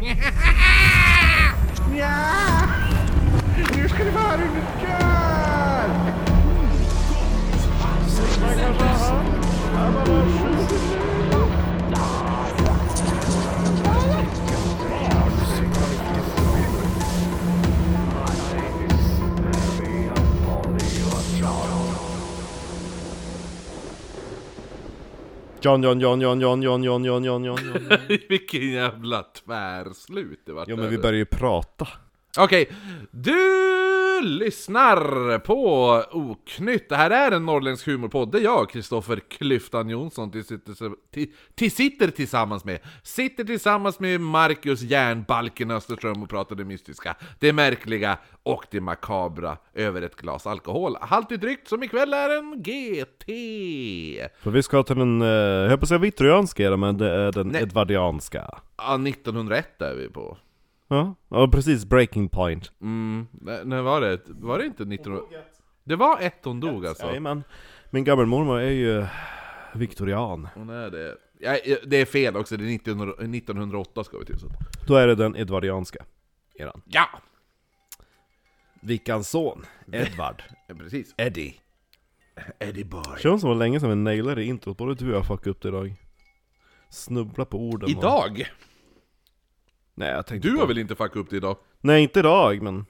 [0.00, 0.32] Yeah.
[25.70, 27.98] John, John, John, John, John, John, John, John, John, John, John.
[28.28, 31.88] Vilken jävla tvärslut det vart Jo men vi börjar ju prata.
[32.38, 32.68] Okej,
[33.10, 33.79] du
[34.22, 36.88] lyssnar på Oknytt.
[36.88, 38.32] Det här är en norrländsk humorpodd.
[38.32, 42.78] Det är jag, Kristoffer Klyftan Jonsson, till sitter, till, till sitter tillsammans med.
[43.02, 49.56] Sitter tillsammans med Marcus Järnbalken Österström och pratar det mystiska, det märkliga och det makabra
[49.74, 50.96] över ett glas alkohol.
[51.00, 53.26] Haltigt drygt som ikväll är en GT.
[54.42, 57.48] För vi ska till den, eh, jag höll på att säga men det är den
[57.48, 57.62] Nej.
[57.62, 58.60] edvardianska.
[58.76, 60.36] Ja, 1901 är vi på.
[60.92, 62.72] Ja, ja precis, breaking point.
[62.80, 63.26] Mm,
[63.64, 64.20] när, var det?
[64.26, 65.20] Var det inte 19...
[65.84, 67.06] Det var ett hon dog alltså?
[67.06, 67.44] Jajamän.
[67.90, 69.06] Min gammelmormor är ju
[69.74, 70.48] viktorian.
[70.54, 71.16] Hon är det.
[71.38, 74.38] Ja, det är fel också, det är 1900, 1908 ska vi till.
[74.38, 74.46] Så.
[74.86, 76.04] Då är det den edvardianska
[76.54, 76.82] eran.
[76.84, 77.08] Ja!
[78.82, 80.42] Vickans son, Edvard.
[80.68, 81.14] ja, precis.
[81.16, 81.54] Eddie.
[82.58, 83.02] Eddie Boy.
[83.18, 85.68] Känns som var länge sedan vi nailade introt, både du och jag fuckade upp det
[85.68, 85.94] idag.
[86.90, 87.84] Snubbla på orden.
[87.84, 88.50] och- Idag?
[90.00, 91.56] Nej jag tänkte Du har väl inte fuckat upp det idag?
[91.80, 92.86] Nej inte idag, men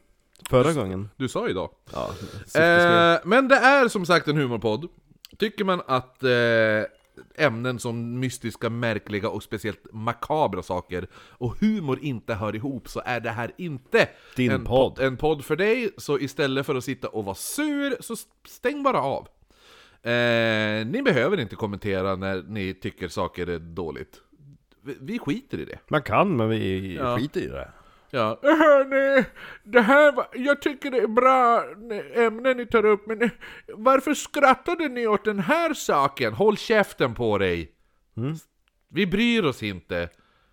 [0.51, 1.09] förra gången.
[1.17, 1.71] Du sa idag.
[1.93, 2.11] Ja.
[2.61, 4.89] Eh, men det är som sagt en humorpodd.
[5.39, 12.35] Tycker man att eh, ämnen som mystiska, märkliga och speciellt makabra saker och humor inte
[12.35, 14.99] hör ihop så är det här inte Din en, podd.
[14.99, 15.91] en podd för dig.
[15.97, 18.17] Så istället för att sitta och vara sur, så
[18.47, 19.29] stäng bara av.
[20.03, 24.21] Eh, ni behöver inte kommentera när ni tycker saker är dåligt.
[25.01, 25.79] Vi, skiter i det.
[25.89, 27.17] Man kan, men vi Ja.
[27.19, 27.69] skiter i det.
[28.11, 28.39] Ja.
[28.43, 29.25] Hörni,
[29.65, 31.65] det här var, jag tycker det är bra
[32.27, 33.31] ämnen ni tar upp, men
[33.75, 36.33] varför skrattade ni åt den här saken?
[36.33, 37.73] Håll käften på dig!
[38.93, 40.09] Vi bryr oss inte.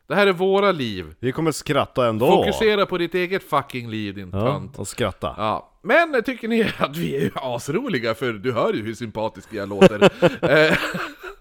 [0.07, 1.15] Det här är våra liv.
[1.19, 2.27] Vi kommer skratta ändå.
[2.27, 4.79] Fokusera på ditt eget fucking liv din Ja, tant.
[4.79, 5.33] och skratta.
[5.37, 9.69] Ja, men tycker ni att vi är asroliga, för du hör ju hur sympatisk jag
[9.69, 9.99] låter.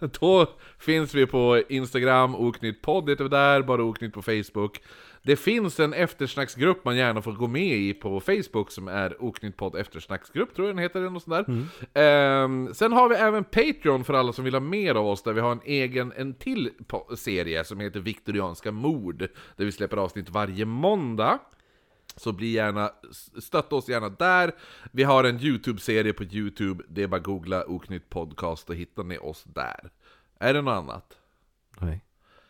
[0.01, 0.47] eh, då
[0.79, 4.81] finns vi på Instagram, Oknytt podd heter vi där, bara Oknytt på Facebook.
[5.23, 9.57] Det finns en eftersnacksgrupp man gärna får gå med i på Facebook som är Oknytt
[9.57, 12.03] podd eftersnacksgrupp, tror jag den heter, eller något sånt där.
[12.03, 15.33] Ehm, sen har vi även Patreon för alla som vill ha mer av oss, där
[15.33, 16.71] vi har en egen, en till
[17.17, 21.39] serie som heter Viktorianska mord, där vi släpper avsnitt varje måndag.
[22.17, 22.91] Så bli gärna,
[23.43, 24.53] stötta oss gärna där.
[24.93, 29.05] Vi har en YouTube-serie på YouTube, det är bara att googla Oknytt podcast och hittar
[29.05, 29.91] ni oss där.
[30.39, 31.19] Är det något annat?
[31.81, 32.01] Nej,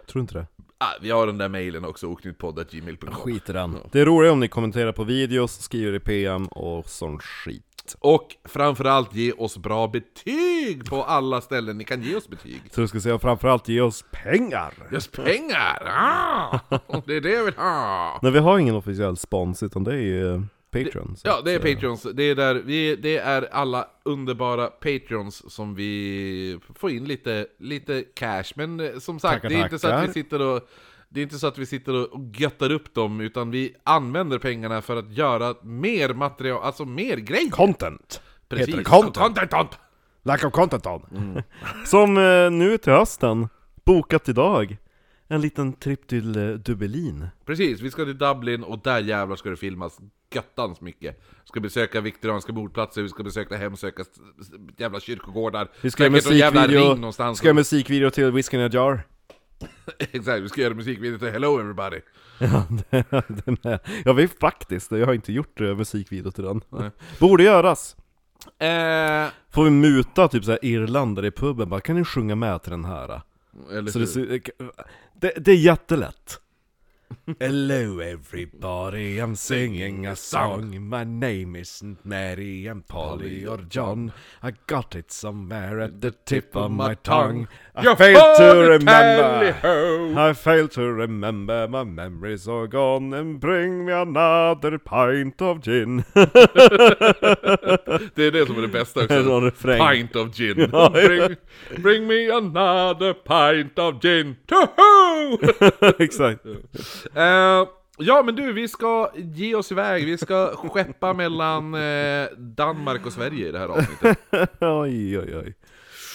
[0.06, 0.46] tror inte det.
[0.78, 3.78] Ah, vi har den där mailen också, oknyttpodd.gmail.com Skit i den.
[3.92, 7.75] Det är roligt om ni kommenterar på videos, skriver i PM och sån skit.
[7.94, 12.62] Och framförallt ge oss bra betyg på alla ställen ni kan ge oss betyg.
[12.70, 14.72] Så du ska säga framförallt ge oss pengar!
[14.92, 15.82] Just pengar!
[15.86, 16.58] Ah,
[17.06, 18.18] det är det jag vill ha!
[18.22, 21.16] Nej vi har ingen officiell spons utan det är ju eh, Patreon.
[21.16, 21.58] så Ja, det är.
[21.58, 22.06] Patreons.
[22.14, 28.04] Det är, där, vi, det är alla underbara Patreons som vi får in lite, lite
[28.14, 28.44] cash.
[28.54, 30.68] Men eh, som sagt, Tackar, det är inte så att vi sitter och
[31.08, 34.82] det är inte så att vi sitter och göttar upp dem, utan vi använder pengarna
[34.82, 37.50] för att göra mer material, alltså mer grejer.
[37.50, 38.20] Content!
[38.48, 38.68] Precis.
[38.68, 39.16] Heter det content?
[39.16, 39.78] content, content.
[40.22, 41.02] Lack of content on!
[41.10, 41.42] Mm.
[41.86, 43.48] Som eh, nu till hösten,
[43.84, 44.76] bokat idag.
[45.28, 47.28] En liten tripp till eh, Dublin.
[47.44, 49.98] Precis, vi ska till Dublin och där jävlar ska det filmas
[50.34, 51.20] göttans mycket.
[51.42, 54.04] Vi ska besöka viktorianska mordplatser, vi ska besöka hemsöka
[54.76, 55.68] jävla kyrkogårdar.
[55.80, 59.02] Vi ska göra musikvideo, ska göra musikvideo till Whiskey in a Jar.
[59.98, 62.00] Exakt, vi ska göra musikvideo till Hello Everybody.
[62.38, 63.04] Ja, det,
[63.44, 66.60] den är, jag vet faktiskt, jag har inte gjort uh, musikvideo till den.
[67.20, 67.96] Borde göras.
[68.58, 72.70] Eh, Får vi muta typ såhär irländare i puben, bara kan ni sjunga med till
[72.70, 73.22] den här?
[73.72, 74.50] eller Så det,
[75.20, 76.40] det, det är jättelätt.
[77.40, 80.88] Hello everybody, I'm singing a song.
[80.88, 84.12] My name isn't Mary, I'm Polly or John.
[84.44, 87.48] I got it somewhere at the tip of my tongue.
[87.74, 90.18] I failed to remember.
[90.18, 93.12] I failed to remember, my memories are gone.
[93.12, 96.04] And bring me another pint of gin.
[98.14, 99.40] Det är det som är det bästa också.
[99.40, 99.90] Refräng.
[99.90, 100.54] Pint of gin.
[100.92, 101.36] Bring,
[101.82, 104.36] bring me another pint of gin.
[105.98, 106.46] Exakt
[107.14, 110.06] Eh, ja men du, vi ska ge oss iväg.
[110.06, 114.18] Vi ska skeppa mellan eh, Danmark och Sverige i det här avsnittet.
[114.60, 115.54] Oj oj oj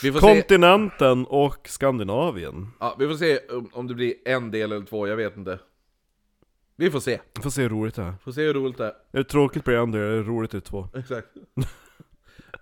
[0.04, 3.40] Vi får se, Kontinenten och Skandinavien ja, vi får se
[3.72, 5.60] om, det blir en del eller två, jag vet inte.
[6.76, 7.20] Vi får se.
[7.44, 8.14] Får se hur roligt det är.
[8.24, 8.90] Får se hur roligt det är.
[8.90, 10.88] Är det tråkigt blir det en, är det roligt är det två.
[10.94, 11.28] Exakt.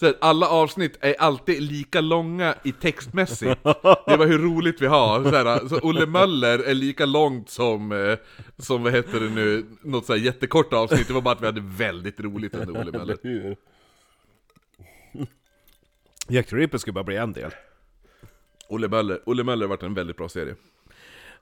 [0.00, 3.62] Så här, alla avsnitt är alltid lika långa i textmässigt.
[4.06, 5.24] Det var hur roligt vi har.
[5.24, 8.18] Så, här, så Olle Möller är lika långt som, eh,
[8.58, 11.08] som vad heter det nu, något så här jättekort avsnitt.
[11.08, 13.56] Det var bara att vi hade väldigt roligt under Olle Möller.
[16.28, 17.50] Jack the Ripper skulle bara bli en del.
[18.68, 20.54] Olle Möller, Olle Möller har varit en väldigt bra serie.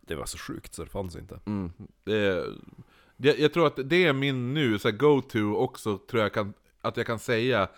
[0.00, 1.40] Det var så sjukt så det fanns inte.
[1.46, 1.72] Mm.
[2.04, 2.44] Det,
[3.16, 6.54] det, jag tror att det är min nu, så här, go-to också, tror jag kan,
[6.80, 7.68] att jag kan säga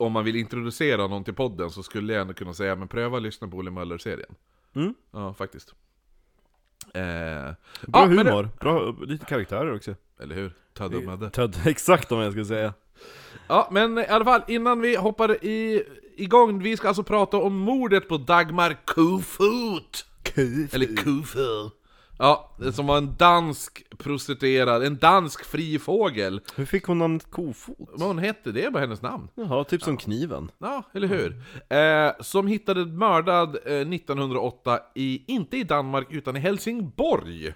[0.00, 3.16] om man vill introducera någon till podden så skulle jag ändå kunna säga men pröva
[3.16, 4.34] att lyssna på Olle Möller-serien.
[4.74, 4.94] Mm.
[5.10, 5.74] Ja, faktiskt.
[6.94, 7.54] Eh, Bra
[7.92, 9.94] ja, men det- humor, bra, lite karaktärer också.
[10.20, 10.52] Eller hur?
[10.74, 11.30] Tödde och Mödde.
[11.30, 12.74] Ted, exakt om jag skulle säga.
[13.48, 15.82] Ja, men i alla fall, innan vi hoppar i,
[16.16, 20.06] igång, vi ska alltså prata om mordet på Dagmar Kofot!
[20.72, 21.79] Eller Kofot.
[22.22, 26.40] Ja, som var en dansk prostituerad, en dansk fri fågel.
[26.56, 27.76] Hur fick hon namnet Kofot?
[27.78, 29.28] Vad hon hette, det är bara hennes namn.
[29.34, 30.50] Jaha, typ som kniven.
[30.58, 31.42] Ja, eller hur?
[31.68, 37.54] Eh, som hittade mördad eh, 1908, i, inte i Danmark utan i Helsingborg.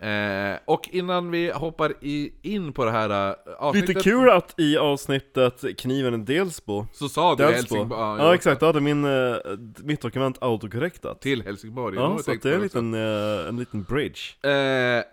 [0.00, 4.54] Eh, och innan vi hoppar i, in på det här eh, avsnittet Lite kul att
[4.60, 7.74] i avsnittet Kniven är Delsbo så sa du Delsbo.
[7.74, 8.22] Helsingborg.
[8.22, 9.36] Ja, exakt, då hade min, eh,
[9.76, 11.96] mitt dokument autokorrektat Till Helsingborg.
[11.96, 14.20] Ja, så det är en liten, eh, en liten bridge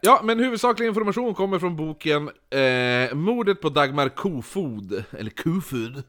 [0.01, 2.29] ja, men huvudsaklig information kommer från boken
[3.13, 6.03] Mordet på Dagmar Kofod, eller Kofod,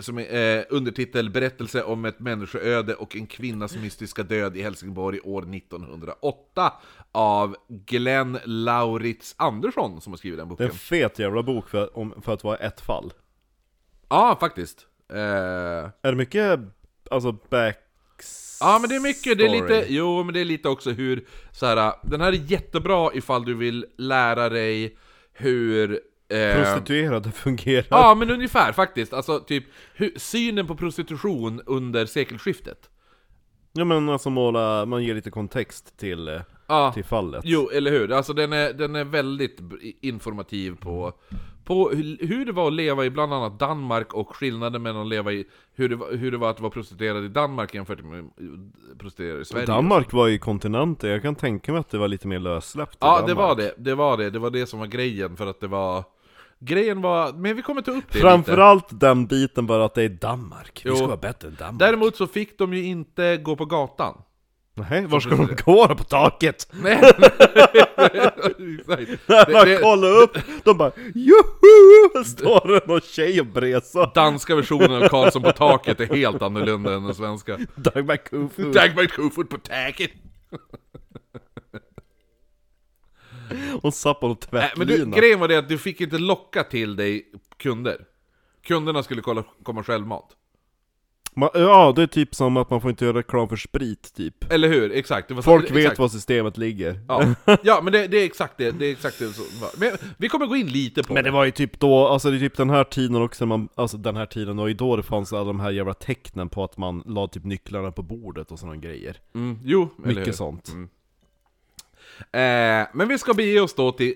[0.00, 5.20] som är eh, undertitel Berättelse om ett människoöde och en kvinnas mystiska död i Helsingborg
[5.24, 6.72] år 1908
[7.12, 10.66] av Glenn Lauritz Andersson som har skrivit den Det är boken.
[10.66, 13.12] en fet jävla bok för, om, för att vara ett fall
[14.08, 14.86] Ja, faktiskt.
[15.12, 16.60] Eh, Är det mycket,
[17.10, 17.78] alltså back...
[18.60, 21.26] Ja men det är mycket, det är lite, jo men det är lite också hur,
[21.52, 24.96] så här, den här är jättebra ifall du vill lära dig
[25.32, 26.00] hur...
[26.30, 29.64] Eh, Prostituerade fungerar ja men ungefär faktiskt, alltså typ
[30.16, 32.90] synen på prostitution under sekelskiftet.
[33.72, 37.90] Ja men alltså måla, man ger lite kontext till, eh, Ja, till fallet jo eller
[37.90, 39.58] hur, alltså den är, den är väldigt
[40.00, 41.12] informativ på,
[41.64, 41.90] på
[42.20, 45.44] hur det var att leva i bland annat Danmark och skillnaden mellan att leva i,
[45.74, 48.30] hur det, hur det var att vara prostituerad i Danmark jämfört med
[48.98, 49.66] prostituerad i Sverige.
[49.66, 53.20] Danmark var ju kontinenten, jag kan tänka mig att det var lite mer lössläppt Ja,
[53.26, 53.38] det Danmark.
[53.38, 53.74] var det.
[53.78, 54.30] Det var det.
[54.30, 56.04] Det var det som var grejen, för att det var...
[56.60, 57.32] Grejen var...
[57.32, 58.20] Men vi kommer ta upp det lite.
[58.28, 60.96] Framförallt den biten bara att det är Danmark, vi Jo.
[60.96, 64.22] ska vara bättre än Danmark Däremot så fick de ju inte gå på gatan.
[64.90, 65.94] Nej, var ska de gå då?
[65.94, 66.68] På taket?
[66.72, 66.96] Nej.
[69.26, 70.90] När man det- kollar upp, de bara!
[72.14, 76.42] Här står det någon tjej och bresar Danska versionen av Karlsson på taket är helt
[76.42, 77.58] annorlunda än den svenska.
[77.74, 80.10] Dagmar Kofod Dagmar Kofod på taket!
[83.82, 86.18] Hon satt på någon Nej, men du, tvättlina grejen var det att du fick inte
[86.18, 87.96] locka till dig kunder.
[88.66, 90.24] Kunderna skulle kolla, komma självmant.
[91.36, 94.52] Man, Ja, det är typ som att man får inte göra reklam för sprit typ
[94.52, 94.92] Eller hur?
[94.92, 95.28] Exakt.
[95.28, 95.76] Det var så- Folk exakt.
[95.92, 98.70] vet var systemet ligger Ja, ja men det, det är exakt det.
[98.70, 99.26] Det är exakt det.
[99.78, 102.36] Men vi kommer gå in lite på Men det var ju typ då, alltså det
[102.36, 105.02] är typ den här tiden också man, Alltså den här tiden, det ju då det
[105.02, 108.58] fanns alla de här jävla tecknen på att man la typ nycklarna på bordet och
[108.58, 110.20] sådana grejer Mm, jo, eller hur?
[110.20, 110.72] Mycket sånt
[112.20, 114.14] Eh, men vi ska bege oss då till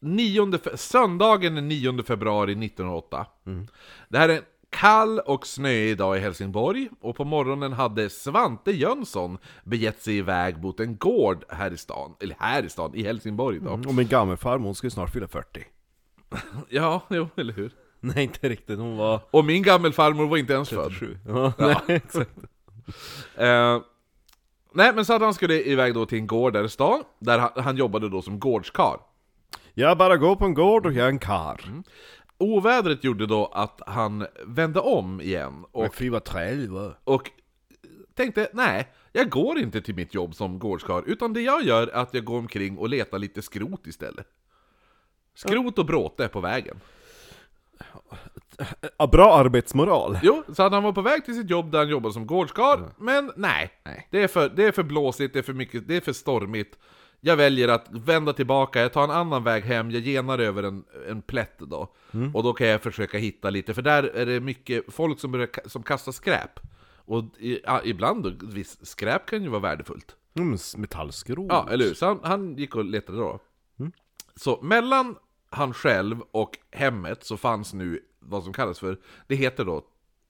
[0.00, 3.26] 9 fe- söndagen den 9 februari 1908.
[4.08, 8.70] Det här är en kall och snöig dag i Helsingborg, och på morgonen hade Svante
[8.72, 13.02] Jönsson begett sig iväg mot en gård här i stan, eller här i stan, i
[13.02, 13.70] Helsingborg då.
[13.70, 15.64] Och min gammelfarmor, hon skulle snart fylla 40
[16.68, 17.72] Ja, jo, eller hur?
[18.00, 20.88] Nej inte riktigt, hon var Och min gammelfarmor var inte ens född.
[20.90, 22.30] 37 ja, nej, exakt
[23.36, 23.80] Eh,
[24.74, 27.38] nej, men så att han skulle iväg då till en gård där i stan, där
[27.38, 28.98] han, han jobbade då som gårdskarl.
[29.74, 31.82] Jag bara går på en gård och jag är en kar
[32.38, 36.70] Ovädret gjorde då att han vände om igen och, Och fy vad trälig
[37.04, 37.30] och
[38.14, 41.96] tänkte nej, jag går inte till mitt jobb som gårdskarl, utan det jag gör är
[41.96, 44.26] att jag går omkring och letar lite skrot istället.
[45.34, 46.80] Skrot och bråte på vägen.
[48.98, 52.12] Ja, Bra arbetsmoral Jo, så han var på väg till sitt jobb där han jobbade
[52.12, 53.70] som gårdskarl, men nej.
[54.10, 56.78] Det, är för, det är för blåsigt, det är för mycket, det är för stormigt.
[57.20, 60.84] Jag väljer att vända tillbaka, jag tar en annan väg hem, jag genar över en,
[61.08, 61.94] en plätt då.
[62.34, 65.48] Och då kan jag försöka hitta lite, för där är det mycket folk som, börjar,
[65.68, 66.60] som kastar skräp.
[67.06, 70.16] Och i, ja, ibland, då, visst, skräp kan ju vara värdefullt.
[70.38, 71.94] mm, Metallskrot Ja, eller hur?
[71.94, 73.40] Så han, han gick och letade då.
[74.36, 75.16] Så mellan
[75.50, 79.84] han själv och hemmet så fanns nu vad som kallas för, det heter då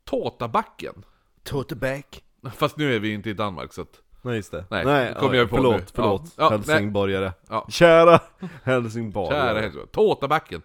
[0.05, 1.05] Tåtabacken.
[1.43, 2.23] Toteback
[2.57, 4.01] Fast nu är vi inte i Danmark så att...
[4.23, 4.65] Nej just det.
[4.71, 5.85] Nej, nej det kommer jag på förlåt, nu.
[5.95, 6.23] förlåt.
[6.37, 6.45] Ja.
[6.45, 7.33] Ja, Helsingborgare.
[7.49, 7.67] Ja.
[7.71, 8.21] Kära
[8.65, 9.41] Helsingborgare.
[9.49, 9.89] Kära Helsingborg.
[9.93, 10.63] Tårtabacken.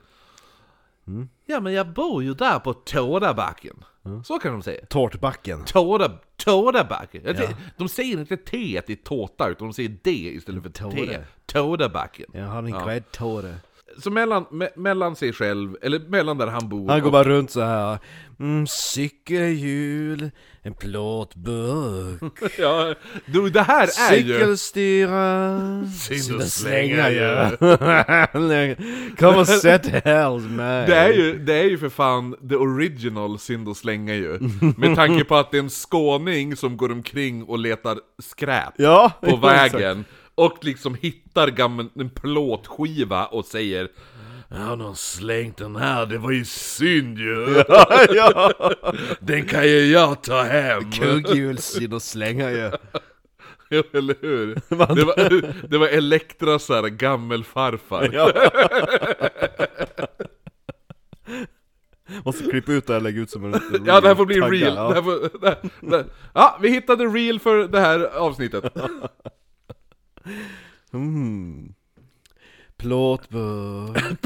[1.45, 3.83] Ja men jag bor ju där på Tårtabacken.
[4.25, 4.85] Så kan de säga.
[4.85, 5.65] Tårtbacken.
[5.65, 7.21] Tårta, Tårtabacken.
[7.25, 10.83] Jag säger- De säger inte T i tårta, utan de säger D istället för T.
[10.83, 11.19] Tårta.
[11.45, 12.25] Tårtabacken.
[12.33, 12.85] Jag har en Ja.
[12.85, 13.55] gräddtåre.
[13.97, 17.23] Så mellan, me, mellan sig själv, eller mellan där han bor Han går och- bara
[17.23, 17.97] runt så här.
[18.39, 20.31] Mm, cykelhjul,
[20.61, 22.93] en plåtburk, Ja,
[23.25, 24.33] du, det här är ju...
[24.33, 25.59] cykelstyra,
[25.99, 27.57] Synd att slänga ju.
[29.19, 30.87] Kom och sätt hos mig.
[30.87, 34.39] Det är, ju, det är ju för fan the original synd att slänga ju.
[34.77, 39.11] Med tanke på att det är en skåning som går omkring och letar skräp Ja,
[39.21, 39.73] på exakt.
[40.39, 43.87] Och liksom hittar gammal, en plåtskiva och säger
[44.49, 47.63] Ja, de har slängt den här, det var ju synd ju!
[48.09, 48.51] ja.
[49.19, 50.91] Den kan ju jag ta hem!
[50.91, 52.71] Kugghjulssynd och slänga ju.
[53.69, 54.55] Ja, eller hur?
[54.69, 58.09] Det var, det var Elektras här gammelfarfar.
[58.13, 58.31] Ja.
[62.25, 63.83] Måste klippa ut det här och lägga ut som en reel.
[63.85, 64.75] Ja, det här får bli Tagga, reel.
[64.75, 64.87] ja.
[64.89, 66.05] Det här får, det här, det här.
[66.33, 68.73] Ja, vi hittade reel för det här avsnittet.
[70.93, 71.73] Mm.
[72.77, 74.21] Plåtburk,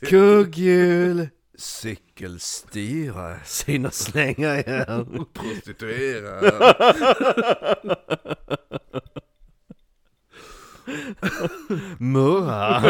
[0.10, 1.28] kugghjul,
[1.58, 5.26] cykelstyra, synd och slänga igen.
[5.32, 6.52] Prostituerad.
[11.98, 12.82] Murra.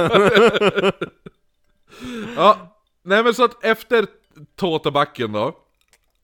[2.37, 4.07] Ja, nej men så att efter
[4.57, 5.57] Tåtabacken då,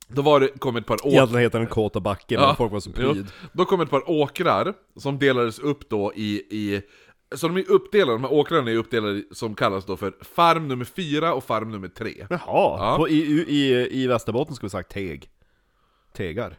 [0.08, 1.10] då var det, kom ett par åkrar.
[1.10, 3.12] Egentligen heter den Kåta backen, men Ja, folk var så jo.
[3.12, 3.26] pryd.
[3.52, 6.82] Då kom ett par åkrar som delades upp då i, i
[7.34, 10.84] så de är uppdelade, de här åkrarna är uppdelade som kallas då för farm nummer
[10.84, 12.26] 4 och farm nummer 3.
[12.30, 12.94] Jaha, Ja.
[12.98, 13.14] På, i,
[13.48, 15.30] i, i Västerbotten skulle vi sagt teg.
[16.12, 16.58] Tegar.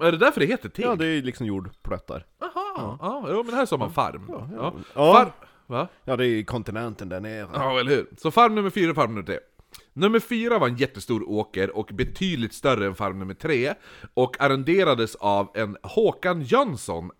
[0.00, 0.84] Är det därför det heter teg?
[0.84, 2.26] Ja, det är liksom jordplättar.
[2.40, 4.24] Jaha, ja, jo, men här sa man farm.
[4.28, 4.48] Ja,
[4.94, 5.12] ja.
[5.12, 5.32] Far,
[5.66, 5.88] va?
[6.04, 7.48] Ja, det är ju kontinenten där nere.
[7.54, 8.06] Ja, eller hur?
[8.18, 9.38] Så farm nummer 4 och farm nummer 3.
[9.92, 13.74] Nummer 4 var en jättestor åker och betydligt större än farm nummer 3
[14.14, 17.10] och arrenderades av en Håkan Jönsson,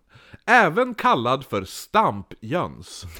[0.45, 3.05] även kallad för Stamp-Jöns.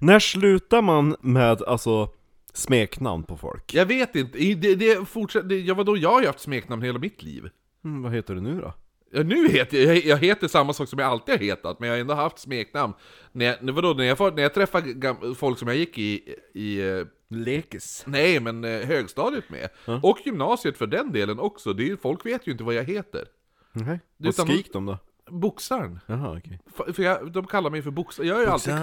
[0.00, 2.08] När slutar man med alltså
[2.52, 3.74] smeknamn på folk?
[3.74, 7.22] Jag vet inte, det, det fortsätter, det, vadå, jag har ju haft smeknamn hela mitt
[7.22, 7.48] liv.
[7.84, 8.74] Mm, vad heter du nu då?
[9.22, 12.00] Nu heter jag, jag heter samma sak som jag alltid har hetat, men jag har
[12.00, 12.92] ändå haft smeknamn.
[13.32, 17.06] När jag, vadå, när jag, när jag träffar folk som jag gick i, i eh,
[17.28, 18.04] Lekis.
[18.06, 19.68] nej men eh, högstadiet med,
[20.02, 23.24] och gymnasiet för den delen också, det är, folk vet ju inte vad jag heter.
[23.72, 23.86] Nej.
[23.94, 24.98] Är Vad skrik de då?
[25.30, 26.00] Boxaren.
[26.06, 26.60] Jaha, okej.
[26.76, 28.26] För, för jag, de kallar mig för boxare.
[28.26, 28.74] Jag är ju alltid...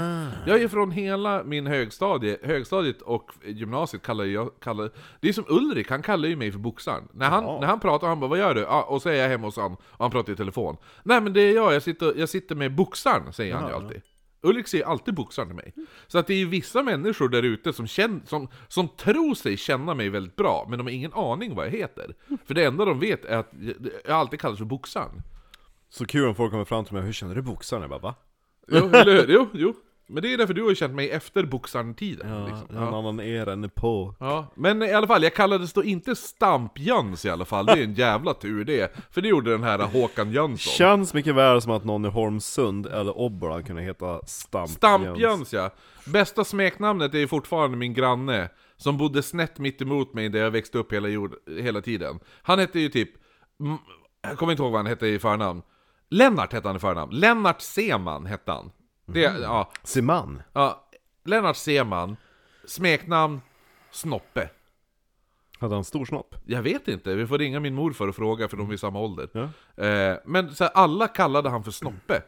[0.46, 4.60] Jag är från hela min högstadie, högstadiet och gymnasiet kallar jag...
[4.60, 7.08] Kallar, det är som Ulrik, han kallar ju mig för boxaren.
[7.14, 9.48] När han, när han pratar, han bara 'Vad gör du?' Och så är jag hemma
[9.48, 10.78] hos han, och han pratar i telefon.
[11.04, 14.02] 'Nej men det är jag, jag sitter, jag sitter med boxaren' säger han ju alltid.
[14.44, 15.74] Ulrik säger alltid boxaren till mig.
[16.08, 19.58] Så att det är ju vissa människor där ute som, känn, som, som tror sig
[19.58, 22.16] känna mig väldigt bra, men de har ingen aning vad jag heter.
[22.46, 25.22] För det enda de vet är att jag, jag alltid kallas för boxaren.
[25.94, 27.82] Så kul om folk kommer fram till mig, hur känner du boxaren?
[27.82, 28.16] Jag bara va?
[28.68, 29.34] Jo, eller hur?
[29.34, 29.74] Jo, jo.
[30.12, 32.30] Men det är därför du har ju känt mig efter boxaren-tiden.
[32.30, 32.78] Ja, liksom.
[32.78, 32.98] en ja.
[32.98, 34.16] annan era än på.
[34.20, 34.48] ja.
[34.56, 37.94] Men i alla fall, jag kallades då inte Stamp-Jöns i alla fall, det är en
[37.94, 38.96] jävla tur det.
[39.12, 40.74] För det gjorde den här Håkan Jönsson.
[40.74, 45.70] Känns mycket väl som att någon i Holmsund eller Obbola kunde heta Stamp Stamp-Jöns ja.
[46.06, 50.78] Bästa smeknamnet är fortfarande min granne, som bodde snett mitt emot mig där jag växte
[50.78, 52.20] upp hela, jord, hela tiden.
[52.42, 53.10] Han hette ju typ,
[54.22, 55.62] jag kommer inte ihåg vad han hette i förnamn.
[56.12, 57.12] Lennart hette han i förnamn.
[57.20, 58.72] Lennart Seman hette han.
[59.06, 60.42] Det, ja, Siman.
[60.54, 60.88] Ja,
[61.24, 62.16] Lennart Seman,
[62.66, 63.42] smeknamn
[63.92, 64.50] Snoppe.
[65.60, 66.36] Hade han stor snopp?
[66.46, 69.00] Jag vet inte, vi får ringa min morfar och fråga för de är i samma
[69.00, 69.30] ålder.
[69.34, 69.84] Ja.
[69.86, 72.24] Eh, men så här, alla kallade han för Snoppe.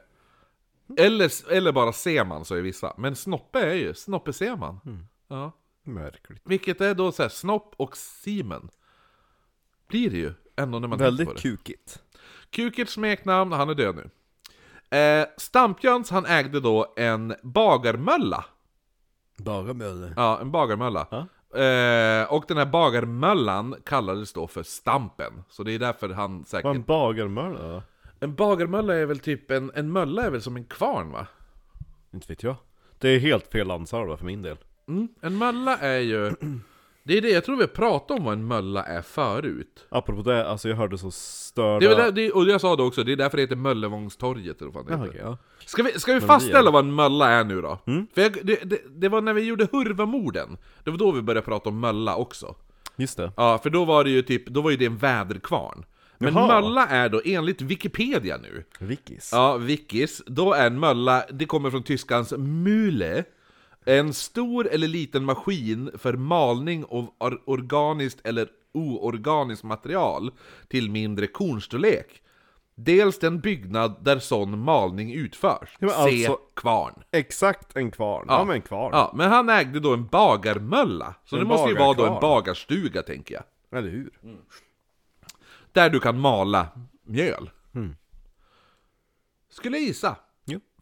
[0.98, 2.94] Eller, eller bara Seman, så är vissa.
[2.98, 5.08] Men Snoppe är ju Snoppe Seman.
[5.28, 5.52] Ja.
[5.84, 6.42] Märkligt.
[6.46, 8.70] Vilket är då så här, Snopp och Simen.
[9.88, 11.42] Blir det ju, ändå när man tänker Väldigt på det.
[11.42, 12.04] kukigt.
[12.54, 14.10] Kukets smeknamn, han är död nu.
[14.98, 18.46] Eh, Stampjöns, han ägde då en bagarmölla.
[19.38, 20.14] Bagarmölle.
[20.16, 21.08] Ja, en bagarmölla.
[21.12, 21.28] Ja.
[21.60, 25.44] Eh, och den här bagarmöllan kallades då för Stampen.
[25.50, 26.66] Så det är därför han säkert...
[26.66, 27.84] Vad en bagarmölle då?
[28.20, 31.28] En bagarmölla är väl typ, en, en mölla är väl som en kvarn va?
[32.14, 32.56] Inte vet jag.
[32.98, 34.58] Det är helt fel landsalva för min del.
[34.88, 35.08] Mm.
[35.22, 36.36] En mölla är ju...
[37.06, 39.88] Det är det, jag tror vi pratade om vad en mölla är förut.
[39.90, 41.80] Apropå det, alltså jag hörde så störda...
[41.80, 43.56] Det är väl där, det, och jag sa det också, det är därför det heter
[43.56, 45.10] Möllevångstorget eller vad fan det heter.
[45.10, 45.38] okej, ja.
[45.66, 47.80] Ska vi, ska vi Men fastställa vad en mölla är nu då?
[48.14, 51.46] För jag, det, det, det var när vi gjorde Hurvamorden, det var då vi började
[51.46, 52.56] prata om mölla också.
[52.96, 53.32] Just det.
[53.38, 55.86] Ja, för då var det ju typ, då var ju det en väderkvarn.
[56.18, 56.48] Men Jaha.
[56.62, 59.30] mölla är då enligt Wikipedia nu, Wikis.
[59.34, 63.24] ja, wikis, då är en mölla, det kommer från tyskans Mühle,
[63.86, 70.32] en stor eller liten maskin för malning av or- organiskt eller oorganiskt material
[70.68, 72.20] till mindre kornstorlek.
[72.76, 75.70] Dels den byggnad där sån malning utförs.
[75.80, 77.04] Ja, men Se alltså- kvarn.
[77.12, 78.26] Exakt en kvarn.
[78.28, 78.90] Ja, men en kvarn.
[78.94, 81.16] Ja, men han ägde då en bagarmölla.
[81.26, 83.44] Så En det måste ju vara då en bagarstuga, tänker jag.
[83.80, 84.10] Eller hur?
[85.72, 86.68] Där du kan mala
[87.04, 87.50] mjöl.
[89.50, 90.16] Skulle jag gissa.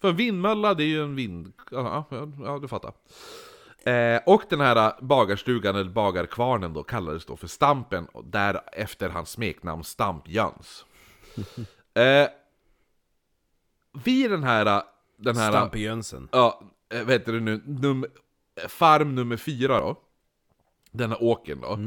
[0.01, 1.53] För en vindmölla, det är ju en vind...
[1.71, 2.05] Ja,
[2.39, 2.93] ja, du fattar.
[3.83, 9.29] Eh, och den här bagarstugan, eller bagarkvarnen då, kallades då för Stampen, och därefter hans
[9.29, 10.85] smeknamn Stamp-Jöns.
[11.93, 12.29] eh,
[14.03, 14.83] vid den här...
[15.17, 16.29] Den här Stampe Jönsson.
[16.31, 18.05] ja, eh, vad heter det nu, num,
[18.67, 19.95] farm nummer fyra då,
[20.91, 21.79] denna åken då,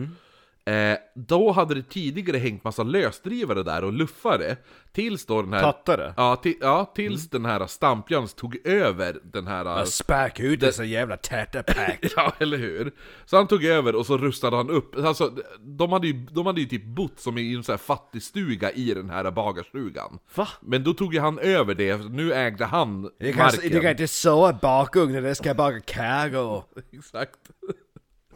[0.66, 4.56] eh, då hade det tidigare hängt massa lösdrivare där och luffare,
[4.92, 5.62] tills då den här...
[5.62, 6.14] Tattare.
[6.16, 9.85] Ja, ja tills den här Stampjöns tog över den här...
[9.85, 11.99] Spark ut dessa jävla tatterpack.
[12.16, 12.92] Ja, eller hur?
[13.25, 16.61] Så han tog över och så rustade han upp, alltså de hade ju, de hade
[16.61, 20.18] ju typ bott som i en sån här fattigstuga i den här bagarstugan.
[20.35, 20.49] Va?
[20.61, 23.71] Men då tog ju han över det, nu ägde han Det kan, marken.
[23.71, 26.64] det kan inte så i bakugnen, det ska baka kakor.
[26.92, 27.38] Exakt.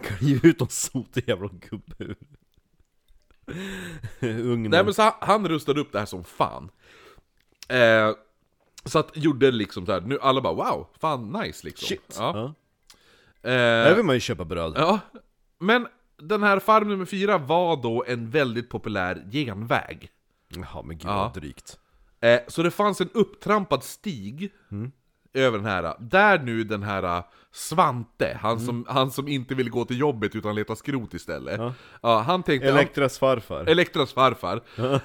[0.02, 2.14] Kan ge ut någon sotig jävla gubbe
[4.20, 4.70] ugnen.
[4.70, 6.70] Nej men så han, han rustade upp det här som fan.
[7.68, 8.10] Eh,
[8.84, 11.86] så att gjorde liksom så här, nu alla bara wow, fan nice liksom.
[11.88, 12.16] Shit.
[12.18, 12.32] Ja.
[12.38, 12.44] Ja.
[13.50, 14.72] Eh, Där vill man ju köpa bröd.
[14.76, 15.00] ja.
[15.58, 15.86] Men
[16.16, 20.10] den här farm nummer fyra var då en väldigt populär genväg.
[20.48, 21.16] Jaha men gud Ja.
[21.16, 21.78] vad drygt.
[22.20, 24.52] Eh, så det fanns en upptrampad stig
[25.34, 29.84] över den här, där nu den här Svante, han, som, han som inte ville gå
[29.84, 31.60] till jobbet utan leta skrot istället.
[32.02, 32.18] Ja.
[32.18, 33.64] han tänkte, Elektras farfar.
[33.66, 34.60] Elektras farfar,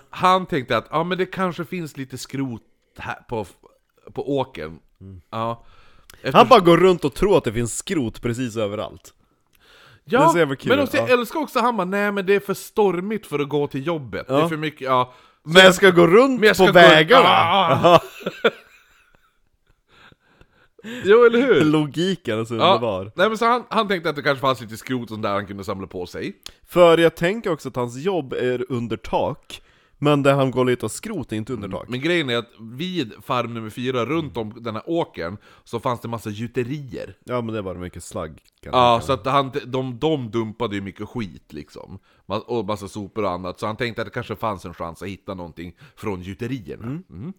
[0.10, 2.62] han tänkte att ja, men det kanske finns lite skrot
[2.98, 3.46] här på,
[4.14, 4.79] på åkern.
[5.31, 5.66] Ja.
[6.22, 9.14] Efter, Han bara går runt och tror att det finns skrot precis överallt.
[10.05, 11.14] ja, men också, jag ja.
[11.14, 14.27] älskar också han bara, nej men det är för stormigt för att gå till jobbet.
[14.27, 14.50] Det är Ja.
[14.50, 15.14] för mycket, ja.
[15.44, 17.27] Så Men jag ska gå runt jag på gå- vägarna!
[17.29, 18.00] Ah!
[21.03, 21.65] Jo, eller hur?
[21.72, 23.11] Logiken är så Ja, underbar.
[23.15, 25.31] nej men så han, han tänkte att det kanske fanns lite skrot och sånt där
[25.33, 26.33] han kunde samla på sig.
[26.67, 29.61] För jag tänker också att hans jobb är under tak,
[29.98, 31.89] men där han går lite skrot är inte under tak.
[31.89, 36.00] Men grejen är att vid farm nummer fyra, runt om den här åkern, så fanns
[36.01, 37.15] det massa gjuterier.
[37.24, 38.39] Ja men det var mycket slagg.
[38.63, 42.00] kan Ja, så att han, de, de dumpade ju mycket skit liksom.
[42.27, 45.01] Ma- Och massa sopor och annat, så han tänkte att det kanske fanns en chans
[45.01, 46.85] att hitta någonting från gjuterierna.
[46.85, 47.33] Mm.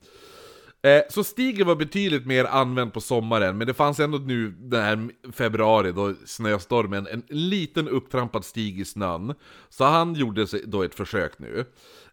[0.84, 4.82] Eh, så stigen var betydligt mer använd på sommaren, men det fanns ändå nu den
[4.82, 9.34] här februari då snöstormen, en liten upptrampad stig i snön.
[9.68, 11.64] Så han gjorde då ett försök nu.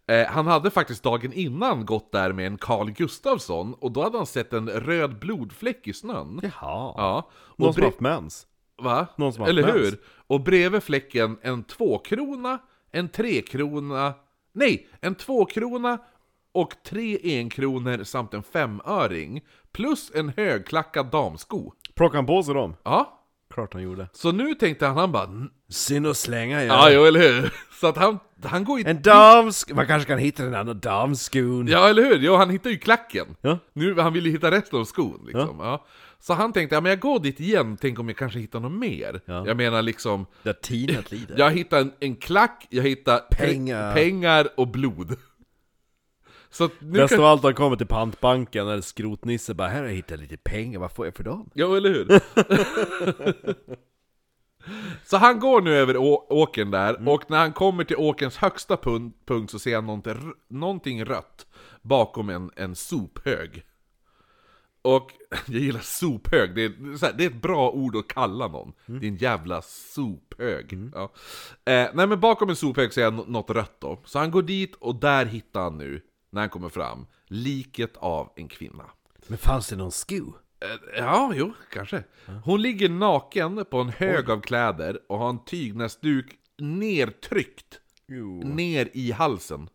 [0.07, 4.17] Eh, han hade faktiskt dagen innan gått där med en Carl Gustafsson, och då hade
[4.17, 6.39] han sett en röd blodfläck i snön.
[6.43, 6.51] Jaha.
[6.97, 7.29] Ja.
[7.33, 8.47] Och Någon som haft mens.
[8.81, 9.07] Va?
[9.15, 9.81] Någon som har Eller haft hur?
[9.81, 9.95] mens.
[10.27, 12.59] Och bredvid fläcken en tvåkrona,
[12.91, 14.13] en trekrona,
[14.53, 15.97] nej, en tvåkrona
[16.53, 19.41] och tre enkronor samt en femöring.
[19.73, 21.71] Plus en högklackad damsko.
[21.95, 22.75] Plockade han på sig dem?
[22.83, 23.17] Ja,
[23.53, 24.07] Klart han gjorde.
[24.13, 27.53] så nu tänkte han, han bara "Mm, Synd att slänga Ja, jo, eller hur?
[27.81, 28.85] Så att han, han går ju...
[28.87, 29.71] En damsk...
[29.73, 31.67] Man kanske kan hitta den andra damskon.
[31.67, 32.17] Ja, eller hur?
[32.19, 33.25] Jo, han hittar ju klacken.
[33.41, 33.59] Ja.
[33.73, 35.55] Nu, han vill ju hitta resten av skon liksom.
[35.59, 35.85] Ja.
[36.19, 38.71] Så han tänkte, ja men jag går dit igen, tänk om jag kanske hittar något
[38.71, 39.21] mer.
[39.25, 39.47] Ja.
[39.47, 41.35] Jag menar liksom, Där tinat lider.
[41.37, 43.93] Jag hittar en, en klack, jag hittar pe- Pengar.
[43.93, 45.15] pengar och blod.
[46.51, 47.19] Så nu Bäst kan...
[47.23, 50.79] av allt han kommer till pantbanken när skrotnisse bara 'Här har jag hittat lite pengar,
[50.79, 52.21] vad får jag för dem?' Ja, eller hur?
[55.05, 57.07] så han går nu över å- åkern där, Mm.
[57.07, 61.45] och när han kommer till åkerns högsta pun- punkt så ser han någonting, någonting rött
[61.81, 63.63] bakom en, en sophög.
[64.81, 65.11] Och
[65.47, 68.73] jag gillar sophög, det är, så här, det är ett bra ord att kalla någon.
[68.85, 69.03] Mm.
[69.03, 70.89] En jävla sophög.
[70.93, 71.03] Ja.
[71.65, 74.01] Eh, nej men bakom en sophög ser jag nå- något rött då.
[74.05, 78.33] Så han går dit och där hittar han nu, när han kommer fram, liket av
[78.35, 78.83] en kvinna.
[79.27, 80.15] Men fanns det någon sko?
[80.59, 82.03] Eh, Ja, jo, kanske.
[82.45, 88.41] Hon ligger naken på en hög av kläder och har en tygnäsduk nertryckt Jo.
[88.43, 89.69] ner i halsen.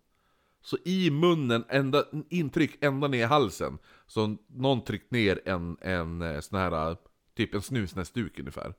[0.63, 3.79] Så i munnen, ända, intryck ända ner i halsen.
[4.07, 6.97] Så någon tryckt ner en, en eh, sån här,
[7.37, 8.75] typ en snusnäsduk ungefär.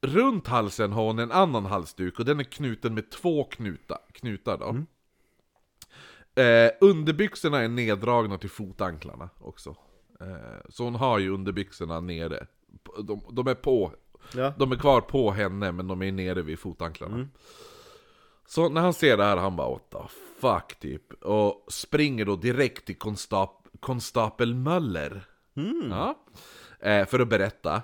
[0.00, 4.58] Runt halsen har hon en annan halsduk och den är knuten med två knuta, knutar
[4.58, 4.76] då.
[6.34, 9.76] Eh, underbyxorna är neddragna till fotanklarna också.
[10.20, 12.46] Eh, så hon har ju underbyxorna nere.
[13.04, 13.92] De, de är på
[14.34, 14.52] Ja.
[14.58, 17.28] de är kvar på henne men de är nere vid fotanklarna.
[18.46, 19.98] Så när han ser det här, han bara what the
[20.40, 21.12] fuck typ.
[21.22, 25.24] Och springer då direkt till konstap konstapel Möller.
[25.90, 26.18] Ja.
[26.80, 27.74] Eh, för att berätta.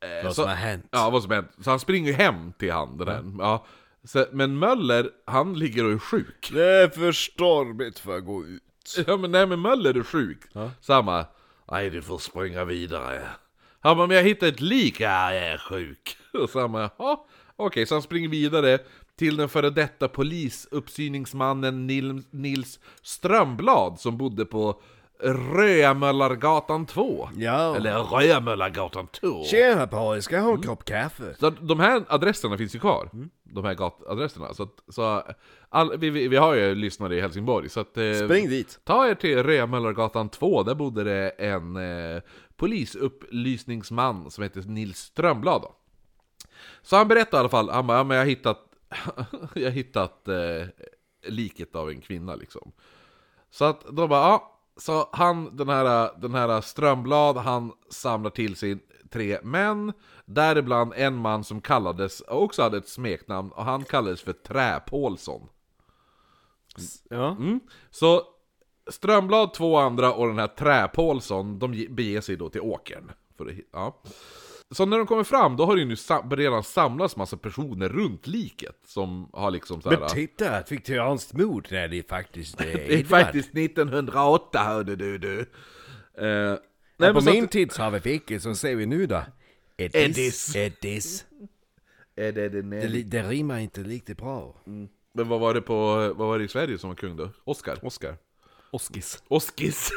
[0.00, 0.86] Eh, Vad så- som har hänt.
[0.90, 1.50] Ja, vad som har hänt.
[1.60, 3.24] Så han springer hem till han, den här.
[3.38, 3.66] Ja.
[4.08, 6.50] Så, men Möller, han ligger och är sjuk.
[6.52, 8.62] Det är för stormigt för att gå ut.
[9.06, 10.38] Ja men nej men Möller är sjuk.
[10.80, 11.26] Samma.
[11.70, 13.22] Nej du får springa vidare.
[13.80, 15.00] Han bara, men jag hittade ett lik.
[15.00, 16.16] Ja, jag är sjuk.
[16.42, 17.26] Och samma, ja.
[17.56, 18.78] Okej, så han springer vidare
[19.16, 24.80] till den före detta polisuppsyningsmannen Nil, Nils Strömblad som bodde på
[25.20, 27.28] Röamöllargatan 2.
[27.36, 27.76] Ja.
[27.76, 29.44] Eller Röamöllargatan 2.
[29.44, 31.34] Tjena pojk, ska jag ha en kopp kaffe?
[31.40, 33.10] Så de här adresserna finns ju kvar.
[33.50, 34.54] De här gatadresserna.
[34.54, 35.22] Så, att- så
[35.68, 37.68] all, vi, vi, vi har ju lyssnare i Helsingborg.
[37.68, 38.80] Så att, eh, Spring dit.
[38.84, 42.22] Ta er till Röamöllargatan 2, där bodde det en eh,
[42.56, 45.74] polisupplysningsman som heter Nils Strömblad då.
[46.82, 48.58] Så han berättade i alla fall, han bara, ja, men jag har hittat,
[49.54, 50.66] jag har hittat eh,
[51.22, 52.72] liket av en kvinna liksom.
[53.50, 58.56] Så att de bara, ja, så han, den här, den här Strömblad, han samlar till
[58.56, 58.78] sig
[59.10, 59.92] tre män,
[60.24, 65.48] däribland en man som kallades, också hade ett smeknamn, och han kallades för Trä-Paulsson.
[67.10, 67.30] Ja.
[67.30, 67.60] Mm.
[67.90, 68.22] Så
[68.90, 73.10] Strömblad, två andra och den här Trä-Paulsson, de ge- beger sig då till åkern.
[73.36, 74.02] För hi- ja.
[74.70, 75.96] Så när de kommer fram, då har det ju nu
[76.36, 79.98] redan samlats massa personer runt liket som har liksom såhär...
[80.00, 85.18] Men titta, ett viktorianskt mod när det faktiskt är Det är faktiskt 1908 hörde du
[85.18, 85.40] du.
[86.18, 86.56] Eh,
[86.98, 89.22] nej, på min att- tid så har vi fick så ser vi nu då.
[89.76, 90.56] Eddis.
[90.56, 91.24] Eddis.
[92.16, 94.54] är det, det, Det, rimmar inte riktigt bra.
[94.64, 95.74] Men vad var det på,
[96.16, 97.30] vad var det i Sverige som var kung då?
[97.44, 97.78] Oscar?
[97.82, 98.16] Oscar.
[98.70, 99.22] Oskis.
[99.28, 99.90] Oskis!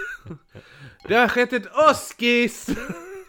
[1.08, 2.70] det har skett ett Oskis!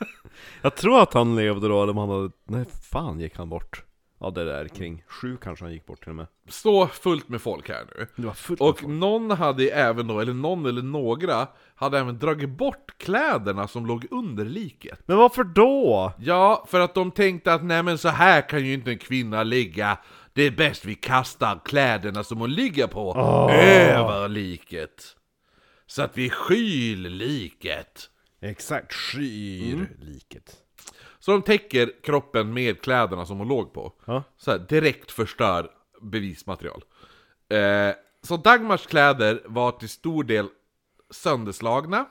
[0.62, 2.30] Jag tror att han levde då, eller om han hade...
[2.44, 3.84] Nej, fan gick han bort?
[4.22, 6.26] Ja, det där kring sju kanske han gick bort till och med.
[6.48, 8.06] Stå fullt med folk här nu.
[8.16, 12.50] Det var fullt Och någon hade även då, eller någon eller några, hade även dragit
[12.50, 14.98] bort kläderna som låg under liket.
[15.06, 16.12] Men varför då?
[16.18, 19.42] Ja, för att de tänkte att nej men så här kan ju inte en kvinna
[19.42, 19.98] ligga.
[20.32, 23.14] Det är bäst vi kastar kläderna som hon ligger på
[23.50, 25.16] över liket.
[25.86, 28.10] Så att vi skyl liket.
[28.40, 30.56] Exakt, skyr liket.
[31.18, 33.92] Så de täcker kroppen med kläderna som hon låg på.
[34.04, 34.22] Ja.
[34.36, 35.70] Så här, direkt förstör
[36.02, 36.84] bevismaterial.
[37.48, 40.46] Eh, så Dagmars kläder var till stor del
[41.10, 42.06] sönderslagna.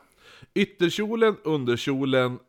[0.54, 2.40] Ytterkjolen, underkjolen,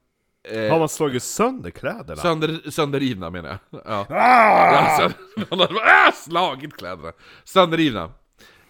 [0.70, 2.16] Har man slagit sönder kläderna?
[2.16, 3.80] sönder, sönderrivna menar jag.
[3.84, 4.06] Ja.
[4.08, 5.16] Ja, sönder,
[5.50, 7.12] hade bara, ah, slagit kläderna.
[7.44, 8.12] Sönderrivna.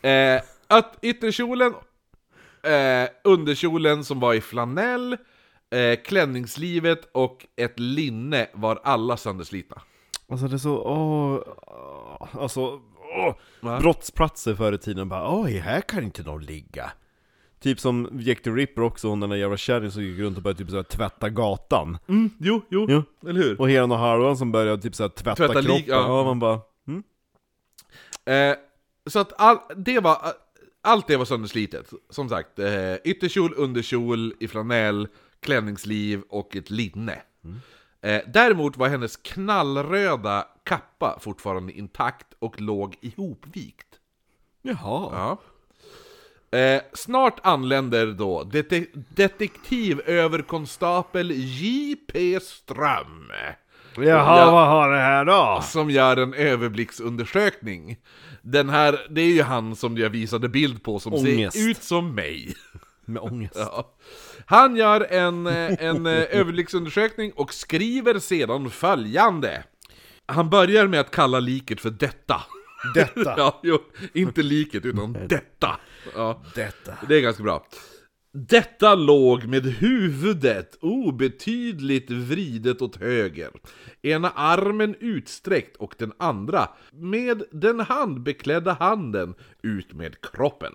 [0.02, 0.42] Eh,
[1.02, 1.74] ytterkjolen,
[2.62, 5.16] eh, underkjolen som var i flanell,
[5.72, 9.82] eh, klänningslivet och ett linne var alla sönderslitna.
[10.28, 12.60] Alltså det är så, åh, åh, alltså,
[13.16, 13.34] åh.
[13.60, 13.80] Va?
[13.80, 16.92] Brottsplatser förr i tiden bara, oj, här kan inte någon ligga.
[17.60, 20.42] Typ som Jack the Ripper också, hon den där jävla kärringen som gick runt och
[20.42, 21.98] började typ såhär tvätta gatan.
[22.08, 23.02] Mm, jo, jo, Jo.
[23.28, 23.60] eller hur?
[23.60, 25.76] Och Heron och Harlan som började typ såhär tvätta, Tvätta kroppen.
[25.76, 25.94] lik, ja.
[26.18, 26.24] ja.
[26.24, 27.02] man bara, mm.
[28.24, 28.56] Eh,
[29.06, 30.18] så att all, det var,
[30.82, 31.92] allt det var sönderslitet.
[32.10, 35.08] Som sagt, eh, ytterkjol, underkjol i flanell,
[35.42, 37.22] klänningsliv och ett linne.
[38.02, 43.86] Eh, däremot var hennes knallröda kappa fortfarande intakt och låg ihopvikt.
[44.62, 45.10] Jaha.
[45.12, 45.38] Ja.
[46.58, 52.40] Eh, snart anländer då dete- detektivöverkonstapel J.P.
[52.40, 53.30] Ström.
[53.96, 54.50] Jaha, Ja.
[54.50, 55.60] vad har det här då?
[55.62, 57.96] som gör en överblicksundersökning.
[58.42, 61.56] Den här, det är ju han som jag visade bild på som Ångest.
[61.58, 62.54] ser ut som mig.
[63.04, 63.54] Med ångest.
[63.58, 63.94] Ja.
[64.46, 69.64] Han gör en, eh, en eh, överblicksundersökning och skriver sedan följande.
[70.26, 72.42] Han börjar med att kalla liket för detta.
[72.94, 73.34] Detta.
[73.36, 73.78] Ja, jo,
[74.12, 75.80] inte liket utan detta.
[76.14, 76.42] Ja.
[76.54, 76.92] Detta.
[77.08, 77.66] Det är ganska bra.
[78.34, 83.50] Detta låg med huvudet obetydligt vridet åt höger,
[84.02, 90.72] ena armen utsträckt och den andra med den handbeklädda handen ut med kroppen.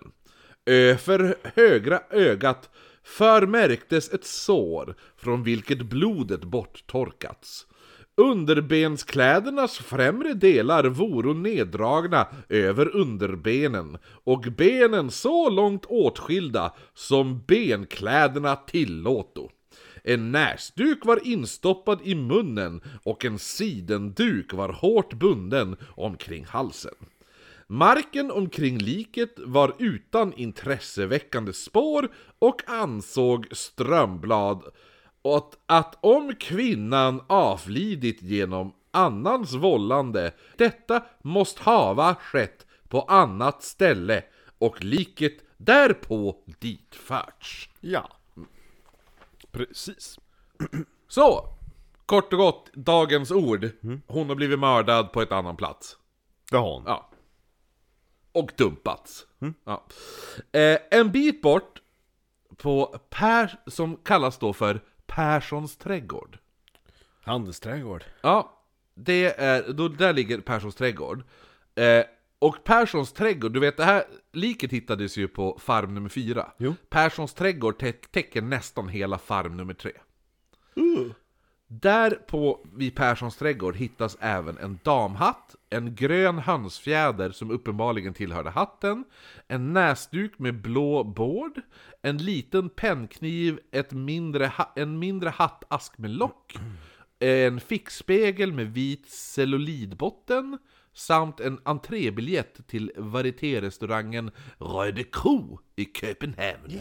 [0.66, 2.70] Över högra ögat
[3.08, 7.66] förmärktes ett sår från vilket blodet borttorkats.
[8.16, 19.50] Underbensklädernas främre delar voro neddragna över underbenen och benen så långt åtskilda som benkläderna tillåto.
[20.04, 26.94] En näsduk var instoppad i munnen och en sidenduk var hårt bunden omkring halsen.
[27.70, 34.64] Marken omkring liket var utan intresseväckande spår och ansåg Strömblad
[35.24, 40.32] att, att om kvinnan avlidit genom annans vållande.
[40.56, 44.24] Detta måste hava skett på annat ställe
[44.58, 47.70] och liket därpå ditförts.
[47.80, 48.10] Ja.
[49.50, 50.18] Precis.
[51.08, 51.44] Så,
[52.06, 53.70] kort och gott, dagens ord.
[54.06, 55.96] Hon har blivit mördad på ett annan plats.
[56.50, 56.82] Det har hon.
[56.86, 57.10] Ja.
[58.38, 59.26] Och dumpats.
[59.64, 59.84] Ja.
[60.52, 61.82] Eh, en bit bort
[62.56, 66.38] på Per, som kallas då för Perssons trädgård.
[67.22, 68.04] Handelsträdgård.
[68.20, 68.62] Ja,
[68.94, 71.22] det är, då, där ligger Perssons trädgård.
[71.74, 72.04] Eh,
[72.38, 76.52] och Perssons trädgård, du vet det här liket hittades ju på farm nummer fyra.
[76.58, 76.74] Jo.
[76.88, 79.92] Perssons trädgård tä- täcker nästan hela farm nummer tre.
[81.70, 88.50] Där på vid Perssons trädgård hittas även en damhatt, en grön hönsfjäder som uppenbarligen tillhörde
[88.50, 89.04] hatten,
[89.48, 91.60] en näsduk med blå bård,
[92.02, 96.56] en liten pennkniv, ett mindre en mindre hattask med lock,
[97.18, 100.58] en fickspegel med vit cellulidbotten,
[100.92, 106.80] samt en entrébiljett till varieté-restaurangen Röde Kro i Köpenhamn.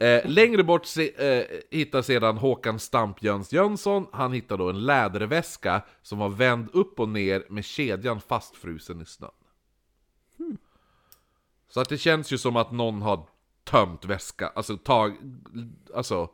[0.00, 4.86] Eh, längre bort se, eh, hittar sedan Håkan Stamp Jöns Jönsson, han hittar då en
[4.86, 9.30] läderväska som var vänd upp och ner med kedjan fastfrusen i snön.
[11.68, 13.26] Så att det känns ju som att någon har
[13.64, 15.16] tömt väska, alltså tag,
[15.94, 16.30] alltså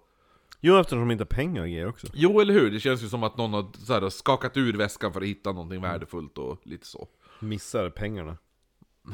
[0.62, 2.06] Jo, eftersom de inte har pengar och grejer också.
[2.14, 5.12] Jo eller hur, det känns ju som att någon har så här, skakat ur väskan
[5.12, 7.08] för att hitta någonting värdefullt och lite så.
[7.40, 8.36] Missar pengarna.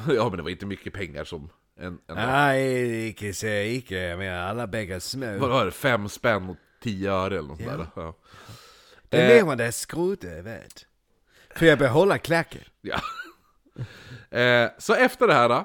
[0.08, 1.98] Ja men det var inte mycket pengar som en...
[2.06, 3.98] en Nej, icke säga icke.
[3.98, 5.38] Jag menar alla bäggar små.
[5.38, 5.70] Vad var det?
[5.70, 7.76] Fem spänn och tio öre eller något Ja.
[7.76, 7.86] där.
[7.96, 8.14] Ja.
[9.08, 9.46] Det är Eh.
[9.46, 10.86] mer det skrotet är värt.
[11.56, 12.62] Får jag behålla klacken?
[12.80, 13.00] Ja.
[14.38, 15.64] eh, så efter det här, då,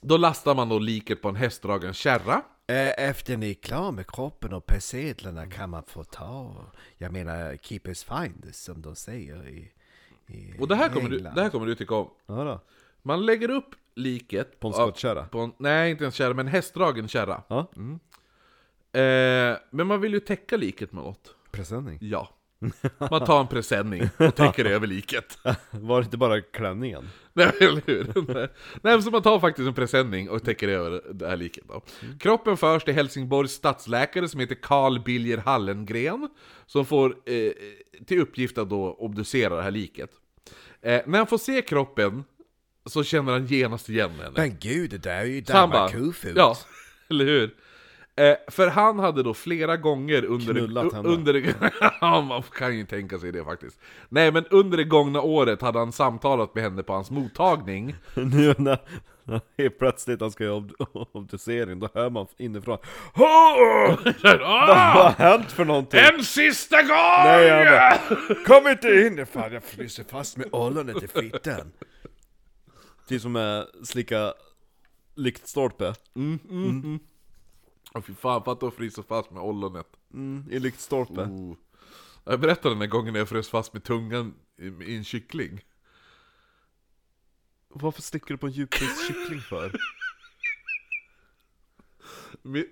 [0.00, 2.42] då lastar man då liket på en hästdragen kärra.
[2.66, 6.66] Eh, Efter ni är klar med kroppen och persedlarna kan man få ta,
[6.98, 9.72] jag menar, keepers finders som de säger i,
[10.26, 12.10] i Och det här kommer du, det här kommer du tycka om.
[12.26, 12.60] Ja då.
[13.02, 15.24] Man lägger upp liket På en skottkärra?
[15.24, 17.42] på en, Nej, inte en kärra, men en hästdragen kärra.
[17.48, 17.70] Ja,
[18.94, 21.34] Eh, men man vill ju täcka liket med något.
[21.52, 21.98] presenning.
[22.00, 22.28] Ja.
[23.10, 25.38] Man tar en presenning och täcker över liket.
[25.70, 27.08] Var det inte bara klänningen?
[27.32, 28.34] Nej, eller hur?
[28.34, 28.48] Nej,
[28.82, 31.82] men så man tar faktiskt en presenning och täcker över det här liket då.
[32.20, 36.28] Kroppen förs till Helsingborgs stadsläkare som heter Carl Bilger Hallengren,
[36.66, 37.52] som får eh,
[38.06, 40.10] till uppgift att då obducera det här liket.
[40.82, 42.24] Eh, när han får se kroppen
[42.86, 44.30] så känner han genast igen henne.
[44.36, 46.32] Men gud, det där är ju Dagmar Kofod.
[46.36, 46.56] Ja,
[47.10, 47.50] eller hur?
[48.16, 50.54] Eh, för han hade då flera gånger under...
[50.54, 51.08] Knullat henne.
[51.08, 51.54] under
[52.22, 53.80] man kan ju tänka sig det faktiskt.
[54.08, 57.94] Nej, men under det gångna året hade han samtalat med henne på hans mottagning.
[58.14, 58.78] nu när
[59.58, 62.78] helt plötsligt han ska göra ob- obducering, då hör man inifrån
[63.14, 63.94] "Åh!
[64.22, 66.00] Vad har hänt för någonting?
[66.00, 67.24] En sista gång!
[67.24, 67.64] Nej, han
[68.28, 69.26] bara, Kom inte in!
[69.26, 71.72] Fan jag fryser fast med ollonet i fittan.
[73.08, 74.34] Är som att slicka
[75.14, 75.94] lyktstolpe.
[77.94, 79.86] Åh fy fan, fatta att frysa fast med ollonet.
[80.14, 81.20] Mm, I lyktstolpe.
[81.20, 81.56] Oh.
[82.24, 85.60] Jag berättade den där gången när jag frös fast med tungan i, i en kyckling.
[87.68, 89.72] Varför sticker du på en djupfryst-kyckling för?
[92.42, 92.64] Min,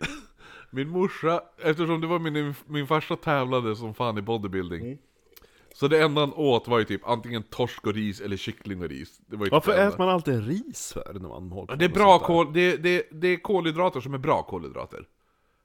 [0.71, 4.99] min morsa, eftersom det var min, min farsa tävlade som fan i bodybuilding
[5.75, 8.89] Så det enda han åt var ju typ antingen torsk och ris eller kyckling och
[8.89, 9.89] ris det var ju typ Varför det enda.
[9.89, 12.27] äter man alltid ris för när man håller på Det är med bra sånt där?
[12.27, 15.09] kol, det, det, det är kolhydrater som är bra kolhydrater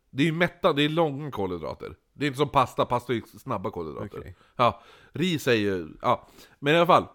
[0.10, 3.16] Det är ju mätta, det är långa kolhydrater Det är inte som pasta, pasta är
[3.16, 4.36] ju snabba kolhydrater Okej.
[4.56, 6.28] Ja, ris är ju, ja
[6.60, 7.06] Men i alla fall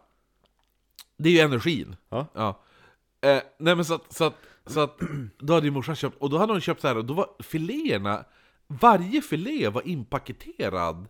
[1.16, 2.26] Det är ju energin Ja.
[2.34, 2.62] Ja.
[3.20, 4.34] Eh, nej men så att, så att,
[4.66, 4.98] så att,
[5.38, 7.26] då hade ju morsan köpt, och då hade hon köpt så här, och då var
[7.42, 8.24] filéerna,
[8.66, 11.08] varje filé var inpaketerad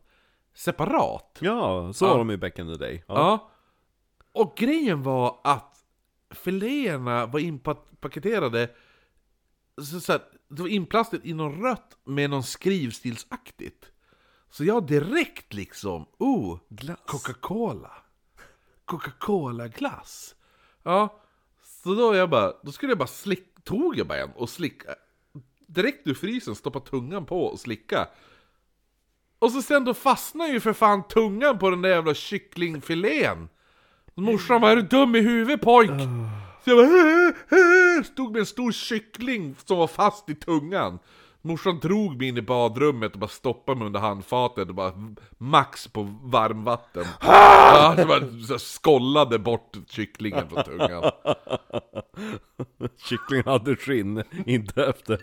[0.55, 1.39] separat.
[1.41, 2.09] Ja, så Ja.
[2.11, 3.05] var de ju back in the day.
[3.09, 3.15] Ja.
[3.15, 3.51] Ja.
[4.33, 5.85] Och grejen var att
[6.31, 8.71] filéerna var inpaketerade,
[9.83, 13.87] så, så här, det var inplastat i något rött med någon skrivstilsaktigt.
[14.51, 16.99] Så jag direkt liksom, oh, Glass.
[17.07, 17.93] Coca-Cola.
[18.85, 20.35] Coca-Cola-glass.
[20.83, 21.21] Ja,
[21.83, 24.95] så då jag bara, då skulle jag bara slick, tog jag bara en och slicka.
[25.67, 28.09] Direkt ur frysen, stoppa tungan på och slicka.
[29.41, 33.49] Och så sen då fastnar ju för fan tungan på den där jävla kycklingfilén.
[34.15, 35.91] Morsan bara, är du dum i huvudet pojk?
[36.65, 40.99] Så jag bara, "Äh, äh", stod med en stor kyckling som var fast i tungan.
[41.43, 44.93] Morsan drog mig in i badrummet och bara stoppade mig under handfatet och bara
[45.39, 47.05] max på varmvatten.
[47.21, 51.11] Ja, så bara så skollade bort kycklingen från tungan.
[53.09, 55.21] Kycklingen hade skinn, inte efter.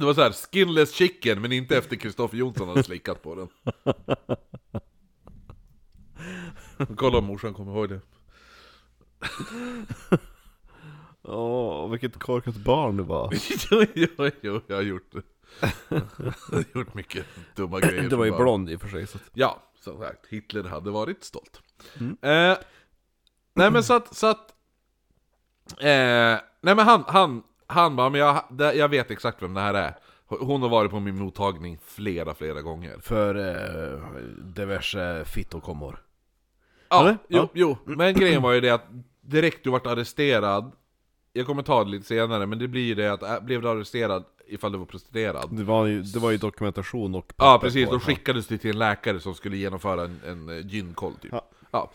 [0.00, 3.48] Det var så här, skinless chicken, men inte efter Kristoffer Jonsson hade slickat på den.
[6.96, 8.00] Kolla om morsan kommer ihåg det.
[11.22, 13.32] Åh, vilket korkat barn du var.
[13.70, 15.22] jo, jo, jo, jag har gjort det.
[15.90, 16.02] Jag
[16.52, 18.08] har gjort mycket dumma grejer.
[18.08, 19.06] Du var ju blond i och för sig.
[19.06, 19.18] Så.
[19.32, 21.60] Ja, som sagt, Hitler hade varit stolt.
[22.00, 22.56] Eh,
[23.54, 24.54] nej men så att, så att
[25.78, 28.42] eh, Nej men han, han, han bara, men jag,
[28.76, 29.94] jag vet exakt vem det här är.
[30.26, 32.96] Hon har varit på min mottagning flera, flera gånger.
[33.02, 34.00] För eh,
[34.44, 36.02] diverse fittokommor.
[36.88, 37.18] Ja, Eller?
[37.28, 37.48] jo, Ja.
[37.52, 38.84] jo, men grejen var ju det att
[39.20, 40.72] direkt du vart arresterad
[41.32, 43.68] Jag kommer ta det lite senare, men det blir ju det att äh, blev du
[43.68, 47.90] arresterad ifall du var prostituerad Det var ju, det var ju dokumentation och Ja precis,
[47.90, 51.42] då skickades du till en läkare som skulle genomföra en, en eh, gynkoll typ Ja.
[51.70, 51.90] Ja.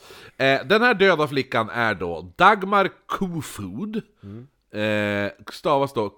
[0.45, 4.01] Eh, den här döda flickan är då Dagmar Kofod
[4.75, 6.09] eh, Stavas då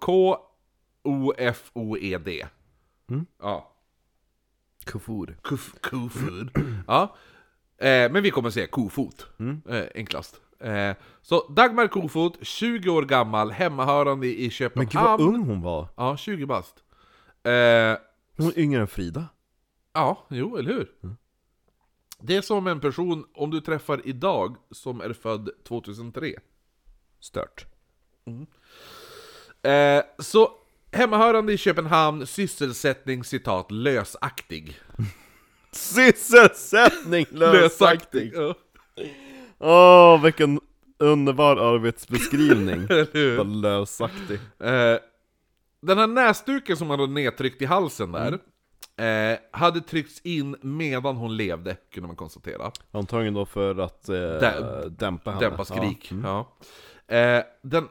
[1.27, 2.47] K-O-F-O-E-D
[3.41, 3.73] Ja,
[4.85, 5.37] Kufur.
[5.41, 6.49] Kof, Kofod
[6.87, 7.15] Ja,
[7.77, 9.27] eh, men vi kommer säga Kofot
[9.69, 15.35] eh, Enklast eh, Så Dagmar Kofot, 20 år gammal, hemmahörande i Men Köpenhamn gud vad
[15.35, 15.87] ung hon var.
[15.95, 16.83] Ja, 20 bast
[17.43, 17.51] eh,
[18.37, 19.25] Hon är yngre än Frida.
[19.93, 20.91] Ja, jo, eller hur?
[22.19, 26.33] Det är som en person, om du träffar idag, som är född 2003.
[27.19, 27.65] Stört.
[29.63, 30.51] Eh, så,
[30.91, 34.79] hemmahörande i Köpenhamn, sysselsättning citat lösaktig.
[35.71, 38.33] Sysselsättning lösaktig!
[38.35, 38.55] Ja,
[39.59, 40.59] Åh, vilken
[40.99, 42.87] underbar arbetsbeskrivning.
[43.61, 44.39] lösaktig.
[44.59, 44.97] Eh,
[45.81, 48.39] den här näsduken som han hade nedtryckt i halsen där,
[49.31, 52.71] eh, hade tryckts in medan hon levde, kunde man konstatera.
[52.91, 55.45] Antagligen då för att eh, Dä- dämpa henne.
[55.49, 56.11] Dämpa skrik.
[56.23, 56.53] Ja.
[57.07, 57.15] Ja.
[57.15, 57.87] Eh, den,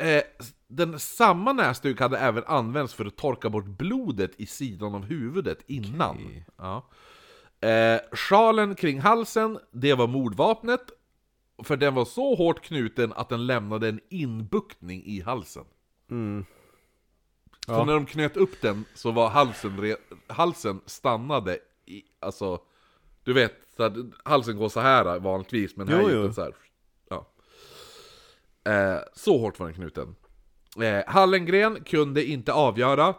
[0.00, 0.22] eh,
[0.68, 5.58] den samma näsduk hade även använts för att torka bort blodet i sidan av huvudet
[5.66, 6.16] innan.
[6.16, 6.46] Okej.
[6.56, 6.88] Ja.
[7.68, 10.80] Eh, sjalen kring halsen, det var mordvapnet.
[11.64, 15.64] För den var så hårt knuten att den lämnade en inbuktning i halsen.
[16.10, 16.44] Mm.
[17.66, 17.84] Så Ja.
[17.84, 22.60] när de knöt upp den så var halsen, halsen stannade i, alltså,
[23.24, 23.92] du vet, så att
[24.24, 26.54] halsen går så här vanligtvis, men här Jo, gick den så här.
[28.66, 30.14] Eh, så hårt var den knuten.
[30.82, 33.14] Eh, Hallengren kunde inte avgöra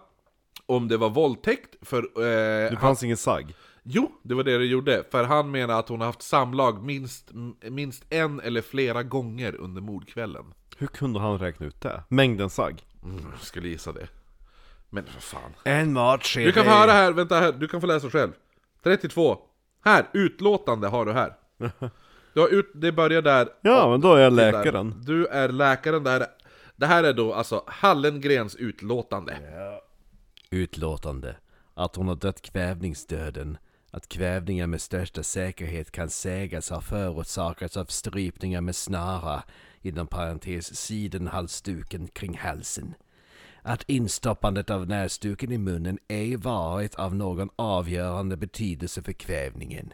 [0.65, 1.97] om det var våldtäkt, för...
[1.97, 3.55] Eh, Det fanns ingen sagg.
[3.83, 5.03] Jo, det var det det gjorde.
[5.11, 7.29] För han menar att hon har haft samlag minst,
[7.61, 10.45] minst en eller flera gånger under mordkvällen.
[10.77, 12.03] Hur kunde han räkna ut det?
[12.09, 12.83] Mängden sagg.
[13.03, 14.07] Mm, jag skulle gissa det.
[14.89, 15.51] Men för fan.
[15.63, 16.45] En matsked.
[16.47, 18.31] Du kan få höra här, vänta här, du kan få läsa själv.
[18.83, 19.37] 32.
[19.85, 21.33] Här, utlåtande har du här.
[22.37, 23.49] Du har ut, det börjar där.
[23.61, 24.51] Ja, men då är jag Det där.
[24.51, 25.01] läkaren.
[25.05, 26.27] Du är läkaren, det här, är-
[26.75, 29.37] det här är då alltså Hallengrens utlåtande.
[30.49, 31.35] Utlåtande.
[31.73, 33.57] Att hon har dött kvävningsdöden.
[33.91, 39.43] Att kvävningen med största säkerhet kan sägas ha förorsakats av strypningar med snara,
[39.81, 42.93] inom parentes sidenhalsduken kring halsen.
[43.61, 49.93] Att instoppandet av näsduken i munnen ej varit av någon avgörande betydelse för kvävningen.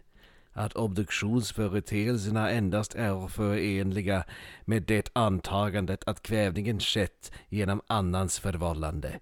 [0.54, 4.24] Att obduktionsföreteelserna endast är förenliga
[4.66, 9.20] med det antagandet att kvävningen skett genom annans förvållande.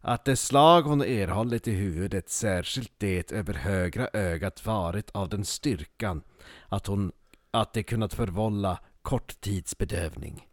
[0.00, 5.44] Att det slag hon erhållit i huvudet, särskilt det över högra ögat, varit av den
[5.44, 6.22] styrkan
[6.68, 7.12] att, hon,
[7.50, 10.46] att det kunnat förvålla korttidsbedövning.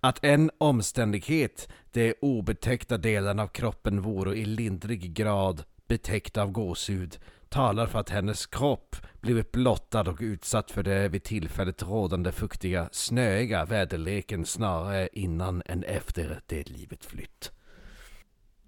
[0.00, 7.18] Att en omständighet, de obetäckta delarna av kroppen vore i lindrig grad betäckt av gåshud,
[7.48, 12.88] talar för att hennes kropp blivit blottad och utsatt för det vid tillfället rådande fuktiga,
[12.92, 17.52] snöiga väderleken snarare innan än efter det livet flytt.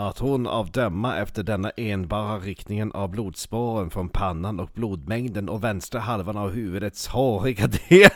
[0.00, 5.64] Att hon av döma efter denna enbara riktningen av blodspåren från pannan och blodmängden och
[5.64, 8.10] vänstra halvan av huvudets håriga del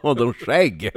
[0.00, 0.90] och de skägg.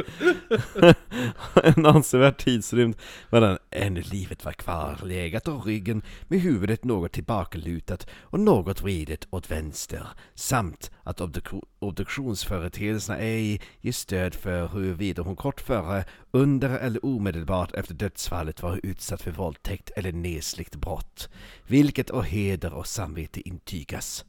[1.64, 2.96] en avsevärd tidsrymd
[3.30, 9.28] medan ännu livet var kvar legat och ryggen med huvudet något tillbakalutat och något vridet
[9.30, 16.80] åt vänster samt att obduk- obduktionsföreteelserna ej ger stöd för huruvida hon kort före, under
[16.80, 21.30] eller omedelbart efter dödsfallet var utsatt för våldtäkt eller nesligt brott,
[21.68, 24.26] vilket å heder och samvete intygas.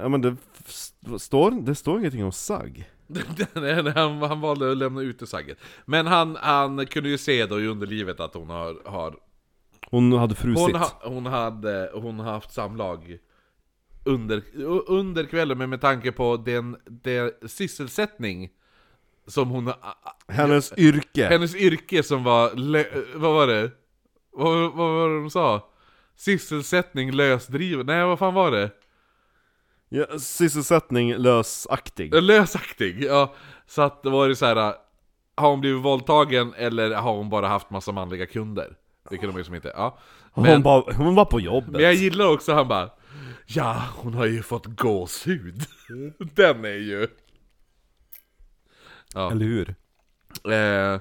[0.00, 0.36] ja men det
[1.18, 2.90] står, det står ingenting om sagg.
[3.94, 5.58] Han, han valde att lämna ut det sagget.
[5.84, 9.16] Men han, han kunde ju se då i underlivet att hon har, har
[9.90, 10.62] Hon hade frusit.
[10.62, 13.18] hon, ha, hon hade hon har haft samlag
[14.06, 14.42] under,
[14.86, 18.50] under kvällen, men med tanke på den, den sysselsättning
[19.26, 19.72] som hon...
[20.28, 21.26] Hennes yrke.
[21.26, 22.50] Hennes yrke som var...
[23.18, 23.70] Vad var det?
[24.32, 25.70] Vad, vad var det de sa?
[26.16, 28.70] Sysselsättning lösdriven, nej vad fan var det?
[29.88, 32.14] Ja, sysselsättning lösaktig.
[32.22, 33.34] Lösaktig, ja.
[33.66, 34.74] Så att det var det så här.
[35.34, 38.76] Har hon blivit våldtagen eller har hon bara haft massa manliga kunder?
[39.10, 39.98] Det kunde man ju som inte, ja.
[40.32, 41.70] Hon, Men, bara, hon var på jobbet.
[41.70, 42.90] men jag gillar också han bara
[43.46, 45.66] Ja, hon har ju fått gåshud.
[46.34, 47.08] Den är ju...
[49.14, 49.30] Ja.
[49.30, 49.74] Eller hur?
[50.52, 51.00] Eh,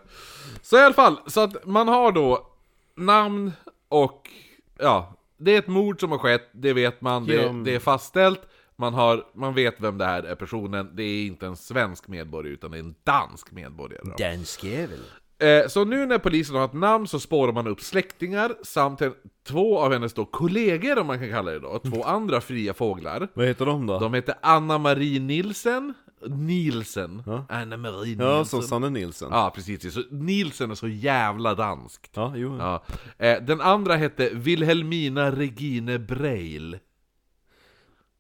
[0.62, 2.48] så i alla fall, så att man har då
[2.96, 3.52] namn
[3.88, 4.30] och
[4.78, 8.42] ja, det är ett mord som har skett, det vet man, det, det är fastställt,
[8.76, 12.54] man, har, man vet vem det här är personen, det är inte en svensk medborgare
[12.54, 14.02] utan det är en dansk medborgare.
[14.18, 15.00] Dansk jävel.
[15.40, 19.14] Eh, så nu när polisen har ett namn så spårar man upp släktingar samt en,
[19.48, 23.28] två av hennes då kollegor om man kan kalla det då, två andra fria fåglar.
[23.34, 24.00] Vad heter de då?
[24.00, 25.94] De heter Anna-Marie Nilsen,
[26.28, 28.28] Nielsen, Anna-Marie Nilsen.
[28.28, 29.28] ja, som Sanne Nilsen.
[29.32, 29.94] Ja, Ja, precis.
[29.94, 32.12] Så Nielsen är så jävla danskt.
[32.36, 32.58] jo.
[32.58, 32.84] Ja.
[33.18, 36.78] Eh, den andra hette Wilhelmina Regine Breil.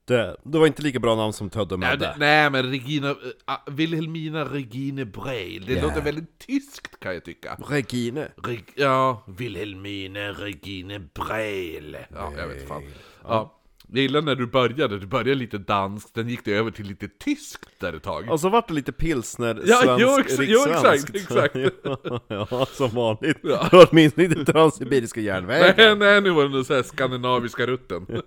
[0.07, 1.97] Det, det var inte lika bra namn som Tödde Madde.
[1.97, 5.81] det- nej men Regina, ah, Wilhelmina Regine Breil, det Ja.
[5.81, 7.57] låter väldigt tyskt kan jag tycka.
[7.69, 8.27] Regine.
[8.43, 11.97] Reg, ja, Wilhelmina Regine Breil.
[12.13, 12.83] Ja, jag vet fan.
[13.23, 13.59] Ja.
[13.87, 17.07] Jag gillar när du började, du började lite danskt, sen gick det över till lite
[17.07, 18.29] tyskt där ett tag.
[18.31, 21.55] Och så vart det lite pilsner, Ja, svensk, jo, ex- jo, exakt, exakt.
[22.27, 23.37] ja, som vanligt.
[23.43, 23.69] Ja.
[23.71, 25.73] Åtminstone inte Transsibiriska järnvägen.
[25.77, 28.07] Nej, nej, nu var det den så här skandinaviska rutten.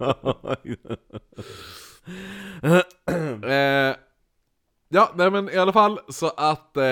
[3.42, 3.96] Eh,
[4.88, 6.84] ja, nej men i alla fall så att eh,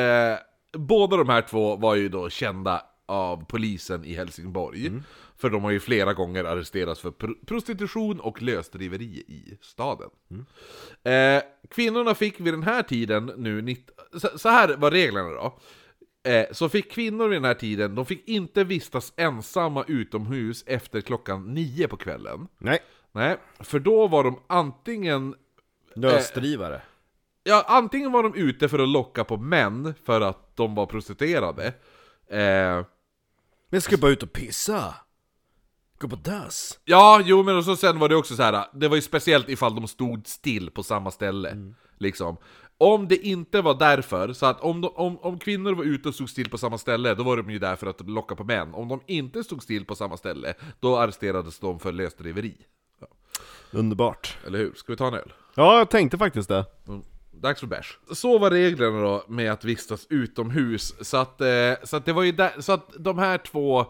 [0.72, 4.92] båda de här två var ju då kända av polisen i Helsingborg.
[5.38, 10.10] För de har ju flera gånger arresterats för pr- prostitution och lösdriveri i staden.
[11.04, 13.76] Eh, kvinnorna fick vid den här tiden nu,
[14.20, 15.58] så, så här var reglerna då.
[16.30, 21.00] Eh, så fick kvinnor vid den här tiden, de fick inte vistas ensamma utomhus efter
[21.00, 22.48] klockan nio på kvällen.
[22.58, 22.78] Nej,
[23.12, 25.34] Nej, för då var de antingen
[25.94, 26.82] lösdrivare.
[27.42, 31.66] Ja, antingen var de ute för att locka på män för att de var prostituerade.
[32.26, 32.84] Eh, Men
[33.70, 34.94] jag ska bara ut och pissa.
[35.98, 36.78] Gå på dass.
[36.84, 38.66] ja, jo men och så sen var det också så här.
[38.72, 41.72] det var ju speciellt ifall de stod still på samma ställe.
[41.98, 42.36] Liksom.
[42.78, 46.14] Om det inte var därför, så att om, de, om, om kvinnor var ute och
[46.14, 48.74] stod still på samma ställe, då var de ju där för att locka på män.
[48.74, 52.56] Om de inte stod still på samma ställe, då arresterades de för lösdriveri.
[53.70, 54.38] Underbart.
[54.46, 54.72] Eller hur?
[54.74, 55.32] Ska vi ta en öl?
[55.54, 56.64] Ja, jag tänkte faktiskt det.
[56.88, 57.02] Mm.
[57.32, 57.98] Dags för bärs.
[58.12, 60.94] Så var reglerna då med att vistas utomhus.
[61.00, 63.86] Så att, eh, så att det var ju där, så att de här två,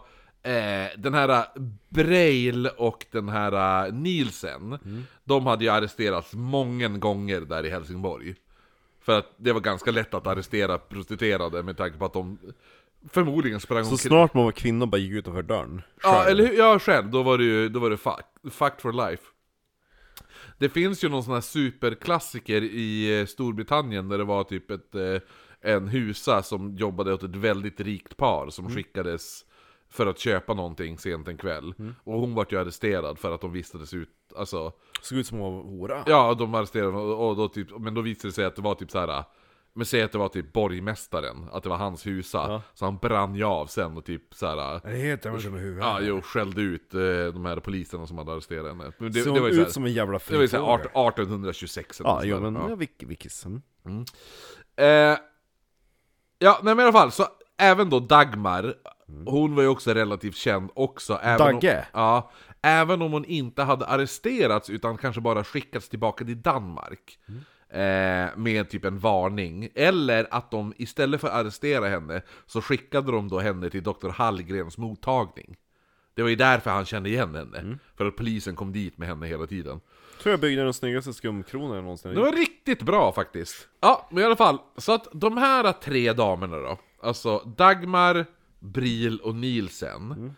[0.47, 1.45] eh, den här
[1.89, 4.77] Breil och den här Nielsen,
[5.23, 8.35] de hade ju arresterats många gånger där i Helsingborg.
[9.01, 12.37] För att det var ganska lätt att arrestera prostituerade med tanke på att de
[13.09, 15.81] förmodligen sprang Så omkring- snart man var kvinna och bara gick utanför dörren.
[16.03, 16.27] Ja, Själv.
[16.31, 16.57] eller hur?
[16.57, 17.09] Ja, själv.
[17.11, 19.23] Då var det ju, då var det fuck, fucked for life.
[20.57, 24.95] Det finns ju någon sån här superklassiker i eh, Storbritannien där det var typ ett,
[24.95, 25.17] eh,
[25.61, 29.45] en husa som jobbade åt ett väldigt rikt par som skickades
[29.89, 31.73] för att köpa någonting sent en kväll.
[32.03, 34.71] Och hon vart ju arresterad för att de vistades ut, alltså
[35.01, 36.03] Såg ut som hon var hora.
[36.07, 38.75] Ja, de arresterade och, och då typ, men då visade det sig att det var
[38.75, 39.23] typ så här.
[39.73, 42.61] Men säg att det var typ borgmästaren, att det var hans husa.
[42.73, 44.79] Så han brann ju av sen och typ så här.
[44.83, 45.83] Det heter man som huvudet.
[45.85, 46.99] Ja, jo, skällde ut eh,
[47.33, 48.91] de här poliserna som hade arresterat henne.
[48.97, 50.77] Men det, Såg det var ju ut såhär, som en jävla det var ju såhär
[50.77, 50.91] frifågel.
[50.93, 52.65] 18- 1826 eller Ja, jo, men Ja.
[52.69, 52.75] ja.
[52.75, 53.45] Vick, Vickis.
[53.45, 54.05] Mm.
[54.75, 55.17] Eh,
[56.39, 57.25] ja, nej men i alla fall, så
[57.57, 58.75] även då Dagmar,
[59.25, 61.19] hon var ju också relativt känd också.
[61.23, 61.77] Även Dagge?
[61.77, 62.31] Om, ja,
[62.61, 67.19] även om hon inte hade arresterats utan kanske bara skickats tillbaka till Danmark.
[67.69, 69.69] Eh, med typ en varning.
[69.75, 74.09] Eller att de istället för att arrestera henne så skickade de då henne till Dr.
[74.09, 75.57] Hallgrens mottagning.
[76.13, 77.77] Det var ju därför han kände igen henne.
[77.97, 79.79] För att polisen kom dit med henne hela tiden.
[80.21, 83.67] Tror jag byggde den snyggaste skumkronan jag någonsin Det var riktigt bra faktiskt.
[83.79, 84.57] Ja, men i alla fall.
[84.77, 86.77] Så att de här tre damerna då.
[87.01, 88.25] Alltså Dagmar,
[88.67, 90.33] Bril och Nielsen.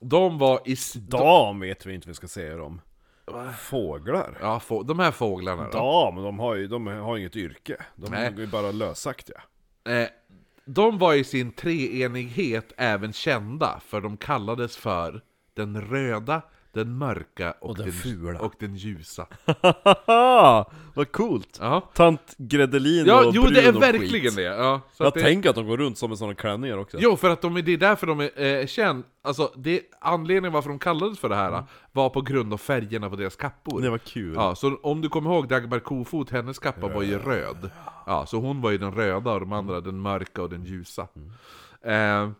[0.00, 0.76] De var i...
[0.96, 2.80] Dam vet vi inte vad vi ska säga dem.
[3.58, 4.38] Fåglar?
[4.40, 5.78] Ja, få, de här fåglarna då.
[5.78, 7.76] Dam, de har ju de har inget yrke.
[7.96, 8.26] De Nej.
[8.26, 9.42] är ju bara lösaktiga.
[9.84, 10.08] Eh,
[10.64, 15.22] de var i sin treenighet även kända, för de kallades för
[15.54, 16.42] den röda,
[16.72, 18.40] den mörka och, Och den fula.
[18.40, 19.26] och den ljusa.
[20.94, 21.58] Vad coolt!
[21.60, 24.36] Ja, Tant Gredelin ja och jo brun det är och verkligen skit.
[24.36, 24.42] det.
[24.42, 25.20] Ja, så Jag det...
[25.20, 26.96] tänker att de går runt som med sådana klänningar också.
[27.00, 30.52] Jo, för att de, är- det är därför de är eh, känd, alltså det, anledningen
[30.52, 33.80] varför de kallades för det här var på grund av färgerna på deras kappor.
[33.80, 34.34] Det var kul.
[34.34, 37.70] Ja, så om du kommer ihåg Dagmar Kofot, hennes kappa var ju röd.
[38.06, 41.08] Ja, så hon var ju den röda och de andra den mörka och den ljusa.
[41.84, 42.30] Eh,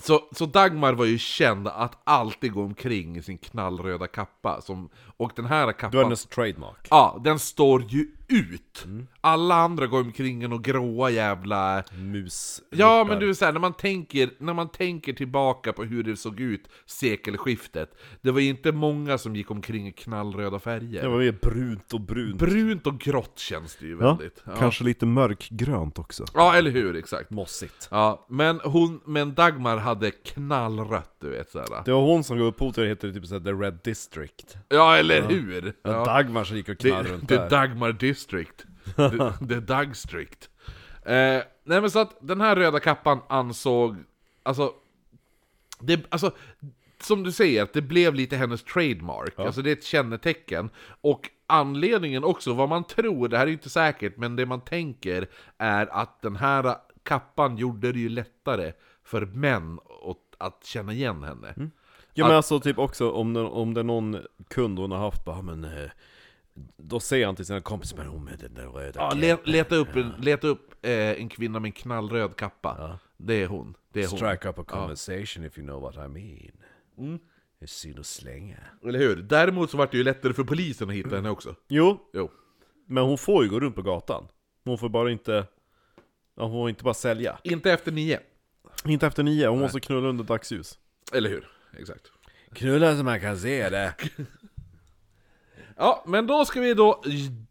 [0.00, 4.60] så, så Dagmar var ju känd att alltid gå omkring i sin knallröda kappa.
[4.60, 6.88] Som, och den här Du har kappan, hennes trademark.
[6.90, 8.86] ja, den står ju ut!
[9.20, 11.84] Alla andra går omkring i några gråa jävla...
[11.98, 12.62] Mus.
[12.70, 16.40] Ja men du såhär, när man tänker, när man tänker tillbaka på hur det såg
[16.40, 21.18] ut sekelskiftet Det var ju inte många som gick omkring i knallröda färger Det var
[21.18, 22.38] mer brunt och brunt.
[22.38, 24.52] Brunt och grått känns det ju ja, väldigt ja.
[24.58, 26.24] kanske lite mörkgrönt också.
[26.34, 27.88] ja, eller hur, exakt Mossigt.
[27.90, 32.46] Ja, men hon, men Dagmar hade knallrött du vet såhär Det var hon som gav
[32.46, 34.56] upphov till det, heter det typ såhär The Red District.
[34.68, 35.72] Ja, eller hur?
[35.82, 35.90] Ja.
[35.90, 36.04] Ja.
[36.04, 37.42] Dagmar som gick och knallade runt Det, där.
[37.42, 38.23] det Dagmar District
[38.96, 40.48] The, the Dugstrict
[41.02, 43.96] eh, Nej men så att den här röda kappan ansåg
[44.42, 44.72] Alltså
[45.80, 46.30] det, alltså,
[47.00, 50.70] som du säger, att det blev lite hennes trademark, alltså det är ett kännetecken.
[51.00, 54.60] Och anledningen också, vad man tror, det här är ju inte säkert, men det man
[54.60, 58.72] tänker är att den här kappan gjorde det ju lättare
[59.04, 59.78] för män
[60.10, 61.54] att, att känna igen henne.
[62.14, 64.18] Ja men alltså typ också om det, om det är någon
[64.48, 65.64] kund hon har haft, bara men...
[65.64, 65.90] eh,
[66.76, 69.36] Då säger han till sina kompisar, men hon med den där röda Ja, kepen." le,
[69.52, 72.98] leta upp, en, leta upp eh, en kvinna med en knallröd kappa.
[73.16, 73.74] Det är hon.
[73.92, 74.18] Det är hon.
[74.18, 76.52] Strike up a conversation if you know what I mean.
[76.98, 77.18] Mm.
[77.58, 78.56] Det är synd att slänga.
[78.86, 79.16] Eller hur?
[79.16, 81.54] Däremot så var det ju lättare för polisen att hitta henne också.
[81.68, 82.30] Jo, Jo.
[82.86, 84.28] men hon får ju gå runt på gatan.
[84.64, 85.46] Hon får bara inte...
[86.36, 87.38] Ja, hon får inte bara sälja.
[87.42, 88.20] Inte efter nio.
[88.84, 90.78] Inte efter nio, hon måste knulla under dagsljus.
[91.12, 91.48] Eller hur?
[91.78, 92.12] Exakt.
[92.52, 93.94] Knulla så man kan se det.
[95.76, 97.02] Ja, men då ska vi då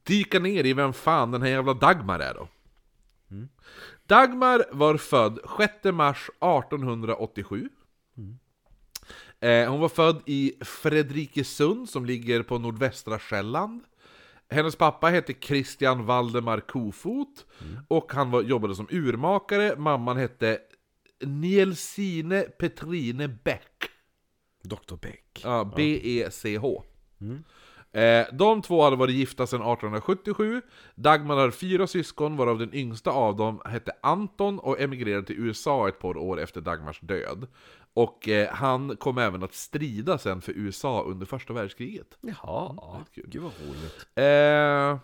[0.04, 2.48] dyka ner i vem fan den här jävla Dagmar är då.
[4.08, 7.70] Dagmar var född 6 mars 1887.
[9.40, 13.84] Eh, hon var född i Fredrikesund som ligger på nordvästra Själland.
[14.50, 17.46] Hennes pappa hette Christian Valdemar Kofot
[17.88, 19.76] och han var, jobbade som urmakare.
[19.78, 20.60] Mamman hette
[21.26, 23.90] Nielsine Petrine Bäck.
[24.64, 25.42] Dr Beck.
[25.44, 26.84] Ja, B-E-C-H.
[27.94, 30.62] Eh, de två hade varit gifta sedan 1877.
[30.96, 35.88] Dagmar har fyra syskon, varav den yngsta av dem hette Anton och emigrerade till USA
[35.88, 37.48] ett par år efter Dagmars död.
[37.94, 42.18] Och eh, han kom även att strida sen för USA under första världskriget.
[42.22, 43.26] Jaha, kul.
[43.28, 44.08] gud vad roligt.
[44.16, 45.00] Eh,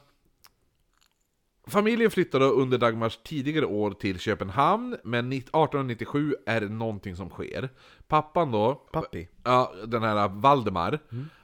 [1.72, 7.70] familjen flyttade under Dagmars tidigare år till Köpenhamn, men 1897 är det någonting som sker.
[8.08, 9.28] Pappan då, Pappi.
[9.44, 11.00] Ja, den här Valdemar.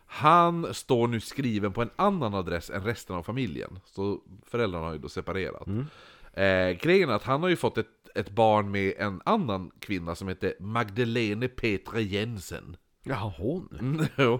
[0.05, 3.79] Han står nu skriven på en annan adress än resten av familjen.
[3.85, 5.67] Så föräldrarna har ju då separerat.
[6.33, 10.15] Eh, grejen är att han har ju fått ett, ett barn med en annan kvinna
[10.15, 12.77] som heter Magdalene Petra Jensen.
[13.03, 13.69] Jaha, hon?
[14.17, 14.39] Mm.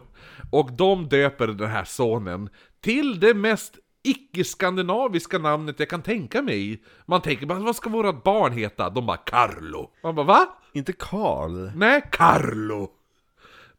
[0.51, 2.49] Och de döper den här sonen
[2.81, 6.83] till det mest icke-skandinaviska namnet jag kan tänka mig.
[7.05, 8.89] Man tänker bara, vad ska vårat barn heta?
[8.89, 9.91] De bara Carlo.
[10.03, 10.47] Man bara, va?
[10.73, 11.71] Inte Karl?
[11.75, 12.91] Nej, Carlo!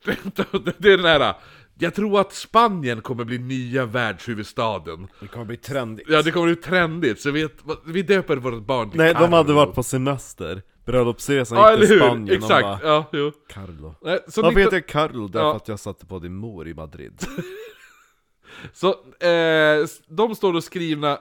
[0.78, 1.34] Det är den här...
[1.78, 5.08] Jag tror att Spanien kommer bli nya världshuvudstaden.
[5.20, 6.08] Det kommer bli trendigt.
[6.10, 7.48] Ja, det kommer bli trendigt, så vi,
[7.86, 9.26] vi döper vårt barn till Nej, Carlo.
[9.26, 10.62] de hade varit på semester.
[10.84, 11.98] Bröllopsresan Ja, gick till?
[11.98, 13.32] Spanien Exakt, och bara, ja, jo.
[13.48, 13.94] Carlo.
[14.02, 15.28] Nej, Så, Varför 19 heter jag Carlo?
[15.28, 15.56] Därför Ja.
[15.56, 17.22] att jag satte på din mor i Madrid.
[18.72, 18.88] så
[19.26, 21.12] eh, de står då skrivna,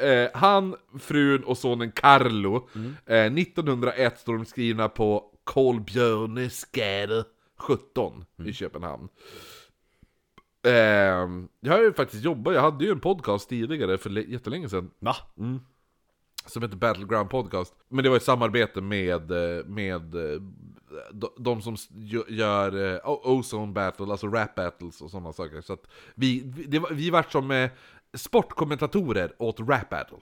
[0.00, 2.68] eh, han, frun och sonen Carlo.
[3.06, 7.24] Eh, 1901 står de skrivna på Kolbjörnesgade
[7.58, 9.08] 17 i Köpenhamn.
[10.62, 11.28] Eh,
[11.60, 15.16] jag har ju faktiskt jobbat, jag hade ju en podcast tidigare för jättelänge sedan Va?
[16.46, 17.74] som heter Battleground Podcast.
[17.88, 20.40] Men det var ett samarbete med, eh, med eh,
[21.36, 21.76] de, som
[22.28, 25.60] gör eh, Ozone Battle, alltså rap battles och sådana saker.
[25.60, 27.68] Så att vi, det var, vi vart som
[28.14, 30.18] sportkommentatorer åt rap battle.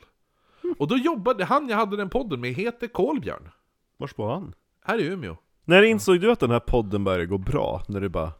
[0.78, 3.48] Och då jobbade han jag hade den podden med, heter Kolbjörn.
[3.96, 4.54] Vars var han?
[4.84, 5.36] Här i Umeå.
[5.64, 7.82] När insåg du att den här podden började gå bra?
[7.88, 8.32] När du bara,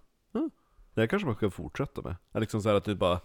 [0.99, 2.16] det här kanske man ska fortsätta med?
[2.32, 3.20] Eller liksom så här att du bara,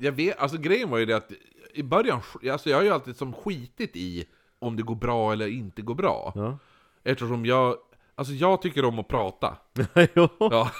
[0.00, 1.32] Jag vet, alltså grejen var ju det att
[1.74, 2.20] i början,
[2.52, 4.24] alltså jag har ju alltid som skitit i
[4.58, 6.32] om det går bra eller inte går bra.
[6.34, 6.58] ja.
[7.04, 7.76] Eftersom jag,
[8.14, 9.56] alltså jag tycker om att prata.
[10.14, 10.28] jo.
[10.38, 10.70] Ja,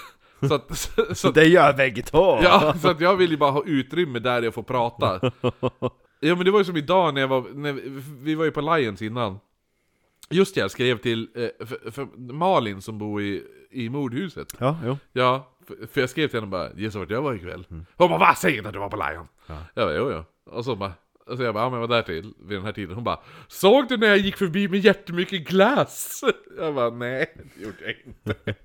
[0.47, 2.39] så att, så, så att, Det gör bägge två!
[2.43, 5.31] ja, så att jag vill ju bara ha utrymme där jag får prata.
[6.19, 8.51] Ja men det var ju som idag när jag var, när vi, vi var ju
[8.51, 9.39] på Lions innan.
[10.29, 14.55] Just det, jag skrev till eh, för, för Malin som bor i, i mordhuset.
[14.59, 14.97] Ja, jo.
[15.13, 18.17] Ja, För, för jag skrev till henne bara 'Gissa vart jag var ikväll?' Hon bara
[18.17, 18.35] 'Va?
[18.35, 20.93] Säg inte att du var på Lion!' Jag bara 'Jo, jo' Och så bara
[21.25, 22.95] och så jag bara, ja men jag var där till vid den här tiden.
[22.95, 26.23] Hon bara Såg du när jag gick förbi med jättemycket glass?
[26.57, 28.55] Jag bara, nej det gjorde jag inte.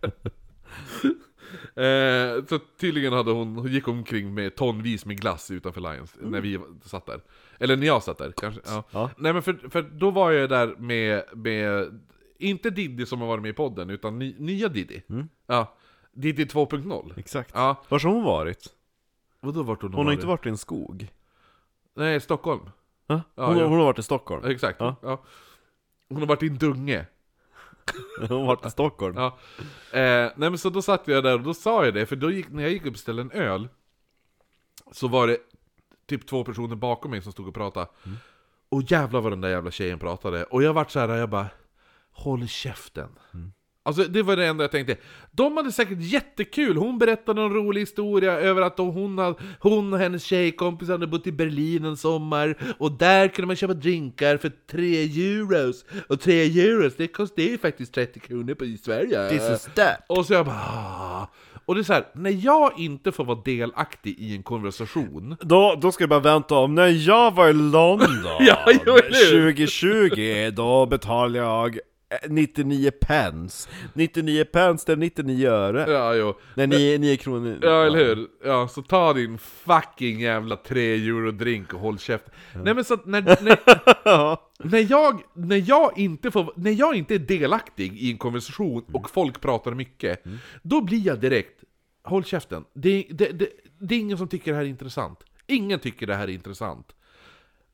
[2.38, 6.40] eh, så tydligen hade hon, hon gick omkring med tonvis med glass utanför Lions, när
[6.40, 7.20] vi satt där.
[7.58, 8.60] Eller när jag satt där kanske.
[8.64, 8.84] Ja.
[8.90, 9.10] Ja.
[9.16, 12.00] Nej men för, för då var jag där med, med
[12.38, 15.00] inte Diddy som har varit med i podden, utan ny, nya Diddy.
[15.46, 15.76] Ja.
[16.20, 17.12] Diddy 2.0.
[17.16, 17.50] Exakt.
[17.54, 17.82] Ja.
[17.88, 18.66] Var har hon varit?
[19.40, 21.08] Vadå vart hon Hon har inte varit i en skog.
[21.94, 22.70] Nej, Stockholm.
[23.06, 23.66] Ja, Hon, ja.
[23.66, 24.44] hon har varit i Stockholm.
[24.44, 24.80] Exakt.
[24.80, 24.96] Ja.
[25.02, 25.22] Ja.
[26.08, 27.06] Hon har varit i en dunge.
[28.20, 29.16] Hon har varit i Stockholm.
[29.16, 29.38] Ja.
[29.92, 32.30] Eh, nej men så då satt jag där och då sa jag det, för då
[32.30, 33.68] gick, när jag gick upp och beställde en öl
[34.92, 35.38] Så var det
[36.06, 37.86] typ två personer bakom mig som stod och pratade
[38.68, 41.46] Och jävlar vad den där jävla tjejen pratade Och jag vart så här, jag bara
[42.10, 43.08] Håll käften
[43.82, 44.96] Alltså det var det enda jag tänkte
[45.32, 49.98] De hade säkert jättekul, hon berättade en rolig historia över att hon, hade, hon och
[49.98, 54.52] hennes tjejkompis hade bott i Berlin en sommar Och där kunde man köpa drinkar för
[54.70, 59.50] 3 euros Och 3 euros, det kostar ju faktiskt 30 kronor på i Sverige This
[59.50, 59.96] is that.
[60.08, 60.56] och så jag bara...
[60.56, 61.26] "Ah."
[61.64, 65.78] Och det är så här, när jag inte får vara delaktig i en konversation Då,
[65.82, 68.00] då ska jag bara vänta om, när jag var i London
[68.40, 69.52] Ja, jo, eller hur?
[69.52, 71.78] 2020, då betalade jag
[72.28, 76.34] 99 pence 99 pence, det är 99 öre Ja, jo.
[76.54, 78.28] Nej, 9, 9 kronor Ja, eller hur?
[78.44, 82.24] Ja, så ta din fucking jävla 3 euro drink och håll käft.
[82.54, 83.58] Nej men så att när, när,
[84.04, 84.50] Ja.
[84.58, 89.10] när, jag, när, jag inte får, när jag inte är delaktig i en konversation och
[89.10, 90.24] folk pratar mycket,
[90.62, 91.64] då blir jag direkt,
[92.04, 92.64] håll käften.
[92.74, 93.48] Det, det, det,
[93.78, 95.18] det är ingen som tycker det här är intressant.
[95.46, 96.86] Ingen tycker det här är intressant.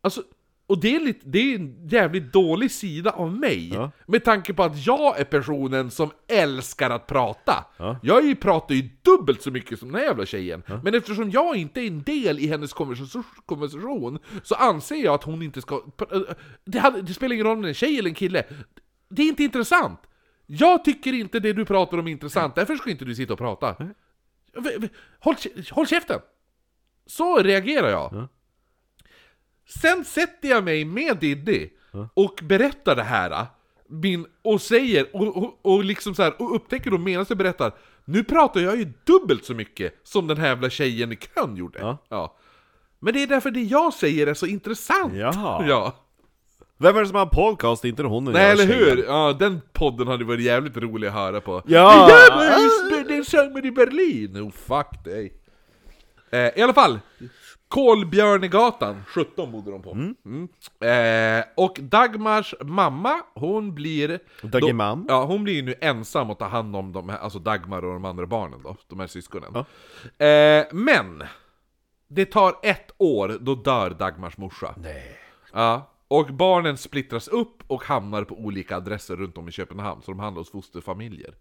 [0.00, 0.22] Alltså,
[0.68, 3.90] och det är, lite, det är en jävligt dålig sida av mig, Ja.
[4.06, 7.64] med tanke på att jag är personen som älskar att prata.
[7.76, 7.98] Ja.
[8.02, 11.80] Jag pratar ju dubbelt så mycket som den här jävla tjejen, men eftersom jag inte
[11.80, 12.72] är en del i hennes
[13.46, 15.80] konversation, så anser jag att hon inte ska...
[16.64, 18.44] Det, hade, det spelar ingen roll om det är en tjej eller en kille,
[19.08, 20.00] det är inte intressant!
[20.46, 23.38] Jag tycker inte det du pratar om är intressant, därför ska inte du sitta och
[23.38, 23.76] prata.
[25.20, 25.34] Håll,
[25.70, 26.20] håll käften!
[27.06, 28.28] Så reagerar jag.
[29.68, 31.68] Sen sätter jag mig med Diddy
[32.14, 33.46] och berättar det här
[33.88, 37.72] min, och säger, och, och, och liksom så här, och upptäcker då medan jag berättar
[38.04, 41.96] Nu pratar jag ju dubbelt så mycket som den här jävla tjejen i kön gjorde.
[42.08, 42.36] Ja.
[42.98, 45.14] Men det är därför det jag säger är så intressant.
[45.14, 45.66] Jaha.
[45.68, 46.02] Ja.
[46.78, 47.84] Vem är det som har podcast?
[47.84, 49.04] Inte hon den Nej jävla eller hur?
[49.04, 51.62] Ja, den podden hade varit jävligt rolig att höra på.
[51.66, 52.08] Ja!
[52.90, 54.36] Det den sjöng man i Berlin!
[54.36, 55.32] Oh fuck dig.
[56.30, 56.98] Eh, I alla fall.
[57.68, 59.90] Kolbjörnegatan, 17 bodde de på.
[59.90, 60.48] Mm.
[60.80, 64.20] Eh, och Dagmars mamma, hon blir...
[64.42, 67.92] Då, ja, hon blir nu ensam att ta hand om de här, alltså Dagmar och
[67.92, 69.54] de andra barnen då, de här syskonen.
[70.18, 71.22] Eh, men!
[72.08, 74.74] Det tar ett år, då dör Dagmars morsa.
[74.76, 75.18] Nej.
[75.52, 80.10] Ja, och barnen splittras upp och hamnar på olika adresser runt om i Köpenhamn, så
[80.10, 81.34] de hamnar hos fosterfamiljer.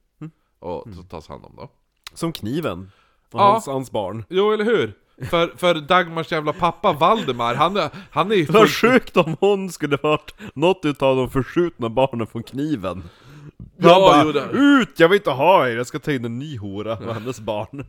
[0.60, 1.70] Och så tas hand om då.
[2.14, 2.92] Som kniven.
[3.32, 3.52] Och Ja.
[3.52, 4.24] hans, hans barn.
[4.30, 4.94] Jo, eller hur?
[5.30, 8.46] För, för Dagmars jävla pappa Valdemar, han han är ju...
[8.46, 13.04] Vad sjukt om hon skulle varit något utav de förskjutna barnen från kniven.
[13.78, 15.00] Ja, Han bara, jo, det- ut!
[15.00, 17.86] Jag vill inte ha er, jag ska ta in en ny hora med hennes barn.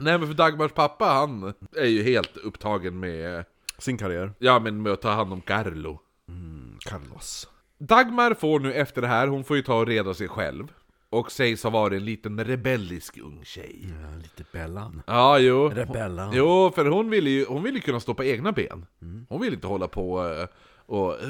[0.00, 3.44] Nej men för Dagmars pappa, han är ju helt upptagen med...
[3.78, 4.32] Sin karriär.
[4.38, 5.98] Ja men med att ta hand om Carlo.
[6.80, 7.48] Carlos.
[7.78, 10.72] Dagmar får nu efter det här, hon får ju ta och reda sig själv.
[11.10, 13.86] Och sägs ha varit en liten rebellisk ung tjej.
[14.02, 15.02] Ja, lite Bellan.
[15.06, 15.68] Ja, jo.
[15.68, 16.30] Rebellan.
[16.34, 18.86] Jo, för hon ville ju hon ville kunna stå på egna ben.
[19.28, 20.46] Hon ville inte hålla på eh,
[20.86, 21.28] och eh,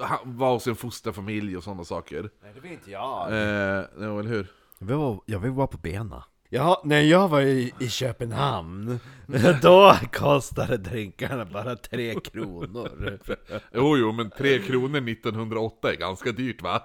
[0.00, 2.30] eh, vara hos en fosterfamilj och sådana saker.
[2.42, 3.32] Nej, det vill inte jag.
[3.32, 4.46] Eh, ja, eller hur?
[4.78, 6.20] Jag vill vara, jag vill vara på benen.
[6.48, 9.00] Ja, när jag var i, i Köpenhamn,
[9.62, 13.18] då kostade drinkarna bara tre kronor.
[13.74, 16.82] Jo, jo, men tre kronor 1908 är ganska dyrt va?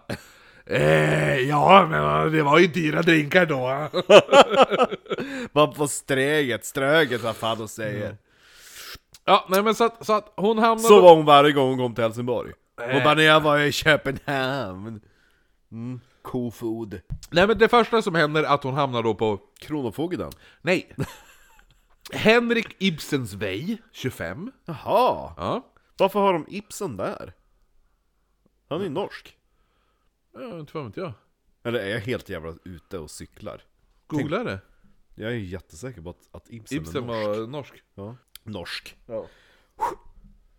[0.65, 3.89] Eh, ja, men det var ju dyra drinkar då.
[5.51, 8.17] Man på sträget, ströget vad fan de säger.
[9.25, 10.87] Ja, nej men så att, så att hon hamnade...
[10.87, 12.51] Så var hon varje gång hon kom till Helsingborg.
[12.77, 15.01] Hon bara när jag var i Köpenhamn.
[15.71, 17.01] Mm, kofod.
[17.31, 19.39] Nej men det första som händer är att hon hamnar då på...
[19.59, 20.31] Kronofogden.
[20.61, 20.95] Nej.
[22.13, 24.51] Henrik Ibsens Vej, 25.
[24.65, 25.65] Jaha, Ja.
[25.97, 27.33] varför har de Ibsen där?
[28.69, 29.37] Han är ju norsk.
[30.33, 31.13] Ja, inte fan vet jag.
[31.63, 33.61] Eller är jag helt jävla ute och cyklar?
[34.07, 34.59] Googla det.
[35.15, 37.33] Jag är jättesäker på att, att Ibsen, Ibsen är norsk.
[37.33, 37.83] var norsk.
[37.95, 38.15] Ja.
[38.43, 38.97] Norsk.
[39.05, 39.27] Ja.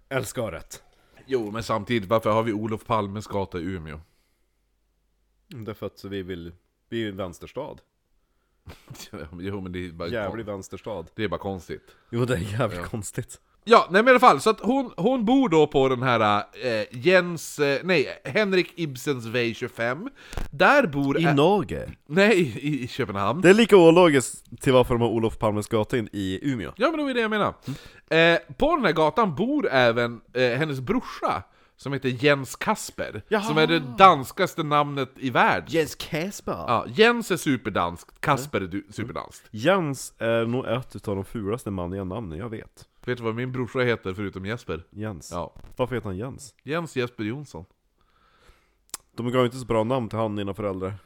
[0.08, 0.82] Älskar rätt.
[1.26, 4.00] Jo, men samtidigt, varför har vi Olof Palmes gata i Umeå?
[5.48, 6.52] Därför att vi vill,
[6.88, 7.76] vi är en vänsterstad.
[9.32, 11.06] jo men det är bara, Jävlig vänsterstad.
[11.14, 11.96] det är bara konstigt.
[12.10, 13.40] Jo, det är jävligt konstigt.
[13.66, 16.44] Ja, nej men i alla fall, så att hon, hon bor då på den här
[16.62, 20.08] eh, Jens, eh, nej, Henrik Ibsens väg 25.
[20.50, 21.18] Där bor...
[21.18, 21.90] I Norge.
[22.06, 23.40] nej, i, i Köpenhamn.
[23.40, 26.72] Det är lika ologiskt till varför de har Olof Palmes gata in i Umeå.
[26.76, 27.54] Ja men det var det jag menade.
[28.10, 31.42] Eh, på den här gatan bor även eh, hennes brorsa,
[31.76, 33.22] som heter Jens Kasper.
[33.28, 33.42] Jaha.
[33.42, 35.68] Som är det danskaste namnet i världen.
[35.68, 36.52] Jens Kasper.
[36.52, 39.48] Ja, Jens är superdanskt, Kasper är superdanskt.
[39.50, 42.84] Jens är nog ett av de fulaste manliga namnen jag vet.
[43.07, 44.84] Vet du vad min brorsa heter förutom Jesper?
[44.90, 45.30] Jens.
[45.32, 46.55] Ja, Varför heter han Jens?
[46.62, 47.64] Jens Jesper Jonsson.
[49.16, 50.94] De gav inte så bra namn till han, dina föräldrar.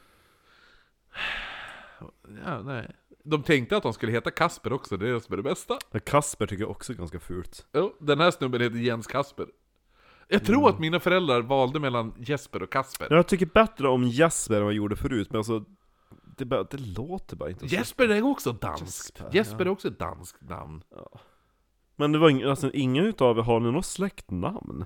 [2.45, 2.95] Ja, nej.
[3.23, 5.77] De tänkte att de skulle heta Kasper också, det är det som är det bästa.
[5.91, 7.65] Men Kasper tycker jag också är ganska fult.
[7.73, 9.47] Jo, den här snubben heter Jens Kasper.
[10.27, 13.07] Jag tror att mina föräldrar valde mellan Jesper och Kasper.
[13.09, 15.65] Jag tycker bättre om Jesper än vad jag gjorde förut, men alltså...
[16.37, 17.75] Det, bara, det låter bara inte så.
[17.75, 18.85] Jesper är också danskt.
[19.19, 19.65] Jesper, Jesper, ja.
[19.65, 20.83] är också ett danskt namn.
[21.99, 24.85] Men det var ing, alltså, ingen utav er har ni något släktnamn?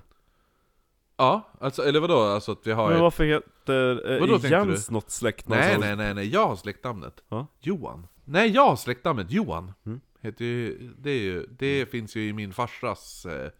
[1.16, 2.18] Ja, alltså, eller vadå?
[2.18, 3.02] Alltså att vi har Men ett...
[3.02, 5.60] varför heter eh, Vadå, Jens något släktnamn?
[5.60, 7.22] Nej, nej, nej, nej, jag har släktnamnet.
[7.28, 7.46] Ja.
[7.60, 8.06] Johan.
[8.24, 9.72] Nej, jag har släktnamnet Johan.
[9.86, 10.00] Mm.
[10.20, 13.26] Heter ju, det, är ju, det finns ju i min farsas...
[13.26, 13.50] Eh,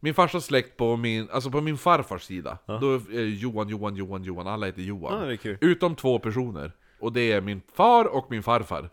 [0.00, 2.58] min farsas släkt på min, alltså på min farfars sida.
[2.66, 5.38] Då är det Johan, Johan, Johan, Johan, alla heter Johan.
[5.42, 5.50] Ja.
[5.60, 6.72] Utom två personer.
[7.00, 8.90] Och det är min far och min farfar.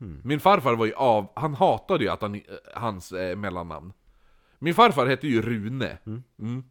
[0.00, 0.20] Hmm.
[0.24, 2.40] Min farfar var ju av, han hatade ju att han, eh,
[2.74, 3.92] hans eh, mellannamn.
[4.58, 5.98] Min farfar hette ju Rune.
[6.04, 6.22] Hmm.
[6.38, 6.64] Mm.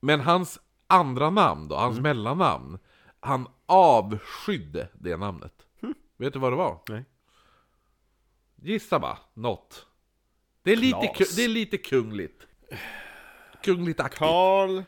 [0.00, 1.84] Men hans andra namn då, Hmm.
[1.84, 2.78] hans mellannamn,
[3.20, 5.52] han avskydde det namnet.
[6.16, 6.70] Vet du vad det var?
[6.72, 6.80] Hmm.
[6.96, 7.04] Nej.
[8.56, 9.86] Gissa bara, något.
[10.62, 11.36] Det är lite, Klas.
[11.36, 12.46] det är lite kungligt.
[13.62, 14.18] Kungligt aktigt.
[14.18, 14.82] Karl,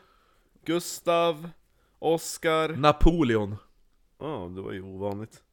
[0.65, 1.49] Gustav,
[1.99, 2.69] Oskar.
[2.69, 3.55] Napoleon.
[4.19, 5.43] Ja, det var ju ovanligt.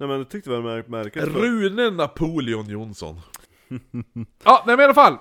[0.00, 1.24] Nej men jag tyckte det var märk märkligt.
[1.24, 3.20] Rune Napoleon Jonsson.
[4.44, 5.16] ja, nej men i alla fall.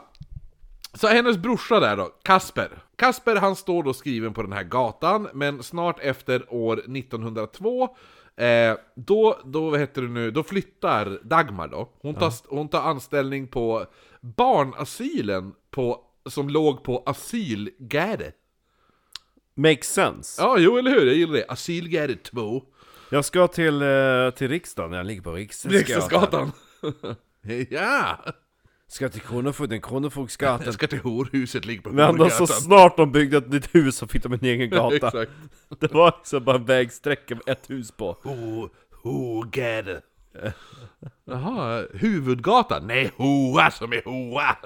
[0.94, 2.84] Så hennes brorsa där då, Kasper.
[2.96, 7.96] Kasper han står då skriven på den här gatan, men snart efter år 1902
[8.36, 11.90] Eh, då, då, vad heter det nu, då flyttar Dagmar då.
[12.02, 13.86] Hon tar, hon tar anställning på
[14.22, 18.32] barnasylen på, som låg på Asylgärde.
[19.56, 20.42] Makes sense.
[20.42, 21.06] Ja, jo eller hur?
[21.06, 21.46] Jag gillar det.
[21.48, 22.64] Asylgärde 2.
[23.10, 26.52] Jag ska till, eh, till riksdagen, jag ligger på Riksdagsgatan.
[27.70, 28.20] Ja!
[28.88, 30.62] Ska till Kronofogden, Kronofogdsgatan.
[30.66, 32.62] Jag ska till horhuset, ligger på Men ändå så Horgatan.
[32.62, 35.26] snart de byggde ett nytt hus så fick de en egen gata.
[35.80, 38.18] Det var liksom bara en vägsträcka med ett hus på.
[38.24, 38.70] Ho,
[39.04, 40.02] Hogade.
[41.26, 42.88] Jaha, huvudgatan?
[42.88, 44.58] Nej, Hoa som är Hoa.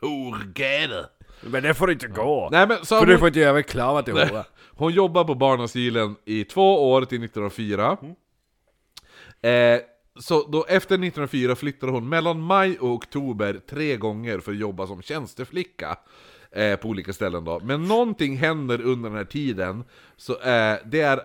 [0.00, 1.06] Horgade.
[1.42, 2.48] Men det får inte gå!
[2.52, 4.44] Nej men så För du hon, får inte göra reklam till Hoa.
[4.70, 7.96] hon jobbar på barnasylen i två år till 1904.
[9.42, 9.80] Eh,
[10.20, 14.86] så då efter 1904 flyttade hon mellan maj och oktober tre gånger för att jobba
[14.86, 15.96] som tjänsteflicka.
[16.54, 17.60] Eh, på olika ställen då.
[17.62, 19.84] Men någonting händer under den här tiden
[20.16, 21.16] så, eh, det är,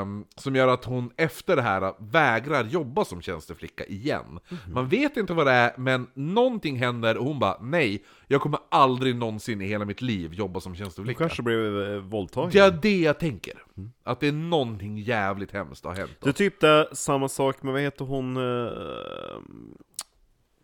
[0.00, 4.38] eh, som gör att hon efter det här vägrar jobba som tjänsteflicka igen.
[4.74, 8.60] Man vet inte vad det är, men någonting händer och hon bara nej, jag kommer
[8.68, 11.18] aldrig någonsin i hela mitt liv jobba som tjänsteflicka.
[11.18, 12.50] kanske blev eh, våldtagen?
[12.52, 13.62] Det är det jag tänker.
[14.04, 16.10] Att det är någonting jävligt hemskt har hänt.
[16.20, 18.36] Det är typ det, samma sak med, vad heter hon?
[18.36, 18.72] Eh,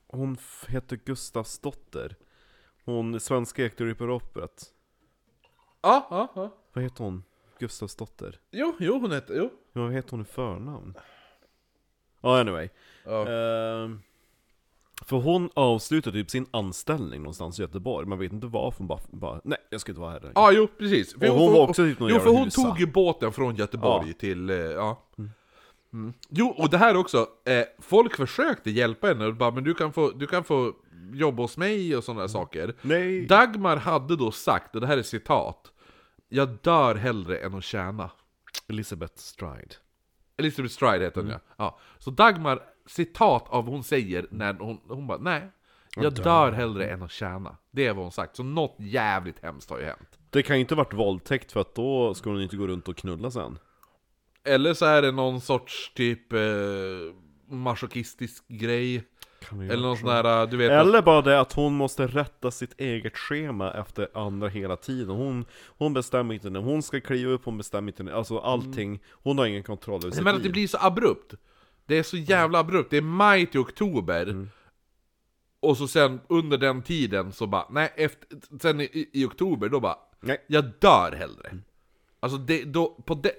[0.09, 0.37] hon
[0.69, 2.17] heter Gustavsdotter.
[2.89, 4.65] Hon, svenska Ektoripperoppret.
[5.83, 6.55] Ja, ja, ja.
[6.73, 7.25] Vad heter hon?
[7.59, 8.39] Gustavsdotter?
[8.51, 9.51] Jo, jo hon heter, jo.
[9.73, 10.95] Ja, vad heter hon i förnamn?
[12.21, 12.69] Ja, anyway.
[13.05, 13.29] Ja.
[13.29, 14.01] Ehm,
[15.05, 19.01] för hon avslutade typ sin anställning någonstans i Göteborg, man vet inte varför, hon bara,
[19.11, 20.33] bara nej jag ska inte vara här längre.
[20.35, 21.15] Ja, jo precis.
[21.15, 22.63] För Och hon var också typ någon Jo, för hon husa.
[22.63, 25.03] tog ju båten från Göteborg till, eh, ja.
[25.19, 25.31] Mm.
[26.29, 29.93] Jo, och det här också, eh, folk försökte hjälpa henne och bara, men du kan
[29.93, 30.73] få, du kan få
[31.13, 32.75] jobba hos mig och sådana där saker.
[32.83, 33.27] Nej!
[33.27, 35.73] Dagmar hade då sagt, och det här är citat,
[36.29, 38.11] Jag dör hellre än att tjäna.
[38.69, 39.75] Elizabeth Stride.
[40.37, 41.41] Elizabeth Stride heter hon ja.
[41.57, 41.79] ja.
[41.99, 45.51] Så Dagmar, citat av vad hon säger när hon, hon bara nej.
[45.97, 47.57] Jag dör hellre än att tjäna.
[47.71, 48.37] Det är vad hon sagt.
[48.37, 50.19] Så något jävligt hemskt har ju hänt.
[50.31, 52.97] Det kan ju inte varit våldtäkt för att då skulle hon inte gå runt och
[52.97, 53.59] knulla sen.
[54.45, 56.39] Eller så är det någon sorts typ eh,
[57.49, 59.05] masochistisk grej.
[59.53, 60.01] Eller någon så.
[60.01, 63.73] sån här, du vet att, Eller bara det att hon måste rätta sitt eget schema
[63.73, 65.17] efter andra hela tiden.
[65.17, 69.01] Hon, hon bestämmer inte när hon ska kliva upp, hon bestämmer inte när, alltså allting.
[69.11, 70.53] Hon har ingen kontroll över sitt Men att det liv.
[70.53, 71.35] blir så abrupt.
[71.87, 72.91] Det är så jävla abrupt.
[72.91, 74.23] Det är maj till oktober.
[74.23, 74.51] Mm.
[75.61, 78.29] Och så sen under den tiden så bara, nej, efter,
[78.61, 80.45] sen i, i oktober då bara, Nej.
[80.47, 81.59] jag dör hellre.
[82.21, 83.35] Alltså det, då, på det,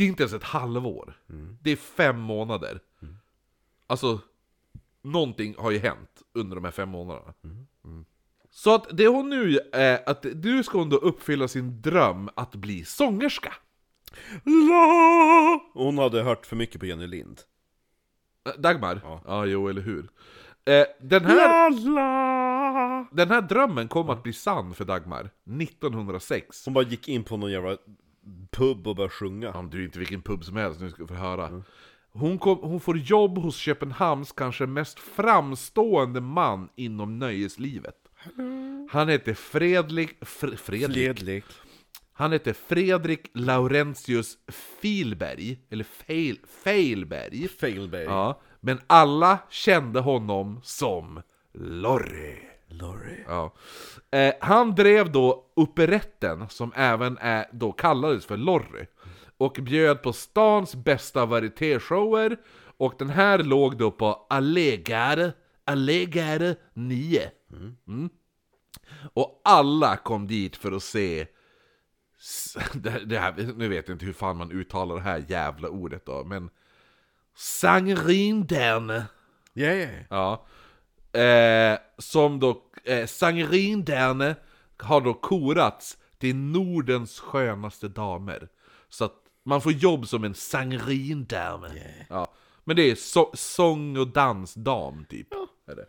[0.00, 1.14] Det är inte ens ett halvår.
[1.62, 2.80] Det är fem månader.
[3.86, 4.20] Alltså,
[5.02, 7.34] någonting har ju hänt under de här fem månaderna.
[7.84, 8.04] Mm.
[8.50, 12.54] Så att det hon nu är, att nu ska hon då uppfylla sin dröm att
[12.54, 13.54] bli sångerska.
[14.44, 15.60] La!
[15.72, 17.40] Hon hade hört för mycket på Jenny Lind.
[18.58, 19.00] Dagmar?
[19.26, 19.46] Ja.
[19.46, 20.10] jo, eller hur.
[20.64, 23.08] Eh, den, här, la!
[23.12, 25.30] den här drömmen kom att bli sann för Dagmar
[25.60, 26.64] 1906.
[26.64, 27.76] Hon bara gick in på någon jävla
[28.50, 29.50] pub och började sjunga.
[29.54, 31.62] Ja, du är inte vilken pub som helst, nu ska du få höra.
[32.12, 37.96] Hon, kom, hon får jobb hos Köpenhamns kanske mest framstående man inom nöjeslivet.
[38.90, 40.24] Han heter Fredrik...
[40.24, 41.18] Fr, Fredrik?
[41.18, 41.44] Fredrik.
[42.12, 44.38] Han heter Fredrik Laurentius
[44.80, 47.48] Filberg, eller Feil, Feilberg.
[47.48, 48.04] Failberg.
[48.04, 52.49] Ja, men alla kände honom som Lorry.
[52.70, 53.24] Lorry.
[53.26, 53.54] Ja.
[54.10, 58.86] Eh, han drev då operetten, som även är, då kallades för Lorry,
[59.36, 62.36] och bjöd på stans bästa varietéshower,
[62.76, 65.32] och den här låg då på Allegare,
[65.64, 67.30] Allegare 9.
[67.86, 68.10] Mm.
[69.12, 71.26] Och alla kom dit för att se
[72.74, 76.06] det, det här, nu vet jag inte hur fan man uttalar det här jävla ordet
[76.06, 76.50] då, men
[77.34, 79.06] Sangerinderne.
[79.52, 80.04] Ja, ja, ja.
[80.10, 80.46] Ja.
[81.12, 84.36] Eh, som då, eh, Sangerinderne
[84.78, 88.48] har då korats till Nordens skönaste damer.
[88.88, 92.06] Så att man får jobb som en sangerindame.
[92.08, 92.32] Ja.
[92.64, 95.32] Men det är så, sång och dansdam typ.
[95.66, 95.86] Är det.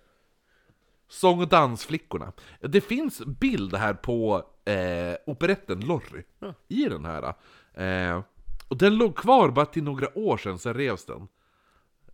[1.08, 2.34] Sång och dansflickorna.
[2.60, 6.24] Det finns bild här på eh, operetten Lorry.
[6.68, 7.34] I den här.
[7.74, 8.22] Eh,
[8.68, 11.28] och den låg kvar bara till några år sedan, sen revs den.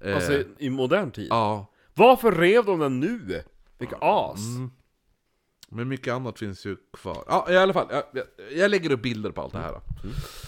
[0.01, 1.27] Eh, Alltså i modern tid.
[1.29, 1.73] ja.
[1.97, 3.43] Varför rev de den nu?
[3.77, 4.39] Vilka as!
[5.69, 7.23] Men mycket annat finns ju kvar.
[7.27, 7.87] Ja, i alla fall.
[7.89, 8.25] Jag, jag,
[8.57, 9.71] jag lägger upp bilder på allt det här.
[9.71, 9.81] Då.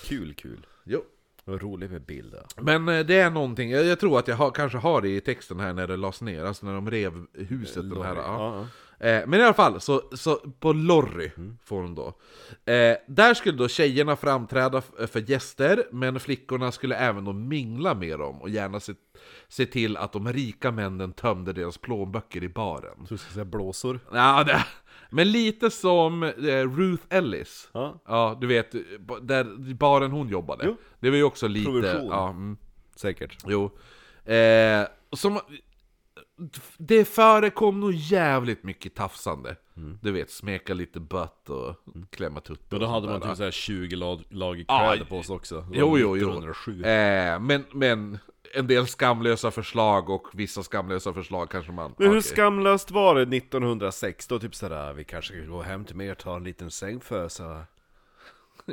[0.04, 0.66] Kul, kul.
[0.84, 1.02] Jo.
[1.45, 2.45] Vad roligt med bilder.
[2.62, 5.22] Men eh, det är någonting, jag, jag tror att jag har, kanske har det i
[5.22, 7.89] texten här när det lades ner, alltså när de rev huset.
[7.89, 8.22] Den här, ja.
[8.26, 8.68] Ja,
[9.00, 11.32] Eh, men i alla fall, så, så på Lorry
[11.64, 12.08] får hon då.
[12.72, 18.20] Eh, där skulle då tjejerna framträda för gäster, men flickorna skulle även då mingla med
[18.20, 18.93] dem och gärna se,
[19.47, 23.06] se till att de rika männen tömde deras plånböcker i baren.
[23.10, 24.00] Du ska säga blåsor.
[24.14, 24.66] Ja, det,
[25.10, 27.70] men lite som eh, Ruth Ellis.
[27.74, 28.02] Ja.
[28.08, 28.72] Ja, du vet,
[29.22, 30.64] där baren hon jobbade.
[30.66, 30.78] Jo.
[31.00, 31.72] Det var ju också lite...
[31.72, 32.08] Provision.
[32.10, 32.58] Ja, mm,
[32.95, 33.38] Säkert.
[33.47, 33.72] jo.
[34.34, 35.39] Eh, som,
[36.78, 39.56] det förekom nog jävligt mycket tafsande.
[40.02, 41.76] Du vet, smeka lite bött och
[42.10, 45.68] klämma tuttar Men då hade man typ såhär 20 lag, lager kläder på oss också.
[45.72, 46.30] Jo, jo, jo.
[46.30, 46.84] 1907.
[46.84, 48.20] Eh, men, men
[48.54, 51.94] en del skamlösa förslag och vissa skamlösa förslag kanske man...
[51.98, 52.32] Men hur okej.
[52.32, 54.40] skamlöst var det 1906 då?
[54.40, 57.28] Typ sådär, vi kanske ska gå hem till mig och ta en liten säng för
[57.28, 57.62] så.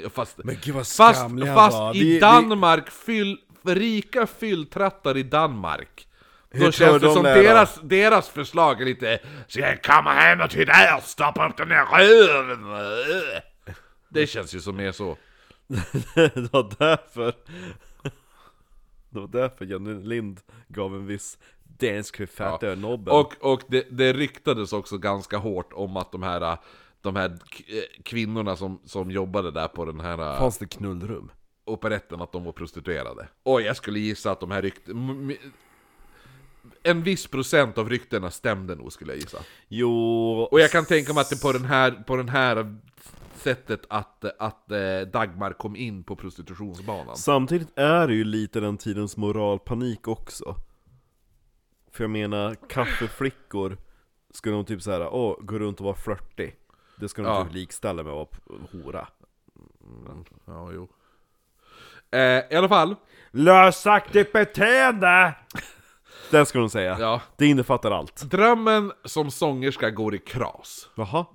[0.11, 1.97] Fast, Men gud vad Fast, skamliga fast var.
[1.97, 6.06] i Vi- vi- Danmark, fyll, rika fylltrattar i Danmark
[6.61, 7.29] Då känns det de som då?
[7.35, 11.69] deras, deras förslag är lite Ska jag komma hem till dig och stoppa upp den
[11.69, 12.59] där röven?
[14.09, 15.17] Det känns ju som mer så
[16.15, 17.33] det var därför
[19.11, 24.73] Det var därför Jenny Lind gav en viss dansk författare-nobel Och, och det, det ryktades
[24.73, 26.59] också ganska hårt om att de här
[27.01, 27.39] de här
[28.03, 31.31] kvinnorna som, som jobbade där på den här Fanns det knullrum?
[31.67, 33.29] operetten att de var prostituerade.
[33.43, 35.33] Och jag skulle gissa att de här ryktena...
[36.83, 39.39] En viss procent av ryktena stämde nog skulle jag gissa.
[39.69, 39.91] Jo...
[40.51, 42.77] Och jag kan tänka mig att det på den här, på den här
[43.35, 47.17] sättet att, att eh, Dagmar kom in på prostitutionsbanan.
[47.17, 50.55] Samtidigt är det ju lite den tidens moralpanik också
[51.93, 53.79] För jag menar, kaffeflickor
[54.31, 56.57] Ska de typ såhär, åh, gå runt och vara flörtig
[56.97, 57.45] Det ska de Ja.
[57.45, 59.09] typ likställa med att vara hora
[60.47, 60.89] Ja, jo.
[62.11, 62.97] Eh, I alla fall,
[63.31, 65.35] Lösaktigt beteende!
[66.31, 67.21] Det ska de säga, ja.
[67.37, 70.89] det innefattar allt Drömmen som sångerska går i kras.
[70.95, 71.27] Jaha?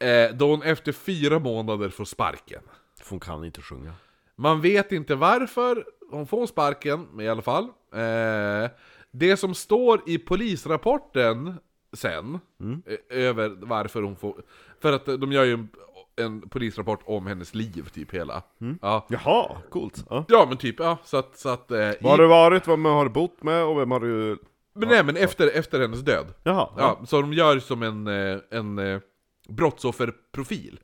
[0.00, 2.62] Eh, då hon efter fyra månader får sparken.
[3.00, 3.92] För hon kan inte sjunga
[4.36, 7.64] Man vet inte varför hon får sparken, i alla fall.
[7.94, 8.70] Eh,
[9.10, 11.54] det som står i polisrapporten
[11.92, 12.38] sen,
[12.86, 14.42] eh, över varför hon får...
[14.80, 15.68] För att de gör ju en,
[16.16, 18.42] en polisrapport om hennes liv, typ hela.
[18.82, 19.06] Ja.
[19.08, 20.24] Jaha, coolt ja.
[20.28, 21.38] ja, men typ, ja, så att...
[21.38, 23.90] Så att eh, Var har i, du varit, vem har du bott med och vem
[23.90, 24.38] har du...
[24.74, 26.26] men nej, men efter, efter hennes död.
[26.42, 26.98] Jaha, ja.
[27.00, 29.00] Ja, så de gör som en, eh, en eh,
[29.48, 30.80] brottsofferprofil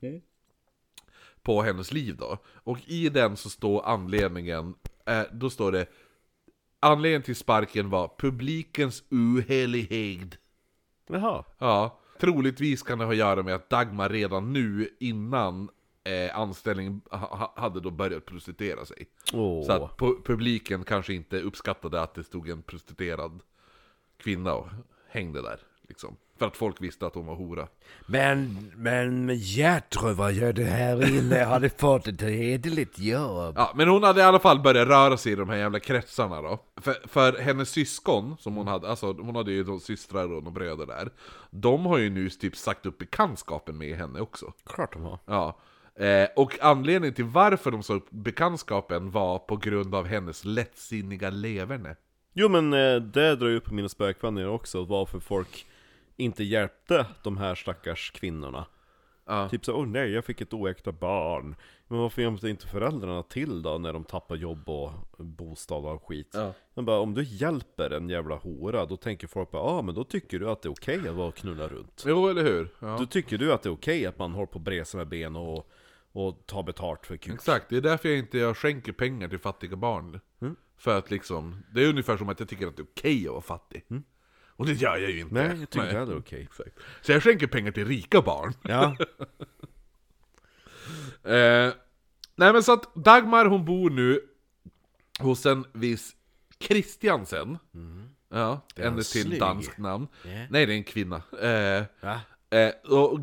[1.43, 2.39] på hennes liv då.
[2.55, 4.74] Och i den så står anledningen,
[5.07, 5.87] eh, då står det
[6.81, 10.39] Anledningen till sparken var publikens uhelighet.
[11.09, 15.68] Jaha Ja, troligtvis kan det ha att göra med att Dagmar redan nu innan
[16.04, 19.06] eh, anställning ha, ha- hade då börjat prostituera sig.
[19.32, 19.66] Åh.
[19.66, 23.40] Så att pu- publiken kanske inte uppskattade att det stod en prostituerad
[24.16, 24.68] kvinna och
[25.08, 25.60] hängde där.
[25.89, 26.16] Liksom.
[26.39, 27.68] För att folk visste att hon var hora.
[28.07, 31.45] Men, men Gertrud, vad gör du här inne?
[31.45, 33.55] Har du fått ett hederligt jobb?
[33.59, 36.43] Ja, men hon hade i alla fall börjat röra sig i de här jävla kretsarna
[36.43, 36.62] då.
[36.76, 40.51] För, för hennes syskon, som hon hade, alltså hon hade ju då systrar och några
[40.51, 41.11] bröder där.
[41.51, 44.53] De har ju nu typ sagt upp bekantskapen med henne också.
[44.66, 45.18] Klart de har.
[45.26, 45.59] Ja.
[45.99, 51.30] Eh, och anledningen till varför de sa upp bekantskapen var på grund av hennes lättsinniga
[51.30, 51.97] leverne.
[52.32, 55.66] Jo men eh, det drar ju upp mina spökvänner också, varför folk
[56.16, 58.66] inte hjälpte de här stackars kvinnorna.
[59.26, 59.48] Ja.
[59.48, 61.56] Typ så, åh nej, jag fick ett oäkta barn.
[61.88, 66.30] Men varför hjälpte inte föräldrarna till då när de tappar jobb och bostad och skit?
[66.34, 66.52] Ja.
[66.74, 70.04] Men bara, om du hjälper en jävla hora, då tänker folk bara, ah, men då
[70.04, 72.04] tycker du att det är okej att vara och knulla runt.
[72.06, 72.74] Jo, eller hur?
[72.78, 72.96] Ja.
[73.00, 75.36] Då tycker du att det är okej att man håller på och bresa med ben
[75.36, 75.70] och,
[76.12, 77.34] och tar betalt för kuk.
[77.34, 80.20] Exakt, det är därför jag inte jag skänker pengar till fattiga barn.
[80.78, 83.32] För att liksom, det är ungefär som att jag tycker att det är okej att
[83.32, 83.84] vara fattig.
[84.57, 85.34] Och det gör jag ju inte.
[85.34, 86.42] Nej, jag tycker inte heller det är okej.
[86.42, 86.78] Exakt.
[87.02, 88.52] Så jag skänker pengar till rika barn.
[88.62, 88.96] Ja,
[91.24, 91.72] Eh,
[92.36, 94.20] nej men så att Dagmar hon bor nu
[95.20, 96.16] hos en viss
[96.61, 97.59] Christiansen.
[98.28, 99.40] Ja, är en ännu till snygg.
[99.40, 100.09] danskt namn.
[100.22, 100.30] Ja.
[100.50, 101.16] Nej, det är en kvinna.
[101.40, 102.20] Eh, Va?
[102.51, 103.20] Eh, och,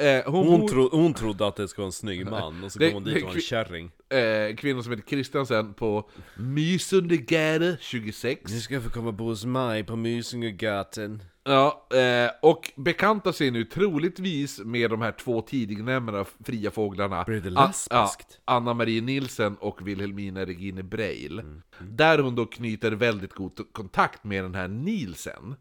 [0.00, 2.78] eh, hon, hon, tro, hon trodde att det skulle vara en snygg man, och så
[2.78, 3.90] kom hon dit och var en kärring.
[4.10, 8.52] eh, kvinna som heter Christiansen på Mysundegärde 26.
[8.52, 11.22] Nu ska jag få komma och bo hos mig på Mysingegatan.
[11.46, 17.40] Ja, eh, och bekanta sig nu troligtvis med de här två tidignämnda fria fåglarna Blir
[17.40, 17.86] det lesbiskt?
[17.90, 21.42] ja, Anna-Marie Nilsen och Wilhelmina Regine Breil
[21.80, 25.54] Där hon då knyter väldigt god kontakt med den här Nielsen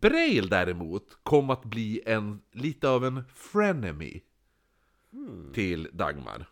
[0.00, 4.20] Breil däremot kom att bli en, lite av en frenemy
[5.54, 6.48] Till Dagmar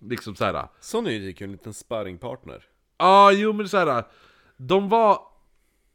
[0.00, 2.64] Liksom såhär, ja Så nyfiken, en liten sparringpartner.
[2.96, 4.04] ah, jo men såhär
[4.56, 5.18] De var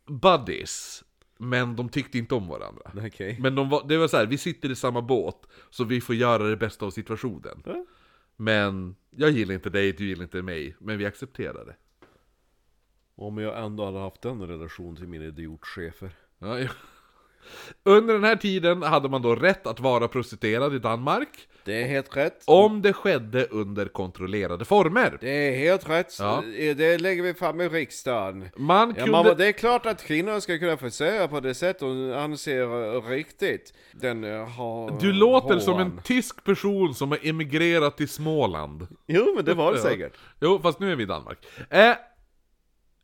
[0.06, 1.04] buddies
[1.38, 3.38] Men de tyckte inte om varandra Okej.
[3.40, 6.16] Men de var, det var så här, vi sitter i samma båt, så vi får
[6.16, 7.64] göra det bästa av situationen.
[7.66, 7.86] Ja.
[8.36, 11.76] Men jag gillar inte dig, du gillar inte mig, men vi accepterar det.
[13.16, 16.12] Om jag ändå hade haft den relation till mina idiotchefer.
[16.40, 16.68] Ja, ja.
[17.84, 21.30] Under den här tiden hade man då rätt att vara prostituerad i Danmark,
[21.66, 22.44] Det är helt rätt.
[22.48, 25.18] om det skedde under kontrollerade former.
[25.22, 26.16] Det är helt rätt.
[26.20, 26.44] Ja.
[26.78, 28.50] Det lägger vi fram i riksdagen.
[28.56, 29.12] Man Ja, kunde...
[29.12, 33.02] mamma, det är klart att kvinnor ska kunna försörja på det sätt hon anser eh,
[33.10, 33.74] riktigt.
[33.92, 35.00] Den eh, har...
[35.00, 38.88] Du låter har som en tysk person som har emigrerat till Småland.
[39.08, 39.84] Jo, men det var det Ja.
[39.84, 40.14] säkert.
[40.42, 41.38] Jo, fast nu är vi i Danmark.
[41.70, 41.92] Eh,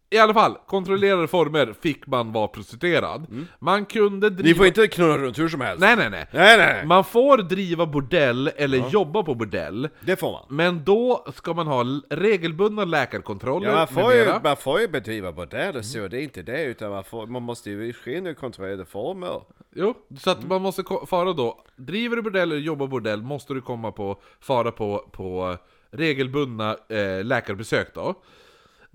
[0.10, 3.48] I alla fall, kontrollerade former fick man vara prostituerad.
[3.60, 4.48] Man kunde driva...
[4.48, 5.80] Ni får inte knulla runt hur som helst.
[5.82, 6.28] Nej, nej, nej.
[6.32, 6.86] nej, nej.
[6.86, 10.44] Man får driva bordell eller jobba på bordell, Det får man.
[10.50, 14.42] men då ska man ha l- regelbundna läkarkontroller Ja, man får, med ju, mera.
[14.44, 17.42] man får ju bedriva bordell och så, det är inte det, utan man, får, man
[17.42, 19.42] måste ju ske under kontrollerade former.
[19.76, 20.44] Jo, så Mm.
[20.44, 21.64] att man måste ko- fara då.
[21.76, 25.58] Driver du bordell eller jobbar bordell måste du komma på, fara på, på
[25.92, 28.16] regelbundna eh, läkarbesök då.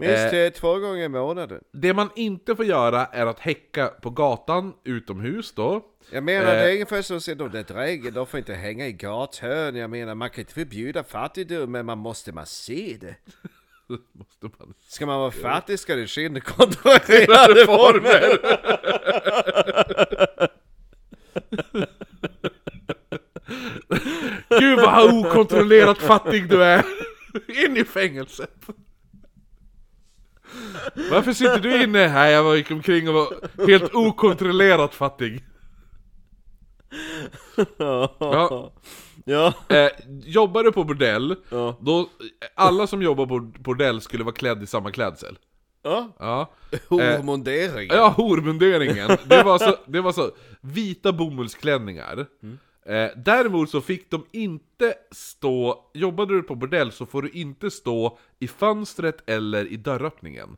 [0.00, 0.38] Minst Eh.
[0.38, 1.60] eh, två gånger i månaden.
[1.72, 5.82] Det man inte får göra är att häcka på gatan utomhus då.
[6.10, 6.54] Jag menar, Eh.
[6.62, 9.76] det är ungefär som att de där drägen, de får inte hänga i gathörn.
[9.76, 13.14] Jag menar, man kan inte förbjuda fattigdom, men man måste man se det.
[14.12, 14.74] måste man...
[14.88, 18.38] Ska man vara fattig ska det ske under kontrollerade former.
[24.60, 26.84] Gud vad okontrollerat fattig du är!
[27.64, 28.50] In i fängelset!
[31.10, 32.12] Varför sitter du inne?
[32.12, 33.34] Nej, jag gick omkring och var
[33.66, 35.44] helt okontrollerat fattig.
[37.78, 38.72] Ja.
[39.24, 39.54] Ja.
[39.68, 39.90] Eh,
[40.24, 41.78] jobbar du på bordell, Ja.
[41.80, 42.08] då,
[42.54, 45.38] alla som jobbar på bordell skulle vara klädd i samma klädsel.
[45.82, 46.16] Ja.
[46.18, 46.50] Ja.
[46.88, 47.88] Hormondering.
[47.92, 49.10] Ja, hormunderingen.
[49.24, 50.30] Det var så, det var så
[50.60, 52.26] vita bomullsklänningar.
[52.86, 57.70] Eh, däremot så fick de inte stå, jobbade du på bordell så får du inte
[57.70, 60.56] stå i fönstret eller i dörröppningen.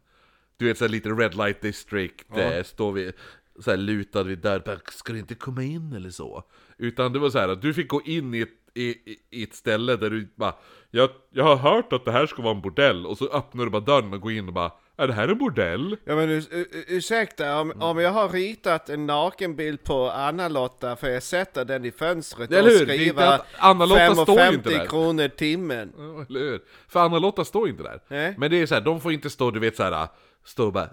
[0.56, 2.24] Du vet såhär lite Red Light District,
[2.58, 3.12] eh, stå vid,
[3.60, 6.44] såhär lutad vid dörren, ska du inte komma in eller så?
[6.78, 9.42] Utan det var så här att du fick gå in i ett, i, i- i
[9.42, 10.54] ett ställe där du bara
[10.90, 13.70] jag, jag har hört att det här ska vara en bordell, och så öppnar du
[13.70, 15.96] bara dörren och går in och bara Är det här en bordell?
[16.04, 16.42] Ja men
[16.88, 21.90] ursäkta, om, om jag har ritat en nakenbild på Anna-Lotta får jag sätta den i
[21.92, 22.78] fönstret och hur?
[22.86, 24.86] Skriva att Anna-Lotta står inte 5,50 där.
[24.86, 25.92] kronor timmen.
[25.98, 26.60] Ja, eller hur?
[26.88, 28.00] För Anna-Lotta står inte där.
[28.08, 28.34] Nej.
[28.38, 30.08] Men det är så här, de får inte stå, du vet så här
[30.44, 30.88] stå och bara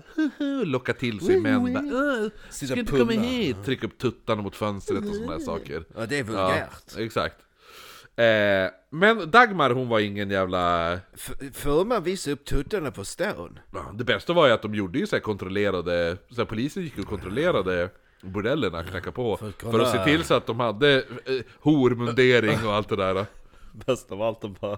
[0.66, 4.42] locka till sig män, bara, "Åh, Sitta ska inte komma pumpa." hit, trycka upp tuttarna
[4.42, 5.84] mot fönstret och sådana saker.
[5.98, 6.98] Ja det är Ja, vulgärt.
[6.98, 7.36] exakt.
[8.24, 10.94] Eh, men Dagmar hon var ingen jävla...
[11.14, 13.60] F- Får man visa upp tuttarna på stan?
[13.94, 17.90] Det bästa var ju att de gjorde ju så kontrollerade, så polisen gick och kontrollerade
[18.22, 21.04] bordellerna, knackade på, för att, kolla- se till så att de hade eh,
[21.60, 23.26] hormundering och allt det där.
[23.86, 24.78] Bäst av allt, de bara...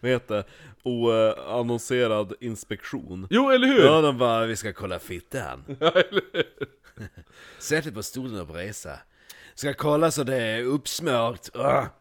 [0.00, 0.44] Vad heter det?
[0.82, 3.26] Oannonserad inspektion.
[3.30, 3.84] Jo, eller hur?
[3.84, 5.64] Ja, de bara, vi ska kolla fittan.
[5.80, 5.92] Ja?
[7.58, 8.90] Sätt dig på stolen och resa.
[9.54, 11.48] Ska kolla så det är uppsmört.
[11.54, 11.84] Ah.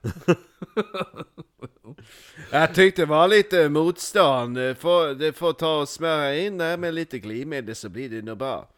[2.52, 4.58] Jag tyckte det var lite motstånd.
[4.58, 8.22] Det får, det får ta och smöra in det med lite glidmedel så blir det
[8.22, 8.70] nog bra.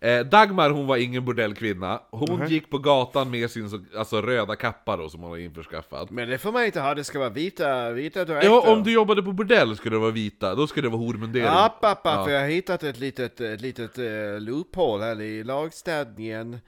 [0.00, 4.56] Eh, Dagmar hon var ingen bordellkvinna, hon gick på gatan med sin så, alltså, röda
[4.56, 6.10] kappa då som hon har införskaffat.
[6.10, 8.48] Men det får man inte ha, det ska vara vita, vita dräkter.
[8.48, 11.48] Ja, om du jobbade på bordell skulle det vara vita, då skulle det vara hormundering.
[11.48, 12.24] App, app, app, Ja.
[12.24, 16.58] för jag har hittat ett litet, ett litet uh, loophole här i lagstadningen.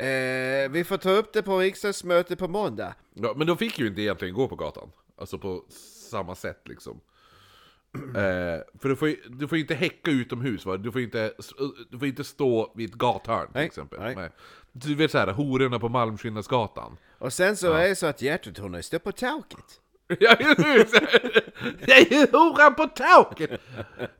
[0.00, 2.94] Eh, vi får ta upp det på riksdagsmötet på måndag.
[3.14, 4.92] Ja, men de fick ju inte egentligen gå på gatan.
[5.16, 5.64] Alltså på
[6.10, 7.00] samma sätt liksom.
[7.94, 10.76] Eh, för du får, ju, du får inte häcka utomhus va?
[10.76, 11.32] Du får inte,
[11.90, 14.14] du får inte stå vid ett gathörn till Nej, exempel.
[14.16, 14.30] nej.
[14.72, 16.96] Du vet såhär, hororna på Malmskillnadsgatan.
[17.18, 19.80] Och sen så är det så att hjärtat hon har stått på taket.
[21.86, 21.92] Det.
[21.92, 23.60] Är ju horan på taket!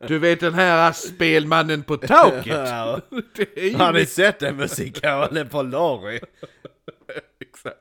[0.09, 2.47] Du vet den här spelmannen på taket?
[2.47, 3.01] Ja.
[3.57, 6.21] Ju Har ni sett den musikalen på Lorry?
[7.41, 7.81] Exakt.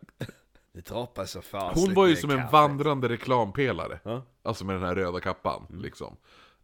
[0.74, 1.80] Det droppar så fast.
[1.80, 4.00] Hon var ju som en vandrande reklampelare.
[4.04, 4.22] Ja.
[4.44, 6.18] Alltså med den här röda kappan, liksom.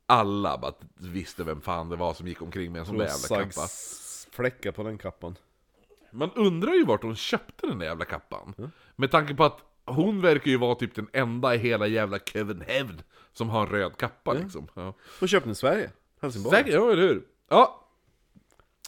[0.05, 3.45] Alla bara visste vem fan det var som gick omkring med en sån där jävla
[3.45, 3.67] kappa.
[4.31, 5.35] fläckar på den kappan.
[6.11, 8.71] Man undrar ju vart hon köpte den där jävla kappan.
[8.95, 13.01] Med tanke på att hon verkar ju vara typ den enda i hela jävla Köpenhamn
[13.33, 14.67] som har en röd kappa liksom.
[14.73, 14.93] Ja.
[15.19, 15.91] Hon köpte den i Sverige.
[16.21, 16.57] Helsingborg.
[16.57, 17.23] Säkert, ja eller hur?
[17.49, 17.88] Ja.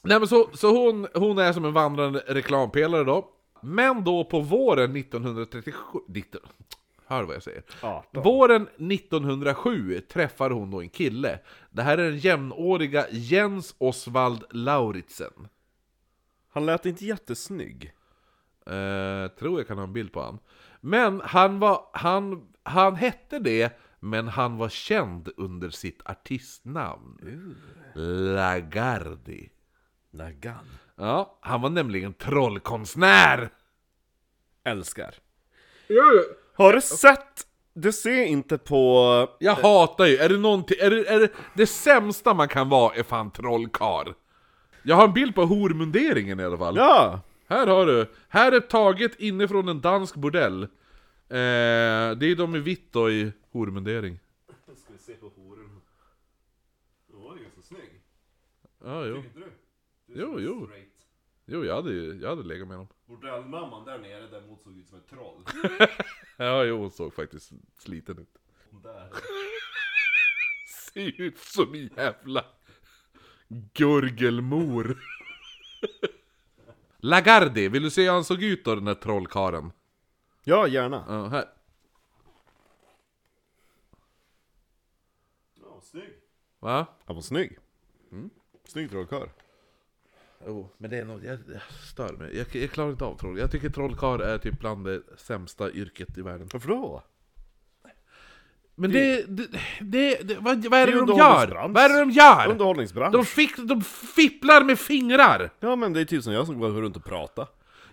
[0.03, 3.29] Nej men så, så hon, hon är som en vandrande reklampelare då.
[3.61, 5.99] Men då på våren 1937...
[6.07, 6.41] 19,
[7.05, 7.63] hör vad jag säger.
[7.81, 8.23] 18.
[8.23, 11.39] Våren 1907 träffar hon då en kille.
[11.69, 15.47] Det här är den jämnåriga Jens Osvald Lauritsen.
[16.49, 17.93] Han lät inte jättesnygg.
[18.65, 20.39] Eh, tror jag kan ha en bild på han.
[20.87, 27.17] Men han var, han, han hette det, men han var känd under sitt artistnamn.
[28.35, 29.49] Lagardi.
[30.11, 30.65] Nagan.
[30.95, 33.49] Ja, han var nämligen trollkonstnär!
[34.63, 35.15] Älskar.
[36.55, 37.47] Har du sett?
[37.73, 39.29] Du ser inte på...
[39.39, 42.95] Jag hatar ju, är det någonting, är det, är det, det sämsta man kan vara
[42.95, 44.13] är fan trollkar.
[44.83, 46.77] Jag har en bild på hormunderingen i alla fall.
[46.77, 47.21] Ja!
[47.47, 50.63] Här har du, här är taget inifrån en dansk bordell.
[50.63, 50.67] Eh,
[51.29, 54.19] det är de i vitt då i hormundering.
[54.75, 55.81] Ska vi se på horen.
[57.11, 58.01] Hon var ganska snygg.
[58.83, 59.23] Ja, jo.
[59.35, 59.51] du?
[60.07, 60.69] Jo, jo.
[61.45, 62.87] Jo, jag hade, ju- jag hade legat med dem.
[63.05, 65.43] Bordellmamman där nere däremot såg ut som ett troll.
[66.39, 68.37] Ja, jo, hon såg faktiskt sliten ut.
[68.83, 69.09] Där.
[70.93, 72.45] Ser ut som en jävla
[73.73, 74.97] gurgelmor.
[77.07, 79.71] Lagardi, vill du se hur han såg ut då, den där trollkaren?
[80.43, 81.05] Ja, gärna.
[81.07, 81.45] Ja, här.
[85.55, 86.13] Ja, snygg.
[86.59, 86.85] Va?
[87.05, 87.57] Han var snygg.
[88.11, 88.29] Mm.
[88.63, 89.27] Snygg trollkarl.
[90.45, 92.37] Jo, men det är något, jag, jag stör mig.
[92.37, 93.39] Jag, jag klarar inte av troll.
[93.39, 96.49] Jag tycker trollkarl är typ bland det sämsta yrket i världen.
[96.53, 97.03] Varför då?
[98.79, 99.47] Men det, det,
[99.81, 101.67] det, det vad, vad är det, Det de gör?
[101.69, 102.47] Vad är det de gör?
[102.51, 103.13] Underhållningsbransch.
[103.13, 103.81] De, fick, de
[104.15, 105.49] fipplar med fingrar!
[105.59, 107.47] Ja men det är typ som jag som går runt och pratar.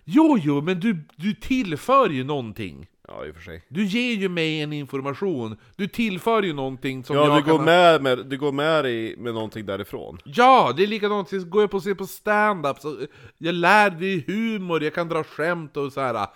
[0.04, 2.86] Jo, jo, men du, du tillför ju någonting.
[3.08, 3.62] Ja i och för sig.
[3.68, 5.56] Du ger ju mig en information.
[5.76, 7.64] Du tillför ju någonting som Ja jag du går kan...
[7.64, 10.18] med, med, du går med i, med någonting därifrån.
[10.24, 11.28] Ja, det är likadant.
[11.28, 12.96] Så går jag på och ser på stand-up så
[13.38, 16.26] jag lär dig humor, jag kan dra skämt och så här.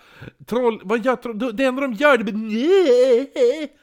[0.45, 1.55] Troll, vad troll?
[1.55, 3.75] Det enda de gör det "Nej."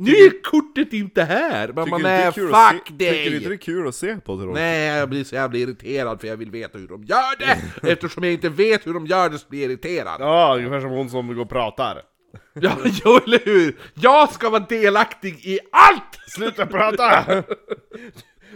[0.00, 1.68] Nu är kortet inte här!
[1.72, 3.52] Man bara, det nej är att fuck se, Tycker du inte det dig!
[3.54, 4.54] är kul att se på troll?
[4.54, 7.58] Nej, jag blir så jävla irriterad för jag vill veta hur de gör det!
[7.92, 10.20] Eftersom jag inte vet hur de gör det så blir jag irriterad.
[10.20, 12.02] Ja, ungefär som hon som går och pratar.
[12.60, 13.76] Ja, jo, eller hur?
[13.94, 16.30] Jag ska vara delaktig i ALLT!
[16.30, 17.24] Sluta prata!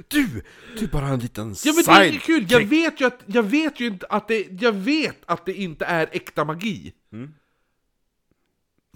[0.09, 0.43] Du!
[0.79, 3.21] Du är bara en liten Ja men det är side kul, jag vet ju att,
[3.27, 6.93] jag vet ju inte att det, jag vet att det inte är äkta magi.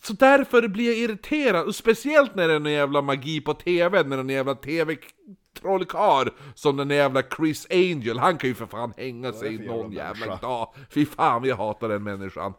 [0.02, 4.02] Så därför blir jag irriterad, och speciellt när det är någon jävla magi på TV,
[4.02, 9.32] när den jävla TV-trollkarl som den jävla Chris Angel, han kan ju för fan hänga
[9.32, 10.46] sig för någon jävla människa?
[10.46, 10.74] dag.
[10.90, 12.54] Fy fan jag hatar den människan.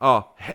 [0.00, 0.36] Ja.
[0.40, 0.52] he-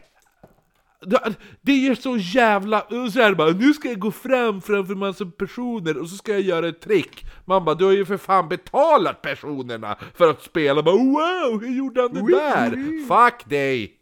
[1.05, 2.81] Det- Det är så jävla...
[2.89, 6.41] Så här bara, nu ska jag gå fram framför massa personer och så ska jag
[6.41, 7.25] göra ett trick.
[7.45, 10.83] Man bara, du har ju för fan betalat personerna för att spela.
[10.83, 12.69] Bara, wow, hur gjorde han det där?
[13.07, 13.99] Fuck dig!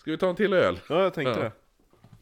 [0.00, 0.80] Ska vi ta en till öl?
[0.88, 1.44] Ja, jag tänkte Ja.
[1.44, 1.52] det.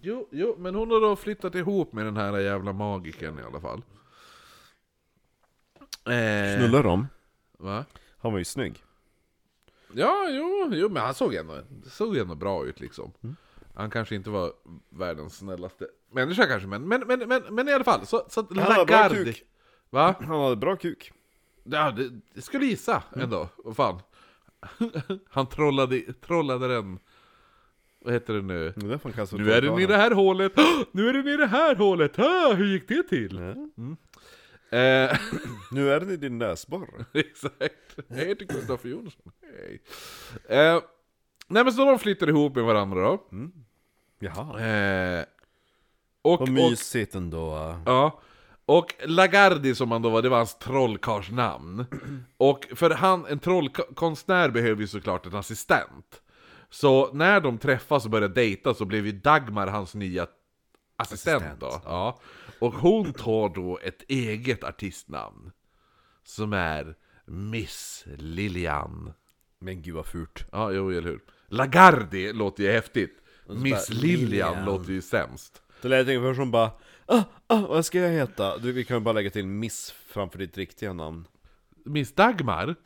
[0.01, 3.60] Jo, jo, men hon har då flyttat ihop med den här jävla magiken i alla
[3.60, 3.82] fall.
[6.05, 7.06] Eh, Knullar de?
[7.59, 7.85] Va?
[8.18, 8.82] Han var ju snygg.
[9.93, 13.12] Ja, jo, jo, men han såg ändå, såg ändå bra ut liksom.
[13.22, 13.36] Mm.
[13.74, 14.52] Han kanske inte var
[14.89, 18.06] världens snällaste människa kanske, men, men, men, men, men i alla fall.
[18.06, 19.43] Så, så Han hade bra kuk.
[19.90, 20.14] Va?
[20.20, 21.12] Han hade bra kuk.
[21.64, 23.24] Ja, det, det skulle gissa Mm.
[23.24, 23.48] ändå.
[23.56, 24.01] Vad fan.
[25.31, 26.98] Han trollade, trollade den.
[28.05, 28.72] Vad heter det nu?
[28.77, 30.52] Det är Nu är den i det här hålet.
[30.93, 32.18] Nu är den i det här hålet.
[32.56, 33.36] Hur gick det till?
[33.39, 33.51] Ja.
[34.78, 35.18] Eh,
[35.72, 37.05] Nu är den i din näsborre.
[37.14, 37.98] exakt.
[38.09, 39.32] Jag heter Kristoffer Jonsson.
[39.43, 39.82] Hej.
[40.59, 40.82] Eh,
[41.48, 43.24] nej men så de flyttar ihop med varandra då.
[44.18, 44.60] Jaha.
[44.60, 45.24] Eh,
[46.22, 47.74] och, Vad och, mysigt ändå.
[47.86, 48.20] ja,
[48.66, 51.85] och Lagardi som han då var, det var hans trollkarlsnamn.
[52.36, 56.22] Och för han, en trollkonstnär behöver ju såklart en assistent.
[56.71, 60.27] Så när de träffas och börjar dejta så blev ju Dagmar hans nya
[60.97, 61.61] assistent, Assistent.
[61.61, 61.81] då.
[61.85, 62.21] Ja.
[62.59, 65.51] Och hon tar då ett eget artistnamn.
[66.25, 66.95] Som är
[67.25, 69.13] Miss Lilian.
[69.59, 70.45] Men gud vad fult.
[70.53, 71.21] Ja, jo, eller hur?
[71.49, 73.17] Lagardi låter ju häftigt.
[73.49, 74.65] Miss bara, Lilian, Lilian.
[74.65, 75.63] låter ju sämst.
[75.83, 76.71] Det lät först som bara
[77.07, 78.59] ah, ah, vad ska jag heta?
[78.59, 81.27] Du, vi kan ju bara lägga till Miss framför ditt riktiga namn.
[81.85, 82.66] Miss Dagmar?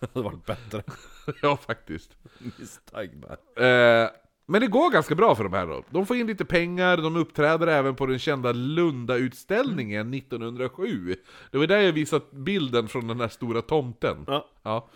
[0.00, 0.82] Det hade varit bättre.
[1.42, 2.16] ja, faktiskt.
[2.38, 3.38] Miss Dagmar.
[3.56, 4.10] Eh,
[4.50, 5.84] men det går ganska bra för de här då.
[5.90, 11.14] De får in lite pengar, de uppträder även på den kända Lunda-utställningen 1907.
[11.50, 14.24] Det var där jag visat bilden från den här stora tomten.
[14.26, 14.48] Ja.
[14.62, 14.88] Ja.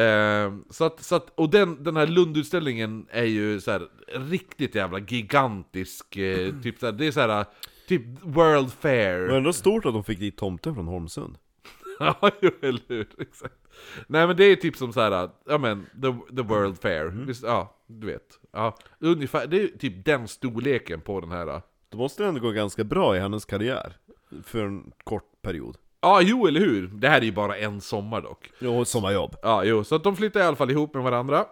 [0.00, 4.74] Eh, så att, så att, och den, den här Lundutställningen är ju så här riktigt
[4.74, 7.44] jävla gigantisk, eh, typ så här, det är så här,
[7.88, 9.28] typ World Fair.
[9.28, 11.38] var ändå stort att de fick dit tomten från Holmsund.
[12.20, 13.06] Ja, jo, eller hur?
[13.18, 13.54] Exakt.
[14.06, 17.04] Nej men det är typ som så här, ja men, the, the World Fair.
[17.06, 18.38] Visst, ja, du vet.
[18.52, 21.62] Ja, ungefär, det är typ den storleken på den här.
[21.90, 23.96] Då måste det ändå gå ganska bra i hennes karriär.
[24.44, 25.76] För en kort period.
[26.00, 26.86] Ja, jo eller hur?
[26.86, 28.50] Det här är ju bara en sommar dock.
[28.58, 29.36] Jo, sommarjobb.
[29.42, 31.44] Ja, jo, så att de flyttar i alla fall ihop med varandra.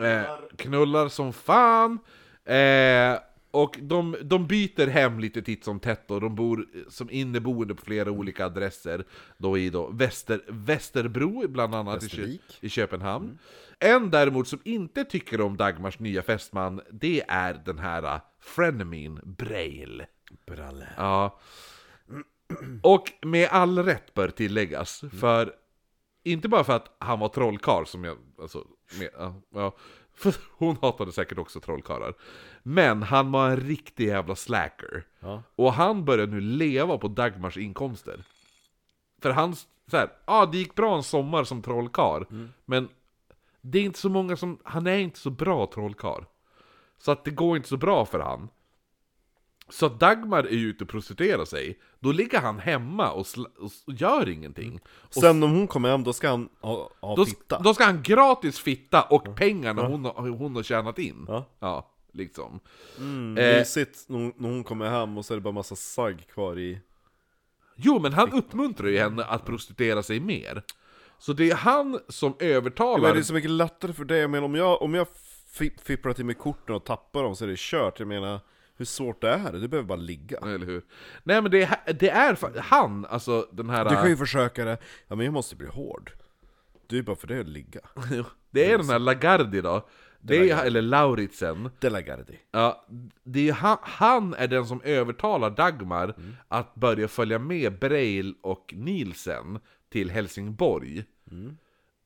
[0.00, 0.22] Eh,
[0.56, 1.98] knullar som fan.
[2.44, 3.18] Eh,
[3.56, 7.84] och de, de byter hem lite titt som tätt och de bor som inneboende på
[7.84, 9.04] flera olika adresser.
[9.38, 12.26] Då i då Väster, Västerbro, bland annat i, Kö,
[12.60, 13.38] i Köpenhamn.
[13.78, 19.20] En däremot som inte tycker om Dagmars nya fästman, det är den här uh, frenemin
[19.24, 20.06] Braille.
[20.46, 20.88] Bralle.
[20.96, 21.40] Ja.
[22.82, 25.52] Och med all rätt bör tilläggas, för
[26.24, 28.64] inte bara för att han var trollkarl som jag, alltså,
[28.98, 29.10] med,
[29.52, 29.76] ja,
[30.16, 32.14] för hon hatade säkert också trollkarlar.
[32.62, 35.04] Men han var en riktig jävla slacker.
[35.20, 35.42] Ja.
[35.56, 38.24] Och han började nu leva på Dagmars inkomster.
[39.22, 42.24] För han, så här, ja det gick bra en sommar som trollkarl,
[42.64, 42.88] men
[43.60, 46.24] det är inte så många som, han är inte så bra trollkarl.
[46.98, 48.48] Så att det går inte så bra för han.
[49.68, 53.26] Så att Dagmar är ute och prostituerar sig, då ligger han hemma och,
[53.58, 54.80] och gör ingenting.
[54.88, 57.58] Och Sen om hon kommer hem, då ska han ha, ha då, fitta.
[57.58, 61.24] då ska han gratis fitta och pengarna hon, har, hon har tjänat in.
[61.28, 61.44] Ja.
[61.60, 62.60] Ja, liksom.
[62.98, 63.58] Mm, Eh.
[63.58, 66.78] Mysigt när hon- hon kommer hem och så är det bara massa sagg kvar i...
[67.76, 70.62] Jo, men han uppmuntrar ju henne att prostituera sig mer.
[71.18, 73.12] Så det är han som Ja, men övertalar...
[73.14, 75.06] det är så mycket lättare för dig, jag menar om jag, om jag
[75.52, 78.40] fi- fipplar till mig korten och tappar dem så är det kört, jag menar
[78.76, 80.38] hur svårt det är, du behöver bara ligga.
[80.38, 80.82] Eller hur?
[81.22, 83.84] Nej men det är, det är han, alltså den här...
[83.84, 84.78] Du kan ju försöka det,
[85.08, 86.12] ja men jag måste bli hård.
[86.86, 87.80] Du är bara för det att ligga.
[88.50, 89.88] Det är den här Lagardi då.
[90.20, 91.70] Det är, eller Lauritsen.
[91.78, 92.38] Delagardi.
[92.50, 92.86] Ja,
[93.24, 96.14] det är han, han är den som övertalar Dagmar
[96.48, 99.58] att börja följa med Breil och Nielsen
[99.88, 101.04] till Helsingborg.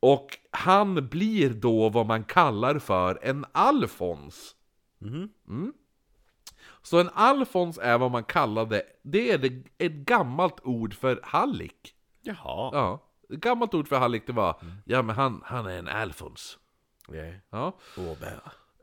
[0.00, 4.54] Och han blir då vad man kallar för en Alfons.
[5.48, 5.72] Mm.
[6.82, 11.94] Så en Alfons är vad man kallade, det är det, ett gammalt ord för hallick.
[12.22, 12.70] Jaha.
[12.72, 13.02] Ja,
[13.32, 16.58] ett gammalt ord för hallick det var, ja men han, han är en Alfons.
[17.12, 17.34] Yeah.
[17.50, 17.76] Ja.
[18.20, 18.40] Bä.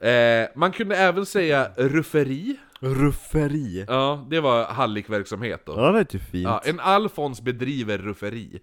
[0.09, 2.57] Eh, man kunde även säga rufferi.
[2.79, 3.85] Rufferi.
[3.87, 5.73] Ja, det var hallickverksamhet då.
[5.77, 6.43] Ja det är ju fint.
[6.43, 8.59] Ja, en Alfons bedriver rufferi.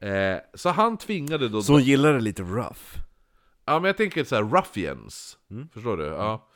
[0.00, 1.62] Eh, så han tvingade då...
[1.62, 2.80] Så hon gillar det lite rough.
[3.64, 5.38] Ja, men jag tänker så här ruffians.
[5.72, 6.04] Förstår du?
[6.04, 6.48] Ja.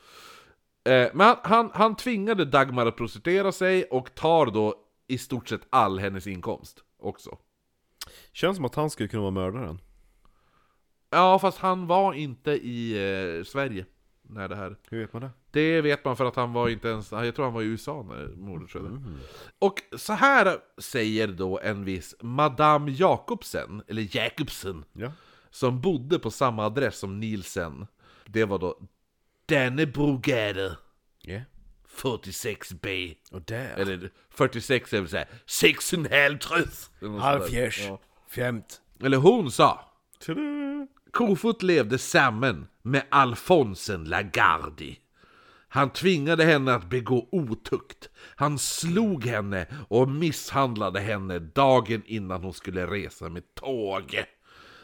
[0.85, 4.75] Eh, men han, han, han tvingade Dagmar att prostituera sig och tar då
[5.07, 7.37] i stort sett all hennes inkomst också.
[8.33, 9.79] Känns som att han skulle kunna vara mördaren.
[11.09, 12.91] Ja, fast han var inte i
[13.37, 13.85] eh, Sverige
[14.21, 14.75] när det här...
[14.89, 15.29] Hur vet man det?
[15.51, 18.05] Det vet man för att han var inte ens, jag tror han var i USA
[18.09, 19.01] när mordet skedde.
[19.59, 25.11] Och så här säger då en viss Madame Jakobsen, eller Jakobsen, Ja.
[25.49, 27.87] som bodde på samma adress som Nielsen.
[28.25, 28.79] Det var då
[29.45, 30.77] Dannebrogade.
[31.27, 31.41] Yeah.
[31.95, 33.15] 46B.
[33.31, 33.75] Och där.
[33.77, 36.49] Eller 46 är väl såhär 6,5 trös.
[36.49, 37.19] Eller något sånt där.
[37.19, 37.85] Halvfjärs.
[37.87, 38.01] Ja.
[38.29, 38.81] Fjemt.
[39.03, 39.91] Eller hon sa
[40.25, 40.41] Tada.
[41.11, 44.99] Kofot levde samman med Alfonsen Lagardi.
[45.67, 48.09] Han tvingade henne att begå otukt.
[48.35, 54.23] Han slog henne och misshandlade henne dagen innan hon skulle resa med tåg.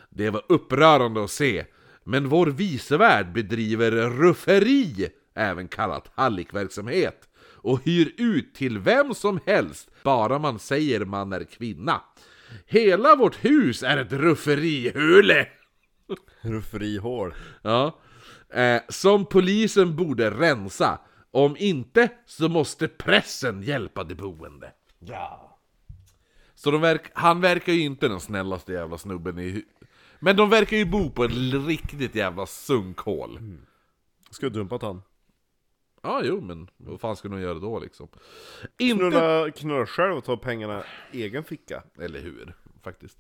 [0.09, 1.65] Det var upprörande att se,
[2.03, 9.89] men vår vicevärd bedriver rufferi, även kallat hallickverksamhet, och hyr ut till vem som helst,
[10.03, 12.01] bara man säger man är kvinna.
[12.65, 15.47] Hela vårt hus är ett rufferihule!
[16.41, 17.33] Rufferihål.
[17.61, 17.99] Ja.
[18.53, 20.99] Eh, som polisen borde rensa.
[21.31, 24.71] Om inte så måste pressen hjälpa de boende.
[24.99, 25.59] Ja.
[26.55, 29.63] Så verk, han verkar ju inte den snällaste jävla snubben i
[30.23, 31.31] Men de verkar ju bo på ett
[31.67, 33.39] riktigt jävla sunkhål.
[34.29, 35.01] Ska du dumpat han?
[36.03, 38.07] Ja, jo, men vad fan ska de göra då liksom?
[38.79, 38.99] Inte...
[38.99, 41.83] Knulla, knulla själv och ta pengarna i egen ficka.
[41.99, 43.17] Eller hur, faktiskt.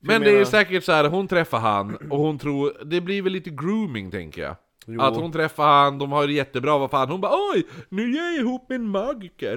[0.00, 3.22] Men det menar- är säkert så här, hon träffar han och hon tror, det blir
[3.22, 4.56] väl lite grooming tänker jag.
[4.86, 5.00] Jo.
[5.00, 8.32] Att hon träffar han, de har det jättebra, vad fan, hon bara oj, nu är
[8.32, 9.56] jag ihop med en magiker.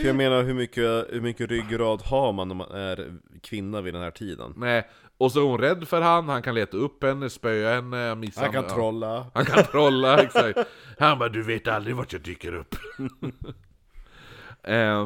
[0.00, 3.12] För jag menar, hur mycket, hur mycket ryggrad har man när man är
[3.42, 4.54] kvinna vid den här tiden?
[4.56, 4.88] Nej,
[5.18, 8.52] och så är hon rädd för han, han kan leta upp henne, spöa henne, misshandla
[8.52, 8.74] Han kan ja.
[8.74, 9.26] trolla.
[9.34, 10.58] Han kan trolla, exakt.
[10.98, 12.74] Han bara, du vet aldrig vart jag dyker upp.
[14.62, 15.02] eh,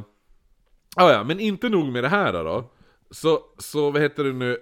[0.97, 2.71] ah, ja, men inte nog med det här då.
[3.11, 4.59] Så, så vad heter det nu?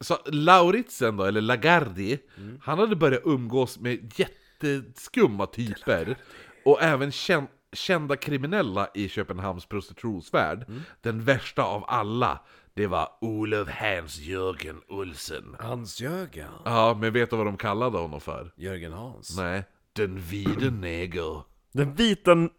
[0.00, 2.18] Så Lauritsen då, eller Lagardi,
[2.62, 6.16] han hade börjat umgås med jätteskumma typer.
[6.64, 10.66] Och även kän, kända kriminella i Köpenhamns prostitutionsvärld.
[11.00, 12.40] Den värsta av alla,
[12.78, 15.56] det var Olof Hans Jörgen Olsen.
[15.60, 16.50] Hans Jörgen.
[16.64, 18.52] Ja, men vet du vad de kallade honom för?
[18.56, 19.36] Jörgen Hans.
[19.36, 21.42] Nej, den vide neger.
[21.72, 22.32] Den vita...
[22.32, 22.50] n-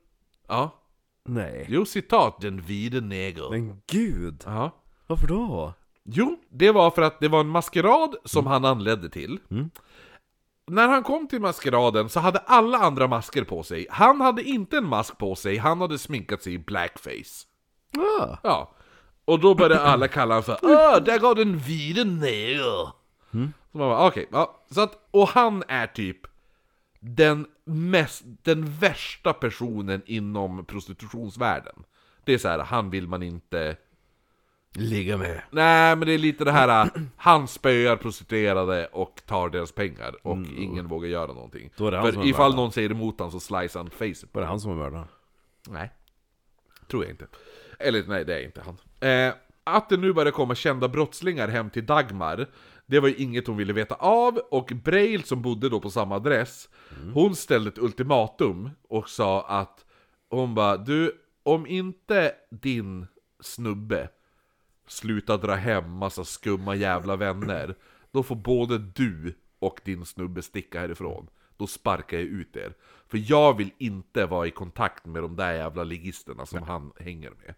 [0.48, 0.76] Ja,
[1.26, 1.66] Nej.
[1.70, 3.50] jo citat, den vide neger.
[3.50, 4.44] Men gud.
[4.46, 4.72] Ja.
[5.08, 5.74] Varför då?
[6.04, 9.40] Jo, det var för att det var en maskerad som han anledde till.
[10.68, 13.88] När han kom till maskeraden så hade alla andra masker på sig.
[13.90, 17.46] Han hade inte en mask på sig, han hade sminkat sig i blackface.
[17.98, 18.38] Ah.
[18.44, 18.76] Ja.
[19.30, 22.92] Och då började alla kalla honom för Åh, där går den vide neger.
[23.72, 24.64] Så man bara, okej, ja.
[24.72, 26.18] Så att, och han är typ
[27.00, 31.84] den mest, den värsta personen inom prostitutionsvärlden.
[32.24, 33.78] Det är så här, han vill man inte...
[34.74, 35.42] Ligga med.
[35.52, 40.38] Nej, men det är lite det här, han spöar prostituerade och tar deras pengar och
[40.58, 41.62] ingen vågar göra någonting.
[41.62, 41.74] Mm.
[41.78, 42.56] Då är det han som För är ifall mördaren.
[42.56, 45.08] någon säger emot honom så slicear han facet på Var det han som var mördaren?
[45.68, 45.92] Nej,
[46.88, 47.28] tror jag inte.
[47.80, 48.78] Eller nej, det är inte han.
[49.10, 49.34] Eh,
[49.64, 52.48] att det nu börjar komma kända brottslingar hem till Dagmar,
[52.86, 56.16] det var ju inget hon ville veta av, och Braille som bodde då på samma
[56.16, 56.70] adress,
[57.14, 59.86] hon ställde ett ultimatum och sa att
[60.30, 63.08] hon bara du, om inte din
[63.40, 64.10] snubbe
[64.88, 67.76] slutar dra hem massa skumma jävla vänner,
[68.12, 71.30] då får både du och din snubbe sticka härifrån.
[71.58, 72.74] Då sparkar jag ut er.
[73.10, 77.32] För jag vill inte vara i kontakt med de där jävla ligisterna som han hänger
[77.32, 77.56] med.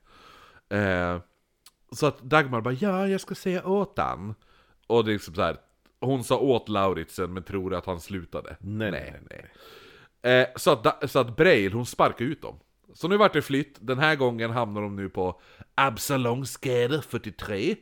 [0.69, 1.21] Eh,
[1.91, 4.35] så att Dagmar bara ja, jag ska säga åt han.
[4.87, 5.57] Och det är liksom så här.
[5.99, 8.57] Hon sa åt Lauritsen men tror att han slutade.
[8.59, 9.51] Nej, nej, nej.
[10.33, 12.59] Eh, så, att, så att Braille, hon sparkar ut dem.
[12.93, 15.41] Så nu vart det flytt, den här gången hamnar de nu på
[15.75, 17.75] Absalonsgade 43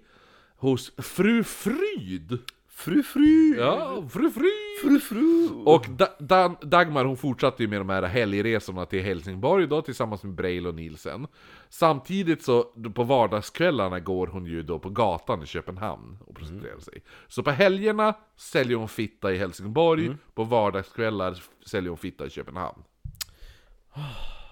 [0.57, 2.39] Hos Fru Fryd!
[2.67, 3.55] Fru fru!
[3.57, 4.68] Ja, Fru Fryd!
[4.81, 5.49] Fru fru!
[5.65, 10.23] Och da, da, Dagmar hon fortsatte ju med de här helgresorna till Helsingborg då tillsammans
[10.23, 11.27] med Braille och Nielsen.
[11.69, 12.63] Samtidigt så
[12.95, 17.03] på vardagskvällarna går hon ju då på gatan i Köpenhamn och prostituerar sig.
[17.27, 22.83] Så på helgerna säljer hon fitta i Helsingborg På vardagskvällar säljer hon fitta i Köpenhamn.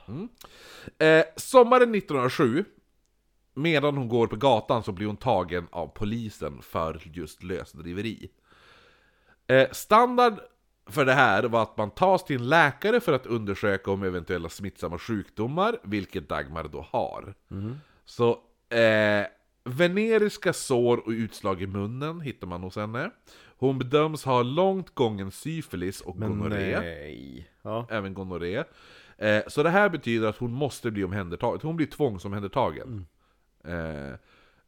[0.08, 0.30] Mm.
[0.98, 2.66] eh, Sommaren 1907
[3.54, 8.30] Medan hon går på gatan så blir hon tagen av polisen för just lösdriveri
[9.48, 10.34] Eh, standard
[10.90, 14.50] för det här var att man tas till en läkare för att undersöka om eventuella
[14.50, 17.34] smittsamma sjukdomar, vilket Dagmar då har.
[18.06, 18.30] Så
[18.76, 19.26] eh,
[19.64, 23.12] veneriska sår och utslag i munnen hittar man hos henne.
[23.60, 26.72] Hon bedöms ha långt gången syfilis och Men gonorré.
[27.62, 27.88] Ja.
[27.90, 28.64] även gonorré.
[29.18, 33.06] Eh, så det här betyder att hon måste bli omhändertagen, hon blir tvångsomhändertagen.
[33.64, 34.14] Eh,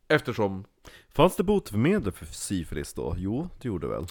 [0.10, 0.65] eftersom,
[1.14, 3.15] Fanns det botemedel för syfilis då?
[3.18, 4.06] Jo, det gjorde väl.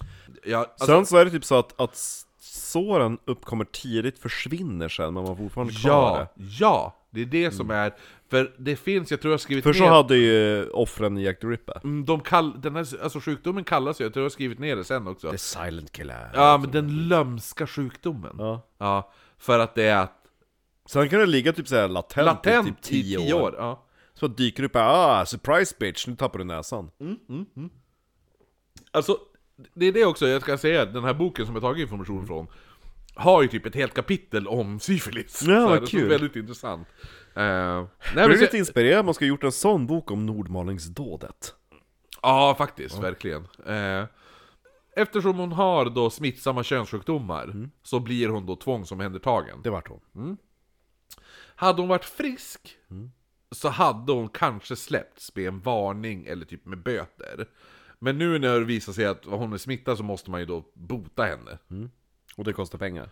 [0.44, 5.14] ja, alltså, Sen så är det typ så att, att såren uppkommer tidigt, försvinner sen,
[5.14, 6.44] men man fortfarande kvar Ja, det.
[6.60, 6.94] ja!
[7.10, 7.94] Det är det som är...
[8.30, 9.90] För det finns, jag tror jag skrivit För så ner...
[9.90, 11.80] hade ju offren i Jack the Ripper.
[11.84, 14.76] Mm, De kall, den här, alltså sjukdomen kallas ju, jag tror jag har skrivit ner
[14.76, 15.30] det sen också.
[15.30, 16.30] The silent killer.
[16.34, 18.36] Ja, men den lömska sjukdomen.
[18.38, 18.66] Ja.
[18.78, 20.14] Ja, för att det är att
[20.86, 23.42] Sen kan det ligga typ såhär latent, Latent i typ 10 i 10 år.
[23.42, 23.54] år.
[23.58, 23.84] Ja.
[24.18, 26.90] Så dyker det upp ah, surprise bitch, nu tappar du näsan.
[28.90, 29.18] Alltså,
[29.74, 32.46] det är det också jag ska säga, den här boken som jag tagit information från
[33.14, 35.42] Har ju typ ett helt kapitel om syfilis.
[35.42, 36.02] Ja, så här, kul.
[36.02, 36.88] Så väldigt intressant.
[36.88, 40.26] Uh, nej, men är så, lite inspirerad, man ska ha gjort en sån bok om
[40.26, 41.54] Nordmalingsdådet.
[42.22, 43.48] ja, faktiskt, verkligen.
[43.66, 44.04] Eh,
[44.96, 49.62] eftersom hon har då smittsamma könssjukdomar så blir hon då tvångsomhändertagen.
[49.62, 50.36] Det vart hon.
[51.54, 52.76] Hade hon varit frisk
[53.50, 57.46] så hade hon kanske släppts med en varning eller typ med böter.
[57.98, 60.64] Men nu när det visar sig att hon är smittad så måste man ju då
[60.74, 61.58] bota henne.
[62.36, 63.10] Och det kostar pengar.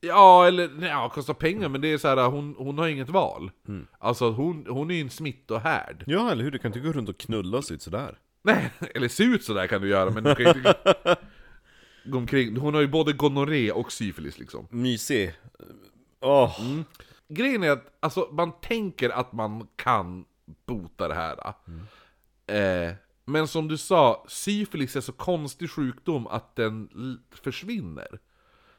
[0.00, 3.08] Ja, eller nej, ja, kostar pengar, men det är så här, hon, hon har inget
[3.08, 3.50] val.
[3.98, 6.04] Alltså hon, hon är ju en smittohärd.
[6.06, 6.50] Ja, eller hur?
[6.50, 8.18] Du kan inte gå runt och knulla och se ut sådär.
[8.42, 11.16] Nej, eller se ut sådär kan du göra, men du kan ju inte
[12.12, 12.56] omkring.
[12.56, 14.66] Hon har ju både gonorré och syfilis liksom.
[14.70, 15.34] Mysig.
[16.20, 16.60] Åh.
[17.34, 20.24] Grejen är att alltså, man tänker att man kan
[20.66, 21.54] bota det här.
[22.46, 22.94] Eh,
[23.24, 26.88] men som du sa, syfilis är så konstig sjukdom att den
[27.30, 28.18] försvinner.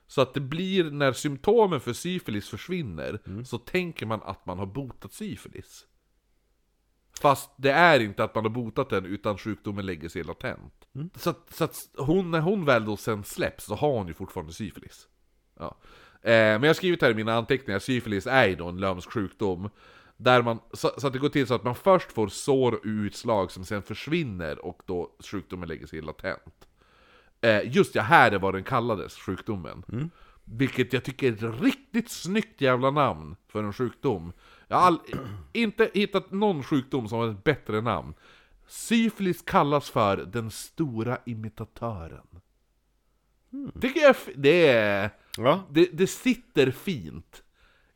[0.08, 4.66] Så att det blir, när symptomen för syfilis försvinner, så tänker man att man har
[4.66, 5.86] botat syfilis.
[7.22, 10.74] Fast det är inte att man har botat den, utan sjukdomen lägger sig latent.
[11.16, 14.14] Så, att, så att hon, när hon väl då sen släpps, så har hon ju
[14.14, 15.08] fortfarande syfilis.
[15.60, 15.78] Ja.
[16.26, 19.12] Eh, men jag har skrivit här i mina anteckningar, syfilis är ju då en lömsk
[19.12, 19.70] sjukdom.
[20.18, 22.82] Där man, så, så att det går till så att man först får sår och
[22.84, 26.68] utslag som sen försvinner och då sjukdomen lägger sig latent.
[27.42, 30.12] Eh, just ja, här är vad den kallades, sjukdomen.
[30.44, 34.34] Vilket jag tycker är ett riktigt snyggt jävla namn för en sjukdom.
[34.68, 35.00] Jag har all,
[35.54, 38.14] inte hittat någon sjukdom som har ett bättre namn.
[38.68, 42.28] Syfilis kallas för den stora imitatören.
[43.82, 45.10] Tycker jag, det är...
[45.38, 45.64] Ja.
[45.72, 47.42] Det, det sitter fint.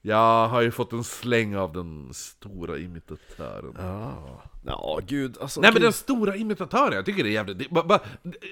[0.02, 3.74] Jag har ju fått en släng av den stora imitatören.
[3.78, 4.42] Ja.
[4.66, 5.38] Ja, gud.
[5.42, 5.86] Alltså, Nej men gud.
[5.86, 7.60] den stora imitatören, jag tycker det är jävligt...
[7.60, 8.00] Det, ba, ba,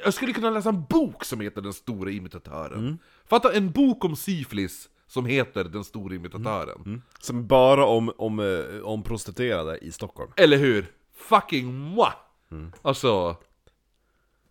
[0.03, 2.99] jag skulle kunna läsa en bok som heter Den stora imitatören.
[3.30, 7.01] Fatta en bok om syfilis som heter Den stora imitatören.
[7.19, 10.31] Som bara om, om, eh, om prostituerade i Stockholm.
[10.35, 10.85] Eller hur?
[11.15, 12.11] Fucking moi!
[12.81, 13.35] Alltså...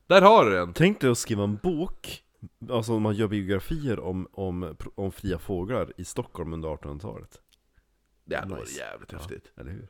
[0.07, 0.73] Där har du den.
[0.73, 2.23] Tänk dig att skriva en bok,
[2.70, 7.40] alltså man gör biografier om, om, om fria fåglar i Stockholm under 1800-talet.
[8.24, 8.78] Det hade varit Nice.
[8.81, 9.52] jävligt häftigt.
[9.56, 9.89] Eller hur?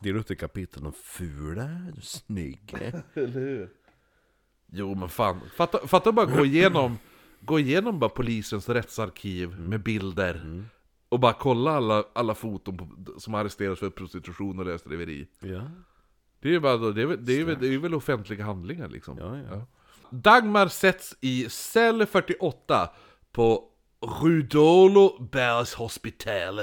[0.00, 1.70] Dela upp ett kapitel om fula,
[2.02, 2.78] snygga.
[3.14, 3.70] Eller hur?
[4.66, 6.98] Jo men fan, fatta, fatta bara gå igenom,
[7.40, 10.64] gå igenom bara polisens rättsarkiv med bilder.
[11.08, 12.88] Och bara kolla alla, alla foton på,
[13.20, 15.28] som arresteras för prostitution och lösdriveri.
[15.40, 15.70] Ja,
[16.44, 18.88] Det är ju bara, det är, väl- det är, väl- det är väl offentliga handlingar
[18.88, 19.18] liksom.
[19.18, 19.66] ja, ja.
[20.10, 22.90] Dagmar sätts i cell 48
[23.32, 23.64] på
[24.22, 26.60] Rudolo Bergs hospital.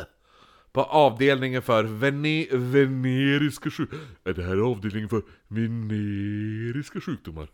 [0.71, 4.05] På avdelningen för vene veneriska sjukdomar.
[4.23, 7.47] Är det här avdelningen för veneriska sjukdomar?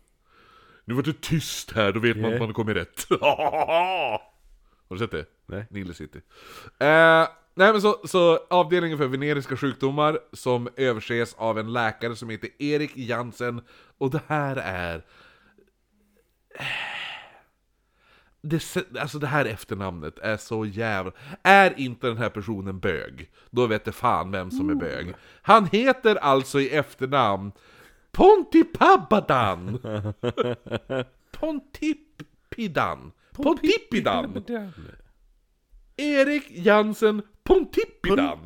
[0.84, 2.44] Nu var det tyst här, då vet man att Yeah.
[2.46, 3.06] man kommit rätt.
[3.20, 4.20] Har
[4.88, 5.24] du sett det?
[5.46, 5.66] Nej.
[5.70, 6.20] Nile City.
[6.78, 12.30] Eh, nej men så, så avdelningen för veneriska sjukdomar som överses av en läkare som
[12.30, 13.60] heter Erik Jansen.
[13.98, 15.04] Och det här är...
[18.40, 21.12] Det, alltså det här efternamnet är så jävla...
[21.42, 25.14] Är inte den här personen bög, då vet det fan vem som är bög.
[25.42, 27.52] Han heter alltså i efternamn
[28.12, 29.78] Pontipabadan!
[31.32, 33.12] Pontipidan!
[33.32, 34.44] Pontipidan!
[35.96, 38.38] Erik Jansen Pontippidan!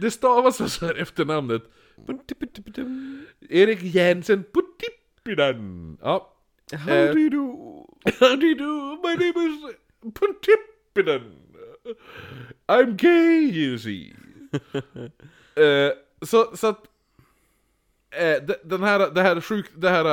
[0.00, 1.62] Det stavas alltså här efternamnet
[3.50, 5.98] Erik Jansen Pontippidan!
[6.02, 6.30] Ja.
[6.72, 7.46] How do you do?
[8.20, 8.98] How do you do?
[9.08, 11.36] My name is Pontippidan!
[12.66, 14.14] I'm gay you see!
[15.56, 15.92] Eh,
[16.26, 16.84] så, så att
[18.10, 20.04] eh, de- den här, det här sjuk, det här,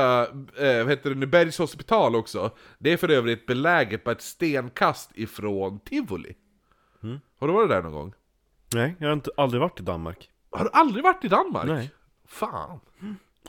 [0.84, 5.10] vad heter det nu, Bergs hospital också, det är för övrigt beläget på ett stenkast
[5.14, 6.36] ifrån Tivoli.
[7.42, 8.14] Har du varit där någon gång?
[8.74, 10.30] Nej, jag har inte, aldrig varit i Danmark.
[10.52, 11.66] Har du aldrig varit i Danmark?
[11.66, 11.92] Nej.
[12.28, 12.80] Fan!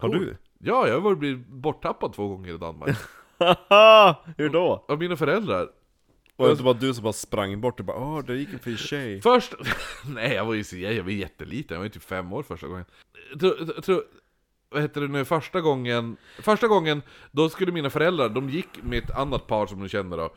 [0.01, 0.37] Har du?
[0.59, 2.97] Ja, jag har varit blivit borttappad två gånger i Danmark.
[4.37, 4.85] Hur då?
[4.89, 5.69] Av mina föräldrar.
[6.37, 8.59] Var det inte bara du som bara sprang bort och bara åh, det gick en
[8.59, 9.21] fin tjej?
[9.23, 9.55] Först...
[10.07, 12.67] Nej, jag var ju så, jag var jätteliten, jag var ju typ fem år första
[12.67, 12.85] gången.
[13.41, 14.03] Jag tror,
[14.71, 16.17] vad heter det nu, första gången...
[16.39, 20.17] Första gången, då skulle mina föräldrar, de gick med ett annat par som de känner
[20.17, 20.33] då.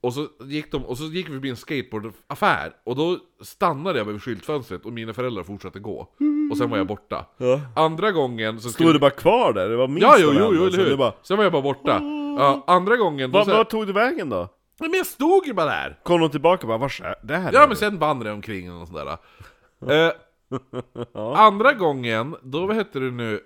[0.00, 4.04] Och så gick de, och så gick vi förbi en skateboardaffär, och då stannade jag
[4.04, 6.08] vid skyltfönstret och mina föräldrar fortsatte gå.
[6.50, 7.26] Och sen var jag borta.
[7.36, 7.60] Ja.
[7.76, 9.68] Andra gången så Stod du bara kvar där?
[9.68, 10.96] Det var minst Ja, jo, jo, jo, så eller hur?
[10.96, 12.00] bara, Sen var jag bara borta.
[12.38, 14.48] Ja, andra gången, då Vad så här- tog du vägen då?
[14.80, 15.98] Men jag stod ju bara där!
[16.02, 17.50] Kom de tillbaka och bara vars är det här?
[17.52, 19.16] Ja men sen vandrade jag omkring och sådär.
[19.88, 20.12] Eh,
[21.36, 23.40] andra gången, då vad hette det nu?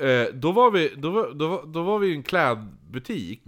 [0.00, 3.42] Eh, då, var vi, då, var, då, var, då var vi i en klädbutik,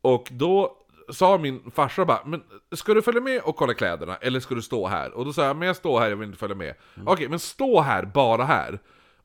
[0.00, 0.76] och då
[1.10, 2.42] sa min farsa bara Men
[2.72, 5.12] ska du följa med och kolla kläderna, eller ska du stå här?
[5.12, 6.74] Och då sa jag, men jag står här, jag vill inte följa med.
[7.06, 8.78] Okej, men stå här, bara här.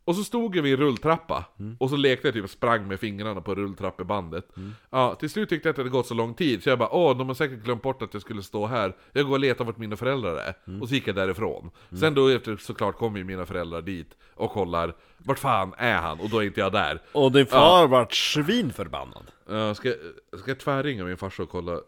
[0.05, 1.45] Och så stod jag vid en rulltrappa,
[1.79, 4.47] och så lekte jag typ sprang med fingrarna på rulltrappebandet.
[4.89, 6.89] Ja, till slut tyckte jag att det hade gått så lång tid, så jag bara
[6.95, 8.95] åh, de har säkert glömt bort att jag skulle stå här.
[9.13, 10.81] Jag går och letar vart mina föräldrar är.
[10.81, 11.71] Och så gick jag därifrån.
[11.99, 14.95] Sen då efter såklart kommer ju mina föräldrar dit och kollar,
[15.25, 16.19] vart fan är han?
[16.19, 17.01] Och då är inte jag där.
[17.11, 19.31] Och din far vart svinförbannad.
[19.49, 19.93] Uh, ska,
[20.39, 21.79] ska jag tvärringa min farsa och kolla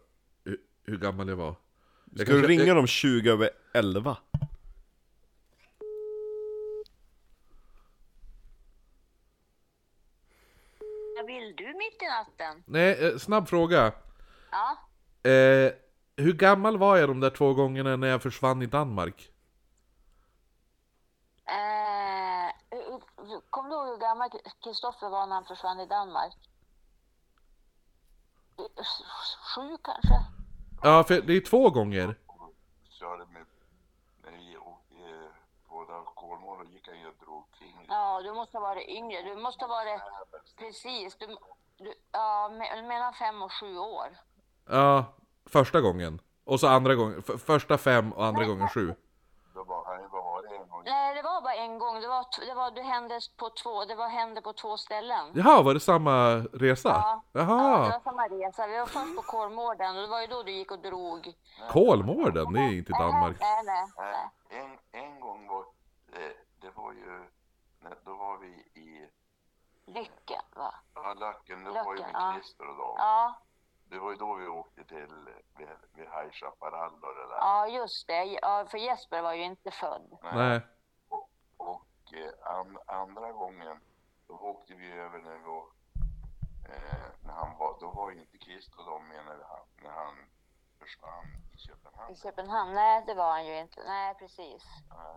[0.44, 1.54] hur, hur gammal jag var?
[2.16, 4.16] Jag Ska du kanske- ringa dem 20 över 11?
[11.16, 12.62] Vad vill du mitt i natten?
[12.66, 13.92] Nej, eh, snabb fråga.
[14.50, 14.78] Ja.
[15.30, 15.72] Eh,
[16.16, 19.30] hur gammal var jag de där två gångerna när jag försvann i Danmark?
[21.46, 22.33] Eh,
[23.50, 24.30] Kommer du ihåg hur gammal
[24.64, 26.34] Kristoffer var när han försvann i Danmark?
[29.54, 30.14] Sju kanske?
[30.82, 32.18] Ja, för det är två gånger.
[32.90, 33.46] körde med,
[34.22, 35.28] när vi åkte
[35.68, 37.86] båda Kolmård och gick han ju och drog kring.
[37.88, 39.22] Ja, du måste ha varit yngre.
[39.22, 40.00] Du måste ha varit...
[40.58, 41.16] Precis.
[41.16, 41.26] Du,
[41.78, 44.18] du, ja, me- mellan fem och sju år.
[44.68, 45.04] Ja,
[45.46, 46.20] första gången.
[46.44, 48.94] Och så andra gången, första fem och andra gången sju.
[49.54, 50.73] Då var han ju bara varit en gång.
[50.84, 52.00] Nej, det var bara en gång.
[52.00, 55.30] Det, var, det, var, det hände på två, det var, hände på två ställen.
[55.34, 56.88] Jaha, var det samma resa?
[56.88, 57.22] Ja.
[57.32, 58.66] Ja, det Jaha, var samma resa.
[58.66, 61.32] Vi var först på Kolmården och det var ju då du gick och drog.
[61.70, 63.36] Kolmården, det är inte Danmark.
[63.40, 65.64] Nej, nej, Nej, en, en gång var
[66.12, 67.28] det, det var ju,
[68.04, 69.08] då var vi i
[69.86, 70.74] Lycken, va?
[70.94, 72.32] ja, Löcken, det var ju med ja.
[72.32, 72.94] Christer och dem.
[72.98, 73.34] Ja,
[73.90, 75.14] Det var ju då vi åkte till,
[75.56, 77.36] vid, vid High Chaparral och det där.
[77.36, 78.24] ja just det.
[78.24, 80.18] Ja, för Jesper var ju inte född.
[80.22, 80.60] Nej.
[81.08, 83.80] Och, och eh, an, andra gången,
[84.28, 85.64] då åkte vi över när vi var,
[86.68, 89.90] eh, när han var, då var ju inte Christer och de med när han, när
[89.90, 90.14] han
[90.78, 92.12] försvann i Köpenhamn.
[92.12, 92.74] I Köpenhamn?
[92.74, 93.82] Nej, det var han ju inte.
[93.86, 94.64] Nej, precis.
[94.90, 95.16] Nej,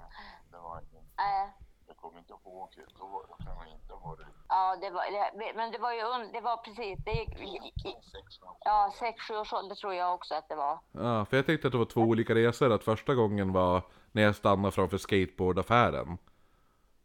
[0.52, 1.03] det var inte.
[1.18, 1.53] Nej.
[1.88, 2.69] Jag kommer inte ihåg,
[2.99, 5.03] då, då kan han inte ha varit Ja, det var,
[5.39, 8.55] det, men det var ju un, det var precis, det gick, i- i- sex år.
[8.59, 10.80] ja, sex, sju års ålder tror jag också att det var.
[10.91, 12.72] Ja, för jag tänkte att det var två olika resor.
[12.72, 13.81] Att första gången var
[14.11, 16.18] när jag stannade framför skateboardaffären.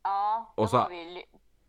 [0.02, 1.24] Ja, Och så- var vi,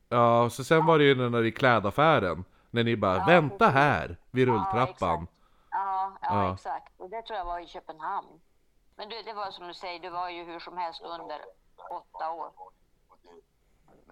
[0.10, 2.46] Ja, så sen var det ju den där i klädaffären.
[2.72, 5.28] När ni bara 'Vänta här' vid rulltrappan.
[5.72, 6.54] ja, ja, Ja.
[6.54, 7.00] exakt.
[7.00, 8.42] Och det tror jag var i Köpenhamn.
[8.96, 11.40] Men du, det var som du säger, det var ju hur som helst under
[11.92, 12.52] åtta år.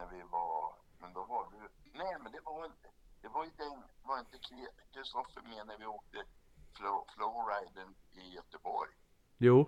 [0.01, 2.87] När vi var, men då var du, nej men det var inte,
[3.21, 4.37] det var ju den, var inte
[4.93, 6.23] Kristoffer med när vi åkte
[6.77, 8.89] flow, flowriden i Göteborg?
[9.37, 9.65] Jo.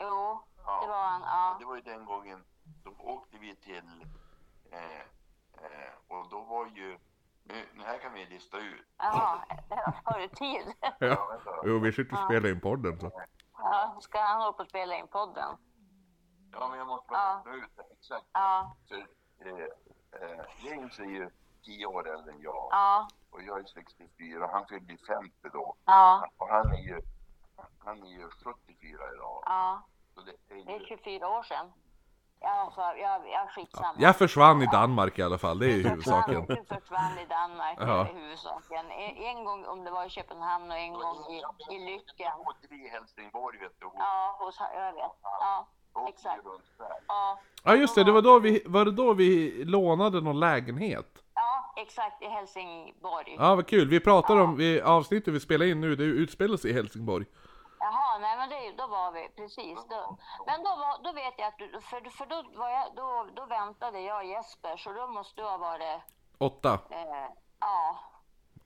[0.00, 0.80] Jo, Ja.
[0.82, 1.20] det var han.
[1.22, 1.56] Ja.
[1.60, 2.44] Det var ju den gången,
[2.84, 4.06] då åkte vi till,
[4.72, 5.00] eh,
[5.52, 6.98] eh, och då var ju,
[7.44, 8.86] nu, här kan vi lista ut.
[8.98, 9.44] Jaha,
[10.04, 10.72] har du tid?
[10.98, 11.40] Ja.
[11.64, 13.10] Jo, vi sitter och spelar in podden så.
[13.52, 15.56] Ja, ska han hålla på och spela in podden?
[16.52, 17.52] Ja men jag måste bara Ja.
[17.52, 18.26] lista ut det, exakt.
[18.32, 18.76] Ja,
[19.46, 21.30] eh, James är ju
[21.64, 22.68] tio år äldre än jag.
[22.70, 25.74] ja, Och jag är 64, han fyllde ju 50 då.
[25.84, 27.00] ja, Och han är ju,
[27.78, 29.42] han är ju 74 idag.
[29.46, 29.82] ja.
[30.14, 31.72] Så det är Det är ju, 24 år sedan.
[32.40, 33.94] Ja, för, ja, ja skitsamma.
[33.98, 36.44] Jag försvann i Danmark i alla fall, det är ju huvudsaken.
[36.46, 38.00] Du försvann i Danmark, det Ja.
[38.08, 38.90] är huvudsaken.
[38.90, 41.42] En, en gång om det var i Köpenhamn och en gång i,
[41.74, 42.32] i Lycken.
[42.36, 43.90] Då åkte vi i Helsingborg vet du.
[43.94, 45.02] Ja, hos, jag vet.
[45.22, 45.66] Ja,
[46.08, 46.42] exakt.
[47.08, 51.22] Ja, Ja just det, det var då vi, var det då vi lånade någon lägenhet?
[51.34, 53.36] ja, exakt i Helsingborg.
[53.38, 56.70] Ja vad kul, vi pratade om, vi, avsnittet vi spelar in nu, det utspelar sig
[56.70, 57.26] i Helsingborg.
[57.80, 59.78] Jaha, nej men det, då var vi, precis.
[59.88, 63.26] Då, men då, var, då vet jag att du, för, för då, var jag, då,
[63.36, 66.00] då väntade jag Jesper, så då måste du ha varit,
[66.38, 66.78] Åtta.
[66.90, 67.28] eh,
[67.60, 67.98] ja,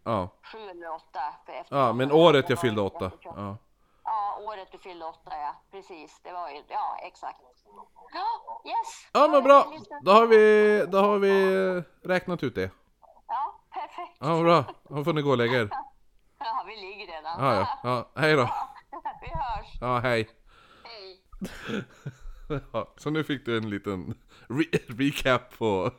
[0.05, 0.29] Ja.
[0.53, 1.21] sju eller åtta.
[1.47, 3.11] Efter Ja, men året jag fyllde åtta.
[3.23, 3.57] Ja.
[4.05, 5.55] Ja, året du fyllde åtta, ja.
[5.71, 7.41] Precis, det var ju, ja exakt.
[8.15, 9.09] Ja, yes!
[9.13, 9.73] Ja men bra,
[10.03, 11.33] då har vi, då har vi
[12.05, 12.71] räknat ut det.
[13.29, 14.17] Ja, perfekt.
[14.21, 14.65] Ja bra,
[14.97, 15.71] då får ni gå och lägga er.
[16.45, 17.45] Ja, vi ligger redan.
[17.45, 18.43] Ja, ja, ja, hej då.
[19.23, 19.79] Vi hörs.
[19.81, 20.29] Ja, hej.
[20.85, 21.21] Hej.
[22.73, 24.15] Ja, så nu fick du en liten
[24.49, 25.91] re- recap på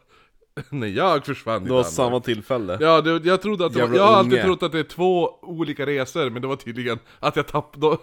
[0.69, 2.77] när jag försvann Det var samma tillfälle.
[2.81, 4.43] Ja, det, jag trodde att det var, Jävla jag har alltid unge.
[4.43, 7.97] trott att det är två olika resor, men det var tydligen att jag tappade,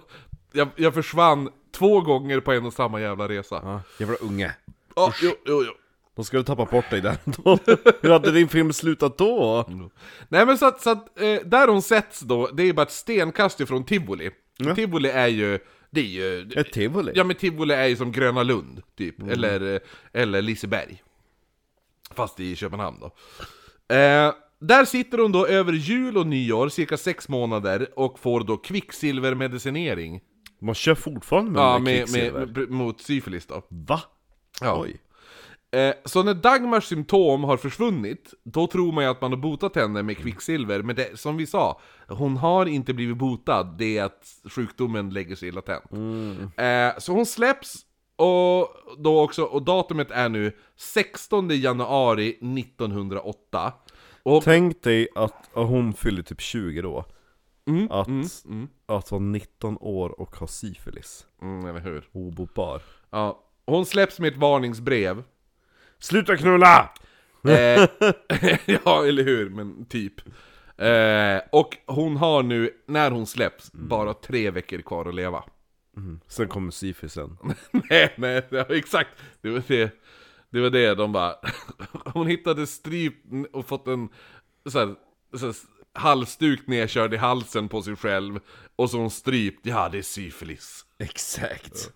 [0.53, 3.61] jag, jag försvann två gånger på en och samma jävla resa.
[3.65, 4.53] Ja, Ja, jävla unge.
[4.97, 5.73] jo, jo, jo.
[6.17, 7.59] De skulle tappa bort dig där då.
[8.03, 9.67] Hur hade din film slutat då?
[10.29, 12.91] Nej men så att, så att eh, där hon sätts då, det är bara ett
[12.93, 14.31] stenkast ifrån Tivoli.
[14.57, 14.75] Ja.
[14.75, 15.59] Tivoli är ju,
[15.91, 16.51] det är ju...
[16.57, 17.13] Ett tivoli?
[17.15, 19.23] Ja men Tivoli är ju som Gröna Lund, typ.
[19.31, 19.81] Eller, eh,
[20.13, 21.03] eller Liseberg.
[22.15, 23.07] Fast i Köpenhamn då.
[23.95, 28.57] Eh, där sitter hon då över jul och nyår, cirka sex månader, och får då
[28.57, 30.21] kvicksilvermedicinering.
[30.61, 32.47] Man kör fortfarande med, Ja, med med, kvicksilver?
[32.47, 33.63] med, mot syfilis då.
[33.69, 34.01] Va?
[34.61, 34.81] Ja.
[34.83, 34.97] Oj.
[35.73, 39.77] Eh, så när Dagmars symptom har försvunnit, då tror man ju att man har botat
[39.77, 44.05] henne med kvicksilver, men det, som vi sa, hon har inte blivit botad, det är
[44.05, 45.85] att sjukdomen lägger sig latent.
[46.57, 47.77] Eh, så hon släpps,
[48.21, 48.69] och,
[48.99, 53.73] då också, och datumet är nu 16 januari 1908.
[54.23, 57.05] Och, Tänk dig att hon fyller typ 20 då.
[57.69, 61.27] mm, Att, mm, mm, att vara 19 år och ha syfilis.
[61.43, 62.09] mm, eller hur?
[62.13, 62.83] Obotbar.
[63.11, 63.45] Ja.
[63.67, 65.23] Hon släpps med ett varningsbrev.
[65.99, 66.91] Sluta knulla!
[67.45, 67.53] Eh,
[68.85, 70.15] ja, eller hur, men typ.
[70.77, 75.45] Eh, och hon har nu, när hon släpps, bara tre veckor kvar att leva.
[76.29, 77.37] Sen kommer syfilisen.
[77.91, 79.11] nej, nej, ja, exakt.
[79.41, 80.01] Det var det,
[80.51, 81.35] det var det de bara...
[82.05, 83.15] Hon hittade stryp
[83.53, 84.09] och fått en
[84.69, 84.95] så här,
[85.37, 85.55] så här,
[85.93, 88.41] halsduk nedkörd i halsen på sig själv.
[88.77, 90.85] Och så hon strypt, ja det är syfilis.
[90.99, 91.93] Exakt.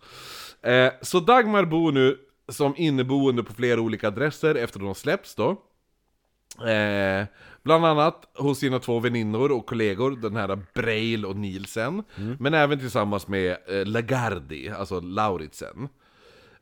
[0.62, 2.18] Eh, så Dagmar bor nu
[2.48, 5.62] som inneboende på flera olika adresser efter att hon släpps då.
[6.60, 7.26] Eh,
[7.62, 12.02] bland annat hos sina två väninnor och kollegor, den här Breil och Nielsen.
[12.38, 15.88] Men även tillsammans med eh, Lagardi, alltså Lauritsen.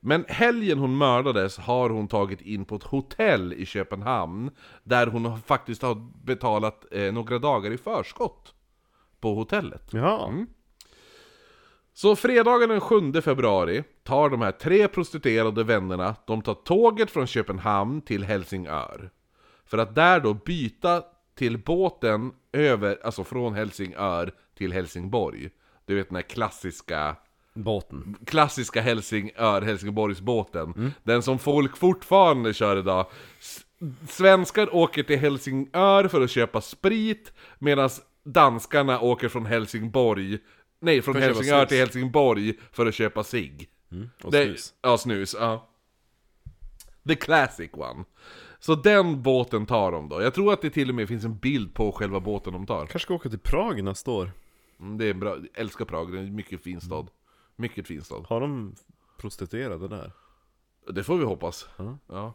[0.00, 4.50] Men helgen hon mördades har hon tagit in på ett hotell i Köpenhamn.
[4.84, 5.94] Där hon faktiskt har
[6.24, 8.54] betalat eh, några dagar i förskott.
[9.20, 9.88] På hotellet.
[9.92, 10.28] Ja.
[10.28, 10.46] Mm.
[11.94, 17.26] Så fredagen den 7 februari tar de här tre prostituerade vännerna, de tar tåget från
[17.26, 19.10] Köpenhamn till Helsingör.
[19.72, 21.02] För att där då byta
[21.34, 25.50] till båten över, alltså från Helsingör till Helsingborg.
[25.86, 27.16] Du vet den här klassiska,
[27.54, 28.16] Båten.
[28.26, 30.92] klassiska Helsingör, Helsingborgsbåten.
[31.02, 33.06] Den som folk fortfarande kör idag.
[34.08, 37.90] Svenskar åker till Helsingör för att köpa sprit, medan
[38.24, 40.38] danskarna åker från Helsingborg,
[40.80, 43.68] nej från Helsingör till Helsingborg för att köpa cigg.
[44.22, 44.74] Och Det- snus.
[44.82, 45.68] Ja, snus, ja.
[47.08, 48.04] The classic one.
[48.64, 50.22] Så den båten tar de då.
[50.22, 52.78] Jag tror att det till och med finns en bild på själva båten de tar.
[52.78, 54.30] Kanske ska åka till Prag nästa år.
[54.80, 57.10] Mm, Det är bra, jag älskar Prag, det är en mycket fin stad.
[57.56, 58.24] Mycket fin stad.
[58.28, 58.74] Har de
[59.18, 60.12] prostituerade där?
[60.92, 61.68] Det får vi hoppas.
[61.76, 61.98] Ja.
[62.06, 62.34] Ja.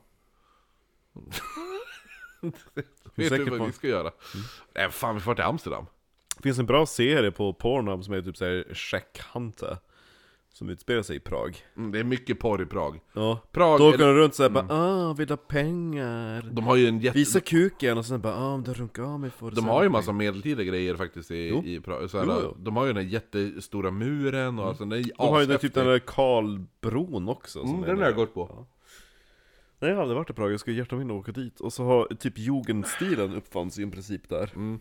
[3.15, 4.11] Vet säker du vad på- vi ska göra?
[4.75, 5.85] Nej fan, vi får till Amsterdam.
[6.37, 9.77] Det finns en bra serie på Pornhub som heter typ såhär Check Hunter.
[10.57, 11.57] Som utspelar sig i Prag.
[11.77, 12.99] Mm, det är mycket porr i Prag.
[13.13, 13.39] Ja.
[13.51, 16.49] Prag, Då åker de runt såhär bara ah, vill ha pengar?
[16.51, 17.17] de har ju en jätte...
[17.17, 19.83] Visa kuken och sen bara ah, om du runkar av mig får du De har
[19.83, 21.63] ju massa pengar." medeltida grejer faktiskt i, Jo.
[21.63, 22.09] i Prag.
[22.09, 22.55] Så här, Jo, jo.
[22.59, 25.59] De har ju den här jättestora muren och alltså, den är De har ju den,
[25.59, 28.65] typ den där Karlbron också Mm, är den har jag gått på.
[29.79, 31.83] Nej jag har aldrig varit i Prag, jag skulle hjärta min åka dit Och så
[31.83, 34.79] har typ jugendstilen uppfanns i princip där Mm.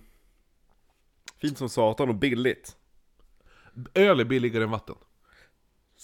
[1.41, 2.77] Fint som satan och billigt
[3.95, 4.97] Öl är billigare än vatten.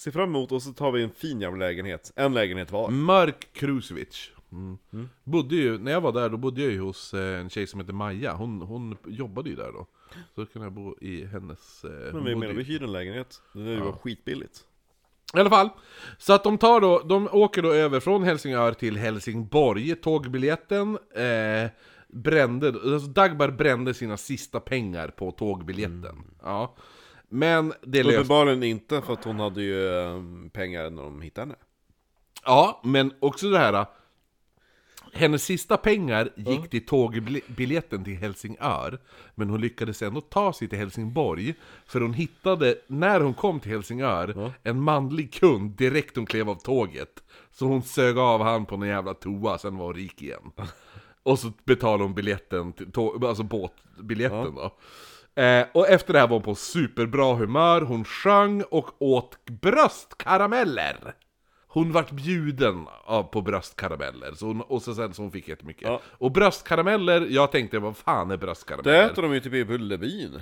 [0.03, 3.47] Se fram emot och så tar vi en fin jävla lägenhet En lägenhet var Mörk
[3.53, 4.31] Krusevic.
[4.51, 5.09] Mm.
[5.23, 7.79] Bodde ju, när jag var där, då bodde jag ju hos eh, en tjej som
[7.79, 8.33] heter Maja.
[8.33, 9.87] Hon, hon jobbade ju där då.
[10.35, 11.83] Så då kunde jag bo i hennes...
[11.83, 14.63] Eh, Men vi menar, vi hyr en lägenhet Det där var skitbilligt
[15.35, 15.69] I alla fall.
[16.17, 19.95] Så att de tar då, de åker då över från Helsingör till Helsingborg.
[19.95, 21.69] Tågbiljetten eh,
[22.07, 26.23] brände, alltså Dagmar brände sina sista pengar på tågbiljetten.
[26.41, 26.75] Ja.
[27.33, 28.19] Men det löste...
[28.19, 31.55] Uppenbarligen inte för att hon hade ju eh, pengar när de hittade henne
[32.45, 33.85] Ja, men också det här.
[35.13, 38.99] Hennes sista pengar gick till tågbiljetten till Helsingör.
[39.35, 41.55] Men hon lyckades ändå ta sig till Helsingborg.
[41.85, 46.55] För hon hittade, när hon kom till Helsingör, en manlig kund direkt hon klev av
[46.55, 47.23] tåget.
[47.51, 50.51] Så hon sög av han på någon jävla toa, sen var hon rik igen.
[51.23, 52.73] Och så betalade hon biljetten,
[53.21, 54.77] alltså båtbiljetten då.
[55.35, 61.15] Eh, och efter det här var hon på superbra humör, hon sjöng och åt bröstkarameller!
[61.67, 65.87] Hon vart bjuden av, på bröstkarameller, så hon, och så sen så hon fick jättemycket.
[65.87, 66.01] Ja.
[66.05, 69.05] Och bröstkarameller, jag tänkte vad fan är Det bröstkarameller?
[69.09, 70.41] äter de ju typ i Bullerbyn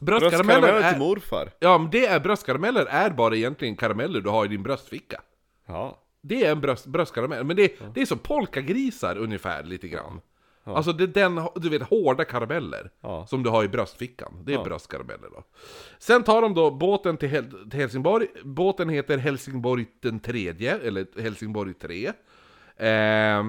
[0.00, 4.30] Bröstkarameller Bröstkarameller till är, morfar Ja men det är bröstkarameller är bara egentligen karameller du
[4.30, 5.20] har i din bröstficka.
[5.66, 10.20] Ja Det är en bröst, bröstkaramell, men det, det är som polkagrisar ungefär lite grann.
[10.64, 13.26] Alltså det är den, du vet, hårda karameller Ja.
[13.26, 14.42] som du har i bröstfickan.
[14.44, 15.44] Det är bröstkarameller då.
[15.98, 18.26] Sen tar de då båten till, Hel- till Helsingborg.
[18.44, 22.12] Båten heter Helsingborg den tredje, eller Helsingborg 3.
[22.76, 23.48] Eh,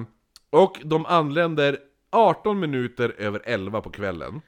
[0.50, 1.78] och de anländer
[2.10, 4.40] 18 minuter över 11 på kvällen.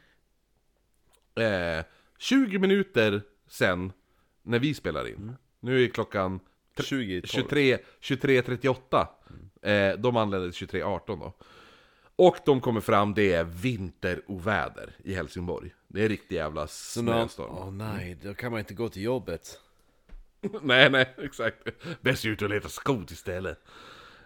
[1.35, 1.85] Eh,
[2.19, 3.93] 20 minuter sen,
[4.43, 5.33] när vi spelar in.
[5.61, 6.41] Nu är klockan
[6.81, 7.27] 20 12.
[7.27, 9.07] 23, 23.38.
[9.63, 11.33] Eh, de anländer 23.18 då.
[12.25, 15.75] Och de kommer fram, det är vinteroväder i Helsingborg.
[15.89, 17.51] Det är riktig jävla snöstorm.
[17.51, 19.61] Åh nej, då kan man inte gå till jobbet.
[20.63, 21.57] nej, nej, exakt.
[22.01, 23.59] Bäst ut och leta skot istället.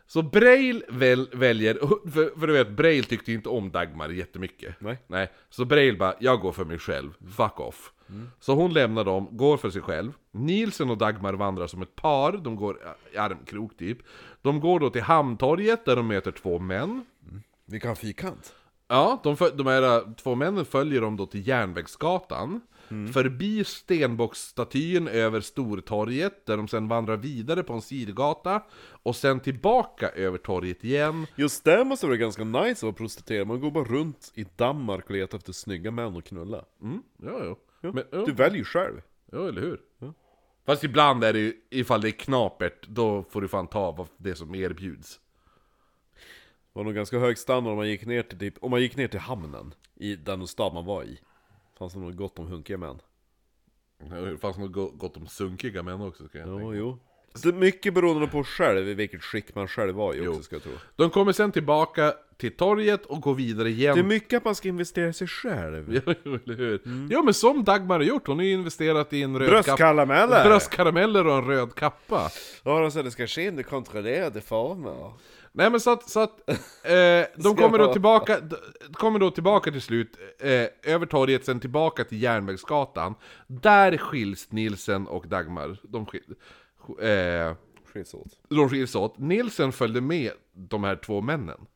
[0.06, 1.74] Så Braille väl, väljer,
[2.10, 4.74] för, för du vet, Braille tyckte inte om Dagmar jättemycket.
[4.78, 4.98] Nej.
[5.06, 5.32] Nej.
[5.50, 7.92] Så Braille bara, jag går för mig själv, fuck off.
[8.40, 10.12] Så hon lämnar dem, går för sig själv.
[10.30, 12.78] Nielsen och Dagmar vandrar som ett par, de går
[13.12, 13.98] i armkrok typ.
[14.42, 17.04] De går då till Hamntorget där de möter två män.
[17.66, 18.54] Vi kan ha fyrkant.
[18.88, 22.60] Ja, de, föl- de här äh, två männen följer dem då till Järnvägsgatan.
[23.12, 28.62] Förbi Stenbocksstatyn över Stortorget, där de sen vandrar vidare på en sidogata.
[29.02, 31.26] Och sen tillbaka över torget igen.
[31.36, 35.04] Just det måste vara ganska nice att vara prostituerad, man går bara runt i Danmark
[35.04, 36.64] och letar efter snygga män och knulla.
[36.82, 37.56] Mm, ja, ja.
[37.80, 39.00] Ja, Men, ja, Du väljer själv.
[39.32, 39.80] ja, eller hur?
[40.66, 44.08] Fast ibland är det ju, ifall det är knapert, då får du fan ta vad
[44.16, 45.20] det som erbjuds.
[46.76, 49.08] Var nog ganska hög standard om man gick ner till, typ, om man gick ner
[49.08, 51.20] till hamnen i den stad man var i.
[51.78, 52.98] Fanns det nog gott om hunkiga män.
[54.10, 56.62] Det fanns nog go- gott om sunkiga män också, ska jag tänka.
[56.62, 56.98] Jo, jo.
[57.34, 60.62] Så mycket beroende på själv, i vilket skick man själv var i också ska jag
[60.62, 60.72] tro.
[60.96, 63.94] De kommer sen tillbaka till torget och går vidare igen.
[63.94, 65.94] Det är mycket att man ska investera i sig själv.
[66.06, 66.80] Ja, eller hur?
[67.10, 70.44] Ja men som Dagmar har gjort, hon har ju investerat i en röd kappa Bröstkarameller!
[70.44, 72.30] Bröstkarameller och en röd kappa
[72.64, 75.12] Ja, de det ska ske under kontrollerade former.
[75.56, 78.40] Nej men så att, så att eh, de kommer då tillbaka,
[78.92, 83.14] kommer då tillbaka till slut, eh, över torget, sen tillbaka till Järnvägsgatan
[83.46, 86.34] Där skiljs Nilsen och Dagmar, de, skil,
[87.00, 87.54] eh,
[87.92, 88.38] Skiljs åt.
[88.48, 91.66] de skiljs åt Nilsen följde med de här två männen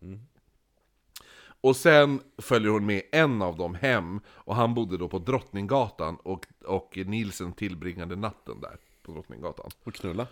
[1.61, 6.17] Och sen följer hon med en av dem hem, och han bodde då på Drottninggatan
[6.17, 10.27] och, och Nilsen tillbringade natten där på Drottninggatan Och knulla.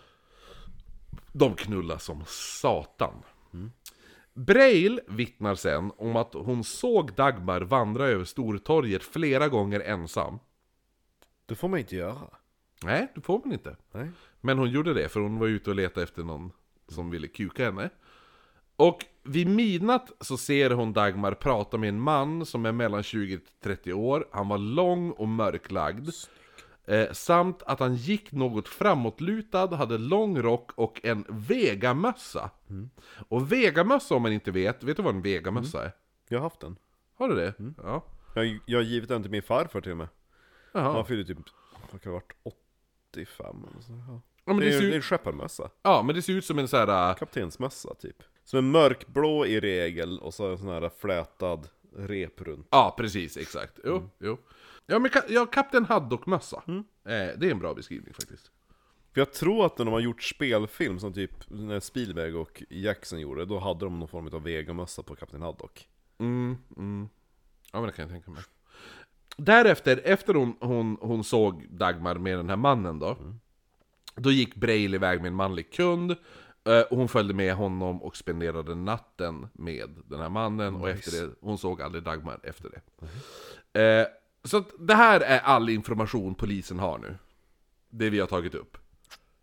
[1.33, 3.23] De knullar som satan.
[4.33, 10.39] Braille vittnar sen om att hon såg Dagmar vandra över Stortorget flera gånger ensam.
[11.45, 12.29] Det får man inte göra.
[12.83, 13.75] Nej, det får man inte.
[13.91, 14.09] Nej.
[14.41, 16.51] Men hon gjorde det, för hon var ute och letade efter någon
[16.87, 17.89] som ville kuka henne.
[18.75, 23.93] Och vid midnatt så ser hon Dagmar prata med en man som är mellan 20-30
[23.93, 24.27] år.
[24.31, 26.09] Han var lång och mörklagd.
[26.89, 32.49] Eh, samt att han gick något framåtlutad, hade lång rock och en vegamössa.
[33.29, 35.91] Och vegamössa om man inte vet, vet du vad en vegamössa är?
[36.27, 36.75] Jag har haft den.
[37.15, 37.53] Har du det?
[37.83, 38.03] Ja.
[38.35, 40.07] Jag, jag har givit den till min farfar till och med.
[40.73, 40.93] Jaha.
[40.93, 41.37] Han fyllde typ,
[41.91, 42.57] vad kan det ha varit,
[43.11, 43.91] 85 eller så.
[44.07, 44.21] Ja.
[44.45, 45.69] Ja, det, det är, ut, en skepparmössa.
[45.81, 47.09] ja, men det ser ut som en sån här...
[47.09, 48.23] äh, Kaptensmössa typ.
[48.43, 51.67] Som är mörkblå i regel och så en sån här flätad
[51.97, 52.67] rep runt.
[52.71, 53.79] Ja, precis, exakt.
[53.83, 54.37] Jo, jo.
[54.89, 56.63] Ja, men ka- ja, Kapten Haddock-mössa.
[56.67, 56.81] Eh,
[57.37, 58.51] det är en bra beskrivning faktiskt.
[59.13, 63.19] För jag tror att när de har gjort spelfilm som typ när Spielberg och Jackson
[63.19, 65.87] gjorde, då hade de någon form av vegamössa på Kapten Haddock.
[66.17, 67.09] Mm, mm.
[67.71, 68.43] Ja, men det kan jag tänka mig.
[69.37, 73.17] Därefter, efter hon, hon, hon såg Dagmar med den här mannen då,
[74.15, 76.11] då gick Braille iväg med en manlig kund,
[76.63, 81.11] eh, och hon följde med honom och spenderade natten med den här mannen, och efter
[81.27, 82.81] det, hon såg aldrig Dagmar efter det.
[83.81, 84.07] Eh,
[84.43, 87.15] så det här är all information polisen har nu.
[87.89, 88.77] Det vi har tagit upp.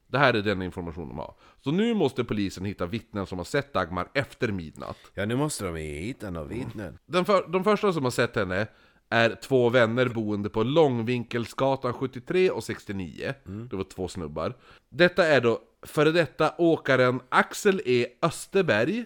[0.07, 1.35] Det här är den information de har.
[1.61, 4.99] Så nu måste polisen hitta vittnen som har sett Dagmar efter midnatt.
[5.15, 6.99] Ja, nu måste de hitta några vittnen.
[7.07, 8.67] Den för, de första som har sett henne
[9.09, 13.35] är två vänner boende på Långvinkelsgatan 73 och 69.
[13.71, 14.55] Det var två snubbar.
[14.89, 18.07] Detta är då före detta åkaren Axel E.
[18.23, 19.05] Österberg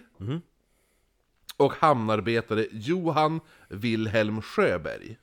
[1.57, 3.39] och hamnarbetare Johan
[3.69, 5.17] Wilhelm Sjöberg.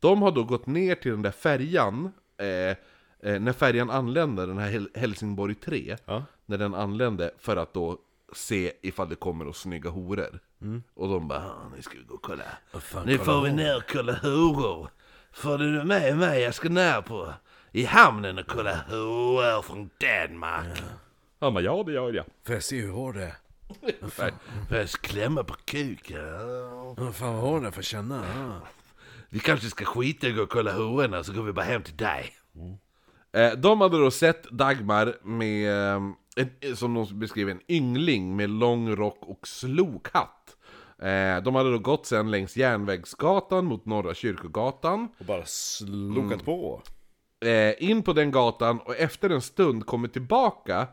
[0.00, 2.46] De har då gått ner till den där färjan, eh,
[3.32, 6.24] eh, när färjan anländer, den här Hel- Helsingborg 3, Ja.
[6.46, 7.98] när den anlände för att då
[8.34, 10.40] se ifall det kommer några snygga horor.
[10.94, 12.44] Och de bara, "Ah, nu ska vi gå och kolla.
[13.06, 14.88] nu får vi ner och kolla horor.
[15.32, 16.40] Får du med mig?
[16.42, 17.32] Jag ska ner på
[17.72, 20.82] i hamnen och kolla horor från Danmark.
[21.40, 22.24] Han bara, ja det gör jag.
[22.46, 23.34] Får jag se hur hård det är?
[24.68, 26.24] Får jag klämma på kuken?
[26.96, 28.22] Ja, fan vad hård den är för känna.
[28.36, 28.60] Ja.
[29.30, 31.82] Vi kanske ska skita i att gå och kolla hororna så går vi bara hem
[31.82, 32.32] till dig.
[33.32, 36.02] Eh, de hade då sett Dagmar med, eh,
[36.36, 40.56] en, som de beskrev, en yngling med lång rock och slokhatt.
[40.98, 45.08] Eh, de hade då gått sen längs Järnvägsgatan mot Norra Kyrkogatan.
[45.18, 46.82] Och bara slokat på.
[47.40, 50.88] Eh, in på den gatan och efter en stund kommit tillbaka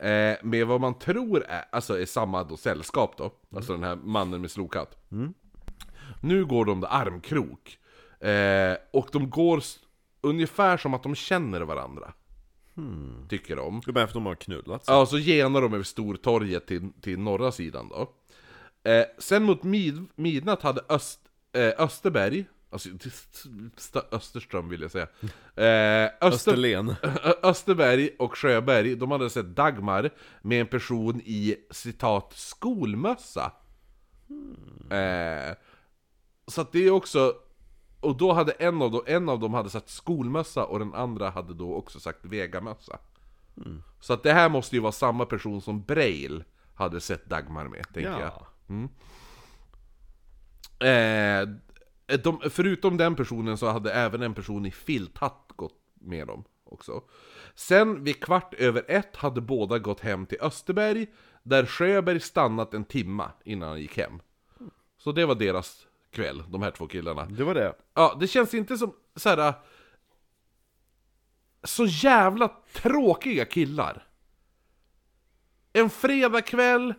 [0.00, 3.30] Eh, med vad man tror är, alltså är samma då sällskap då.
[3.56, 4.96] Alltså den här mannen med slokhatt.
[6.20, 7.78] Nu går de armkrok.
[8.20, 9.62] Eh, och de går
[10.20, 12.12] ungefär som att de känner varandra.
[13.28, 13.82] Tycker de.
[13.84, 14.84] Det är bara efter de har knullats.
[14.88, 18.12] Ja, så genar de över Stortorget till, till norra sidan då.
[18.90, 21.20] Eh, sen mot mid, midnatt hade Öst,
[21.52, 22.88] eh, Österberg, alltså
[23.76, 25.06] St- Österström vill jag säga.
[25.56, 26.94] Eh, Öster, Österlen.
[27.42, 30.10] Österberg och Sjöberg, de hade sett Dagmar
[30.42, 33.52] med en person i citat skolmössa.
[34.90, 35.54] Eh,
[36.48, 37.34] så att det är också,
[38.00, 41.30] och då hade en av, dem, en av dem hade sagt skolmössa och den andra
[41.30, 42.98] hade då också sagt vegamössa.
[44.00, 46.44] Så att det här måste ju vara samma person som Braille
[46.74, 48.20] hade sett Dagmar med, tänker jag.
[48.20, 48.46] Ja.
[50.86, 51.48] Eh,
[52.18, 57.02] de, förutom den personen så hade även en person i filthatt gått med dem också.
[57.54, 61.06] Sen vid kvart över ett hade båda gått hem till Österberg,
[61.42, 64.20] där Sjöberg stannat en timma innan han gick hem.
[64.98, 67.24] Så det var deras kväll, de här två killarna.
[67.24, 67.74] Det var det.
[67.94, 69.54] Ja, det känns inte som så här.
[71.62, 74.06] Så jävla tråkiga killar.
[75.72, 76.94] En fredagkväll,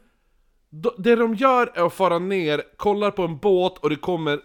[0.98, 4.40] det de gör är att fara ner, kollar på en båt och det kommer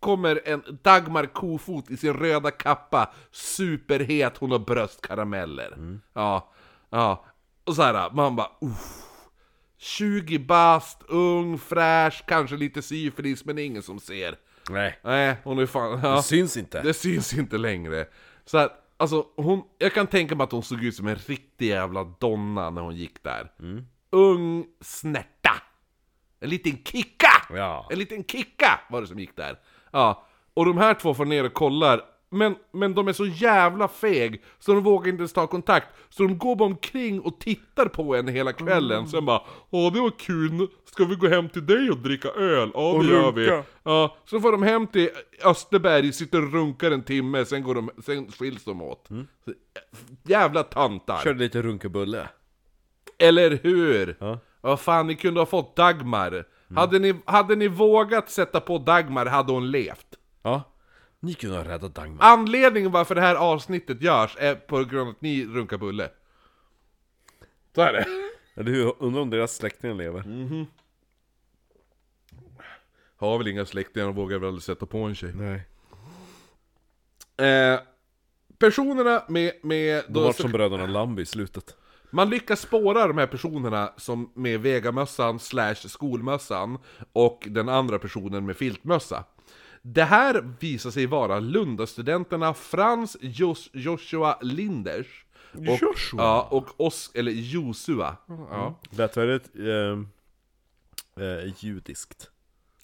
[0.00, 6.00] Kommer en Dagmar Kofot i sin röda kappa, superhet, hon har bröstkarameller.
[6.12, 6.52] Ja,
[6.90, 7.24] ja.
[7.64, 9.03] Och så här, man bara uff.
[9.84, 14.36] 20 bast, ung, fräsch, kanske lite syfilis, men ingen som ser.
[14.70, 14.98] Nej.
[15.04, 16.00] Nej, hon är fan...
[16.02, 16.16] Ja.
[16.16, 16.82] Det syns inte.
[16.82, 18.06] Det syns inte längre.
[18.44, 21.66] Så att, alltså hon, jag kan tänka mig att hon såg ut som en riktig
[21.66, 23.52] jävla donna när hon gick där.
[24.10, 25.52] Ung snärta.
[26.40, 27.46] En liten kicka!
[27.50, 27.88] Ja.
[27.90, 29.58] En liten kicka var det som gick där.
[29.90, 32.00] Ja, och de här två får ner och kollar.
[32.38, 35.88] Men, men de är så jävla feg, så de vågar inte ens ta kontakt.
[36.08, 39.08] Så de går bara omkring och tittar på henne hela kvällen.
[39.08, 42.70] Sen bara Åh det var kul, ska vi gå hem till dig och dricka öl?
[42.74, 43.46] Ja det Och gör vi.
[43.46, 43.68] runka.
[43.82, 45.08] Ja, så får de hem till
[45.44, 49.08] Österberg, sitter och runkar en timme, sen, går de, sen skiljs de åt.
[49.44, 49.52] Så,
[50.22, 51.20] jävla tantar!
[51.24, 52.28] Körde lite runkabulle.
[53.18, 54.16] Eller hur?
[54.20, 54.38] Ja.
[54.60, 56.44] Vad fan, ni kunde ha fått Dagmar.
[56.76, 60.06] Hade, ni, hade ni vågat sätta på Dagmar hade hon levt.
[60.42, 60.62] Ja.
[61.24, 62.24] Ni kunde ha räddat Dagmar.
[62.24, 66.10] Anledningen varför det här avsnittet görs är på grund av att ni runkar bulle.
[67.74, 68.06] Så är det.
[68.54, 68.94] Eller hur?
[68.98, 70.24] Undrar om deras släktingar lever.
[73.16, 75.32] Har väl inga släktingar och vågar väl aldrig sätta på en tjej.
[75.34, 75.66] Nej.
[77.48, 77.80] Eh,
[78.58, 79.52] personerna med...
[79.62, 81.76] med De var som bröderna Lambi i slutet.
[82.10, 86.78] Man lyckas spåra de här personerna som med vegamössan slash skolmössan
[87.12, 89.24] och den andra personen med filtmössa.
[89.86, 96.22] Det här visar sig vara Lundastudenterna Frans Jos Joshua Linders och, Joshua?
[96.22, 98.16] Ja, och Os eller Josua.
[98.26, 98.74] Ja.
[98.90, 100.08] Lät väldigt ehm,
[101.16, 102.30] eh, judiskt.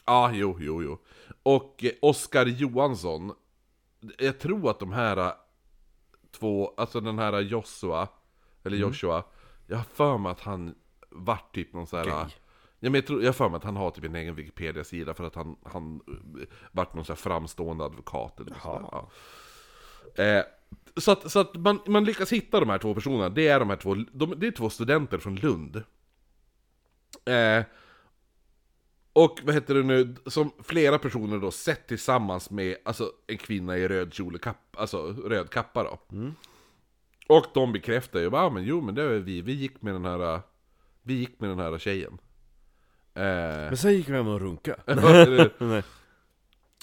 [0.07, 0.99] ja, jo, jo, jo.
[1.43, 3.33] Och eh, Oskar Johansson.
[4.19, 5.33] Jag tror att de här eh,
[6.31, 8.09] två, alltså den här Joshua,
[8.65, 9.25] eller Joshua,
[9.67, 10.75] jag har för mig att han
[11.11, 12.07] vart typ någon sån här...
[12.07, 12.31] Gay.
[12.81, 15.25] Ja, men jag, tror, jag för mig att han har typ en egen Wikipedia-sida för
[15.25, 16.01] att han, han
[16.41, 18.89] eh, vart någon sån här framstående advokat eller sådär.
[18.93, 19.11] Ja.
[20.25, 20.45] Eh,
[20.97, 23.71] så att, så att man, man lyckas hitta de här två personerna, det är de
[23.71, 25.77] här två, de, det är två studenter från Lund.
[27.25, 27.65] Eh,
[29.13, 33.77] och vad heter det nu, som flera personer då sett tillsammans med alltså, en kvinna
[33.77, 35.99] i röd kjol kapp, alltså röd kappa då.
[37.29, 40.05] Och de bekräftar ju ah, men jo men det är vi, vi gick med den
[40.05, 40.41] här, äh,
[41.03, 42.19] vi gick med den här tjejen.
[43.21, 44.77] Eh, Men sen gick vi hem och runka.
[45.59, 45.83] Nej.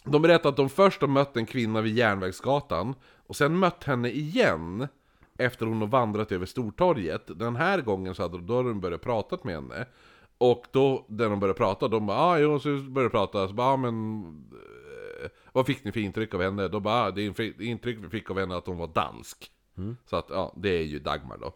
[0.03, 2.95] de berättar att de först har mött en kvinna vid Järnvägsgatan
[3.27, 4.87] och sen mött henne igen
[5.37, 7.39] efter hon har vandrat över Stortorget.
[7.39, 9.85] Den här gången så hade de börjat prata med henne.
[10.37, 13.53] Och då, när de började prata, de bara ah, jo, så började de prata, så
[13.53, 14.23] bara ah, men...
[15.23, 16.67] eh, Vad fick ni för intryck av henne?
[16.67, 17.25] Då bara ah, det
[17.59, 19.51] intryck vi fick av henne att hon var dansk.
[20.05, 21.53] Så att, ja, det är ju Dagmar då.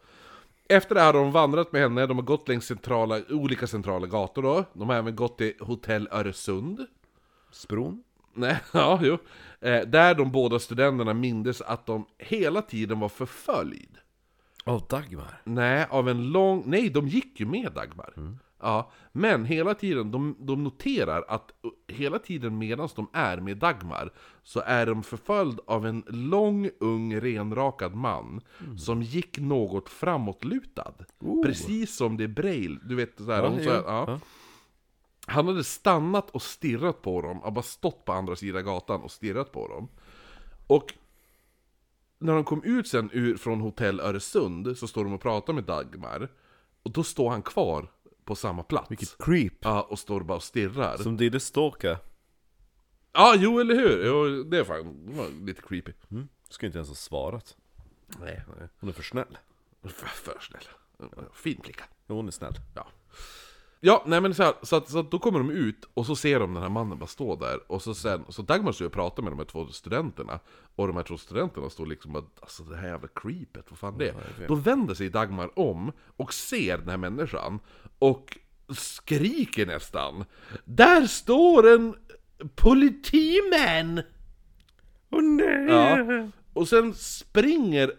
[0.71, 4.07] Efter det här har de vandrat med henne, de har gått längs centrala, olika centrala
[4.07, 4.65] gator då.
[4.73, 6.85] De har även gått till Hotell Öresund.
[7.51, 8.03] Spron?
[8.33, 9.17] Nej, ja, jo.
[9.59, 13.97] Eh, där de båda studenterna mindes att de hela tiden var förföljd.
[14.63, 15.41] Av Dagmar?
[15.43, 16.63] Nej, av en lång...
[16.65, 18.13] Nej, de gick ju med Dagmar.
[18.61, 23.57] Ja, men hela tiden, de, de noterar att uh, hela tiden medan de är med
[23.57, 24.13] Dagmar
[24.43, 28.41] så är de förföljd av en lång, ung, renrakad man
[28.77, 30.93] som gick något framåtlutad.
[31.45, 34.05] Precis som det är Braille, du vet såhär, Ja, de, så här, ja.
[34.07, 34.19] Ja.
[35.27, 39.11] Han hade stannat och stirrat på dem, och bara stått på andra sidan gatan och
[39.11, 39.87] stirrat på dem.
[40.67, 40.93] Och
[42.19, 45.63] när de kom ut sen ur, från hotell Öresund så står de och pratar med
[45.63, 46.29] Dagmar.
[46.83, 47.91] Och då står han kvar
[48.31, 48.91] på samma plats.
[48.91, 49.53] Vilket creep.
[49.59, 50.97] Ja, och står bara och stirrar.
[50.97, 51.97] Som Diddy Stalker.
[53.13, 54.05] Ja, jo eller hur?
[54.05, 55.93] Jo, det är fan det var lite creepy.
[56.11, 56.27] Mm.
[56.49, 57.57] Ska inte ens ha svarat.
[58.19, 58.67] Nej, nej.
[58.79, 59.37] Hon är för snäll.
[59.83, 60.63] För, för snäll.
[61.33, 61.83] Fin flicka.
[62.07, 62.53] Ja, hon är snäll.
[62.75, 62.87] Ja.
[63.83, 66.15] Ja, nej men så, här, så, att, så att då kommer de ut och så
[66.15, 68.91] ser de den här mannen bara stå där och så sen, så Dagmar står och
[68.91, 70.39] pratar med de här två studenterna
[70.75, 73.97] Och de här två studenterna står liksom att alltså det här jävla creepet, vad fan
[73.97, 74.47] det är?
[74.47, 77.59] Då vänder sig Dagmar om och ser den här människan
[77.99, 78.37] Och
[78.77, 80.25] skriker nästan
[80.65, 81.95] Där står en
[82.55, 84.01] politimän!
[85.09, 85.65] Åh nej!
[85.69, 86.27] Ja.
[86.53, 87.93] Och sen springer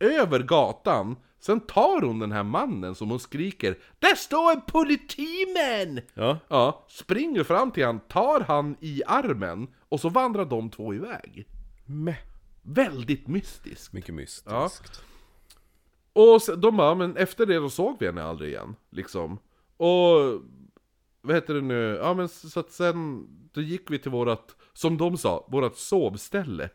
[0.00, 6.00] över gatan Sen tar hon den här mannen som hon skriker Där står en politimän!
[6.14, 6.38] Ja.
[6.48, 11.48] Ja, springer fram till han, tar han i armen och så vandrar de två iväg.
[11.86, 12.16] Meh.
[12.62, 13.92] Väldigt mystiskt.
[13.92, 14.46] Mycket mystiskt.
[14.50, 14.70] Ja.
[16.12, 19.38] Och så, de bara, men efter det då såg vi henne aldrig igen, liksom.
[19.76, 20.42] Och,
[21.20, 24.96] vad heter det nu, ja men så att sen, då gick vi till vårat, som
[24.96, 26.70] de sa, vårat sovställe.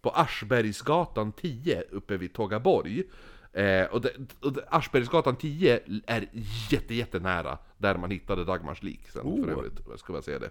[0.00, 3.04] På Aschbergsgatan 10 uppe vid Tågaborg.
[3.52, 4.10] Eh, och det,
[4.40, 6.28] och det, Aschbergsgatan 10 är
[6.70, 9.58] jätte, jättenära där man hittade Dagmars lik sen för Oh.
[9.58, 10.50] övrigt, jag ska bara säga det.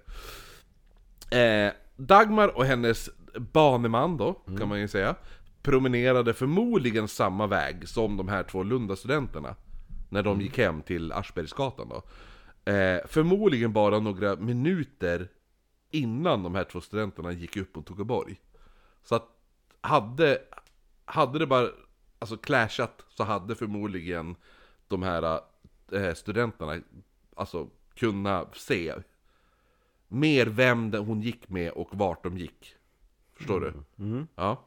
[1.39, 3.09] Eh, Dagmar och hennes
[3.53, 5.15] baneman då, kan man ju säga,
[5.61, 9.55] promenerade förmodligen samma väg som de här två Lunda-studenterna.
[10.09, 12.03] När de gick hem till Aschbergsgatan då.
[12.71, 15.27] Eh, förmodligen bara några minuter
[15.91, 18.39] innan de här två studenterna gick upp mot Tågaborg.
[19.03, 19.27] Så att
[19.81, 20.41] hade,
[21.05, 21.67] hade det bara
[22.19, 24.35] alltså clashat så hade förmodligen
[24.87, 25.39] de här
[25.91, 26.81] eh, studenterna
[27.35, 28.95] alltså kunna se
[30.07, 32.75] mer vem hon gick med och vart de gick.
[33.33, 33.73] Förstår du?
[34.35, 34.63] Ja.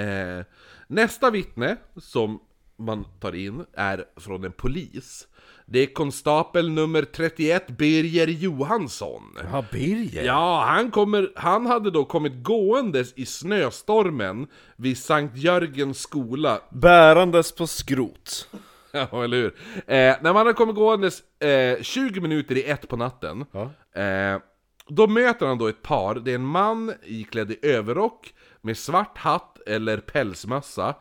[0.00, 0.44] Eh,
[0.86, 2.40] nästa vittne som
[2.78, 5.26] man tar in är från en polis.
[5.66, 9.22] Det är konstapel nummer 31, Birger Johansson.
[9.52, 10.24] Ja, Birger.
[10.24, 14.46] Ja, han, kommer, han hade då kommit gåendes i snöstormen
[14.76, 18.48] vid Sankt Jörgens skola Bärandes på skrot.
[18.92, 19.54] Ja, eller hur?
[19.76, 23.62] Eh, när man har kommit gåendes eh, 20 minuter i ett på natten Ja.
[24.02, 24.40] eh,
[24.88, 28.34] Då möter han då ett par, det är en man iklädd i överrock
[28.68, 30.94] Med svart hatt eller pälsmössa.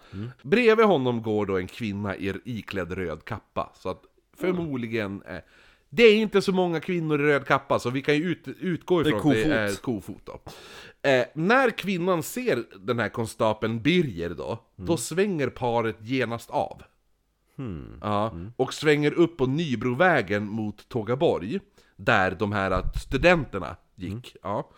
[0.43, 3.71] Bredvid honom går då en kvinna i iklädd röd kappa.
[3.75, 4.01] Så att
[4.37, 5.37] förmodligen eh,
[5.89, 9.01] Det är inte så många kvinnor i röd kappa så vi kan ju ut, utgå
[9.01, 10.39] ifrån att det är kofot då.
[11.09, 16.81] Eh, När kvinnan ser den här konstapeln Birger då Då svänger paret genast av.
[18.01, 21.59] Ja, och svänger upp på Nybrovägen mot Tågaborg
[21.95, 24.35] Där de här studenterna gick.
[24.43, 24.69] Ja.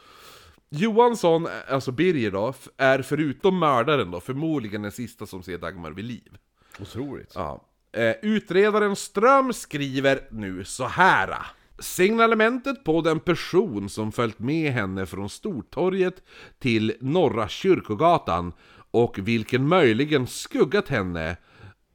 [0.69, 6.05] Johansson, alltså Birger då, är förutom mördaren då förmodligen den sista som ser Dagmar vid
[6.05, 6.37] liv
[6.81, 7.31] Otroligt.
[7.35, 7.65] Ja.
[7.91, 11.35] Eh, utredaren Ström skriver nu så här.
[11.79, 16.23] Signalementet på den person som följt med henne från Stortorget
[16.59, 18.53] till Norra Kyrkogatan
[18.91, 21.37] och vilken möjligen skuggat henne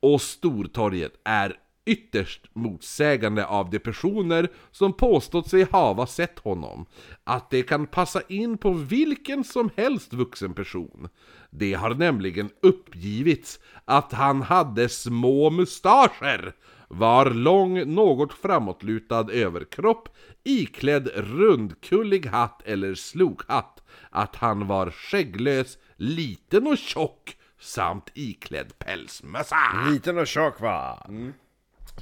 [0.01, 1.57] och Stortorget är
[1.87, 6.87] ytterst motsägande av de personer som påstått sig hava sett honom.
[7.25, 11.09] Att det kan passa in på vilken som helst vuxen person.
[11.51, 16.55] Det har nämligen uppgivits att han hade små mustascher,
[16.89, 20.09] var lång, något framåtlutad överkropp,
[20.45, 29.57] iklädd rundkullig hatt eller slokhatt, att han var skägglös, liten och tjock, samt iklädd pälsmössa.
[29.91, 31.07] Liten och tjock va?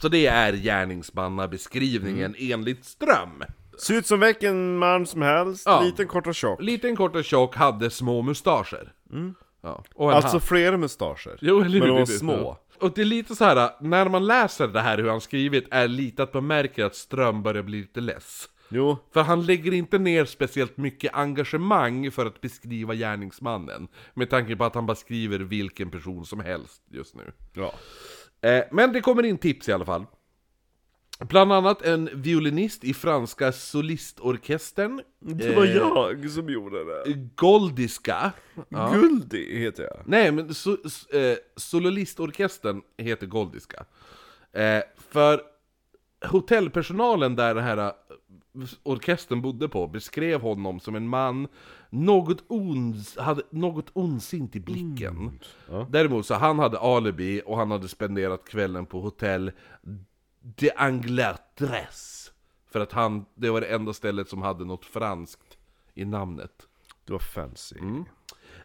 [0.00, 3.42] Så det är gärningsmannabeskrivningen enligt Ström.
[3.78, 5.80] Ser ut som vilken man som helst, Ja.
[5.82, 6.62] liten, kort och tjock.
[6.62, 8.92] Liten, kort och tjock, hade små mustascher.
[9.62, 9.84] Ja.
[9.94, 10.44] Och en Alltså hatt.
[10.44, 11.38] flera mustascher.
[11.40, 11.58] Jo?
[11.60, 12.58] Men de var små.
[12.80, 15.88] Och det är lite så här, när man läser det här hur han skrivit, är
[15.88, 18.48] lite att man märker att Ström börjar bli lite less.
[18.68, 23.88] Jo, För han lägger inte ner speciellt mycket engagemang för att beskriva gärningsmannen.
[24.14, 27.32] Med tanke på att han bara skriver vilken person som helst just nu.
[27.54, 27.74] ja.
[28.42, 30.06] Eh, men det kommer in tips i alla fall.
[31.20, 35.02] Bland annat en violinist i franska solistorkestern.
[35.20, 37.14] Det var eh, jag som gjorde det.
[37.34, 38.32] Goldiska.
[38.68, 38.92] Ja.
[38.94, 40.02] Guldi heter jag.
[40.06, 43.84] Nej, men so, s- eh, sololistorkestern heter Goldiska.
[44.52, 45.40] Eh, för
[46.24, 47.92] hotellpersonalen där den här eh,
[48.82, 51.48] orkestern bodde på beskrev honom som en man
[51.90, 55.38] något, ons, hade något ondsint i blicken.
[55.70, 55.86] Ja.
[55.90, 59.52] Däremot så han hade alibi och han hade spenderat kvällen på hotell
[60.40, 62.32] de Angleterres.
[62.70, 65.58] För att han, det var det enda stället som hade något franskt
[65.94, 66.66] i namnet.
[67.04, 67.76] Det var fancy.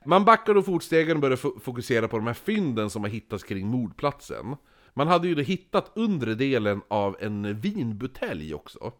[0.06, 3.44] Man backar då fotstegen och börjar fo- fokusera på de här fynden som har hittats
[3.44, 4.56] kring mordplatsen.
[4.98, 8.92] Man hade ju då hittat undre delen av en vinbutelj också.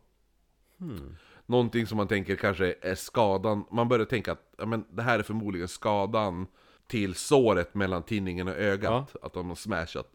[1.46, 5.20] Någonting som man tänker kanske är skadan, man börjar tänka att ja, men det här
[5.20, 6.48] är förmodligen skadan
[6.88, 9.16] till såret mellan tinningen och ögat.
[9.22, 10.12] Att de har smashat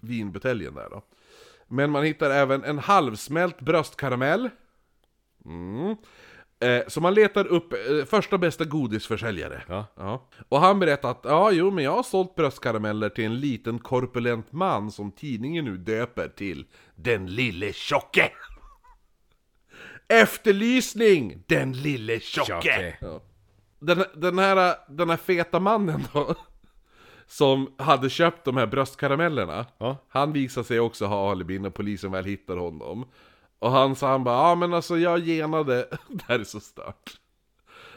[0.00, 1.02] vinbuteljen där då.
[1.66, 4.50] Men man hittar även en halvsmält bröstkaramell.
[5.44, 5.96] Mm.
[6.60, 9.62] Eh, så man letar upp eh, första bästa godisförsäljare.
[9.96, 10.28] Ja.
[10.48, 14.52] Och han berättar att ja, jo, men jag har sålt bröstkarameller till en liten korpulent
[14.52, 18.30] man som tidningen nu döper till Den lille tjocke.
[20.08, 21.42] Efterlysning!
[21.46, 22.46] Den lille tjocke!
[22.52, 22.96] Tjocke.
[23.00, 23.22] Ja.
[23.78, 26.34] Den, den, här, den här feta mannen då,
[27.26, 29.96] som hade köpt de här bröstkaramellerna, Ja.
[30.08, 33.04] han visade sig också ha alibi när polisen väl hittar honom.
[33.60, 35.74] Och han sa han bara, ja men alltså jag genade,
[36.08, 37.20] det här är så stört.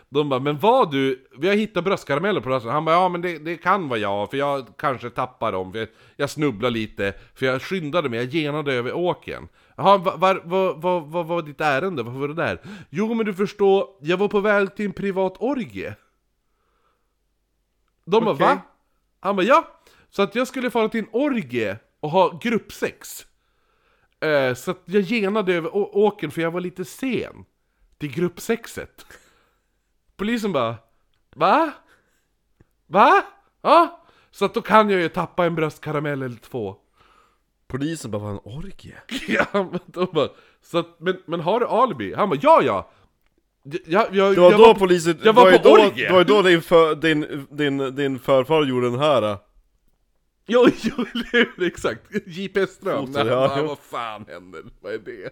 [0.09, 2.71] De bara, men vad du, vi har hittat bröstkarameller på rösten.
[2.71, 5.79] Han bara, ja men det, det kan vara jag, för jag kanske tappar dem, för
[5.79, 9.47] jag, jag snubblar lite, för jag skyndade mig, jag genade över åken.
[9.77, 12.03] Jaha, vad var, var, var, vad var ditt ärende?
[12.03, 12.61] Varför var du där?
[12.89, 15.95] Jo men du förstår, jag var på väg till en privat orgie.
[18.05, 18.47] De bara, Okej.
[18.47, 18.61] va?
[19.19, 19.67] Han bara, ja!
[20.09, 23.25] Så att jag skulle fara till en orgie och ha gruppsex.
[24.23, 27.45] Eh, så att jag genade över å- åken för jag var lite sen
[27.97, 29.05] till gruppsexet.
[30.17, 30.75] Polisen bara,
[31.35, 31.71] va?
[32.87, 33.23] Va?
[33.61, 34.05] Ja?
[34.31, 36.75] Så att då kan jag ju tappa en bröstkaramell eller två.
[37.67, 38.95] Polisen bara, var en orgie?
[39.27, 40.29] Ja, men de bara,
[40.61, 42.13] så att, men, men har du alibi?
[42.13, 42.89] Han bara, ja ja!
[43.85, 46.07] Jag, jag, Det var jag då var, polisen, jag var ju på då, orgie.
[46.07, 49.37] Det var ju då din, för, din, din, din förfar gjorde den här äh.
[50.45, 51.67] Jo, jo, eller hur?
[51.67, 52.01] Exakt!
[52.25, 52.67] J.P.
[52.67, 53.67] Ström, Nej, ja, jo.
[53.67, 54.63] vad fan händer?
[54.81, 55.29] Vad är det?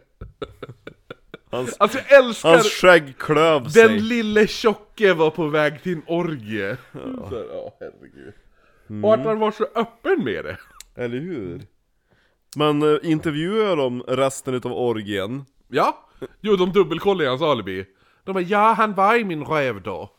[1.51, 5.93] Hans, Alltså jag älskar hans skägg klöv sig Den lille tjocke var på väg till
[5.93, 6.77] en orgie.
[6.91, 8.33] Ja, så, ja herregud.
[9.05, 10.57] Och att han var så öppen med det.
[10.95, 11.61] Eller hur?
[12.55, 15.45] Men äh, intervjuar de resten utav orgien?
[15.67, 16.09] Ja,
[16.41, 17.85] jo de dubbelkollade hans alibi.
[18.23, 20.09] De bara, ja han var i min röv då.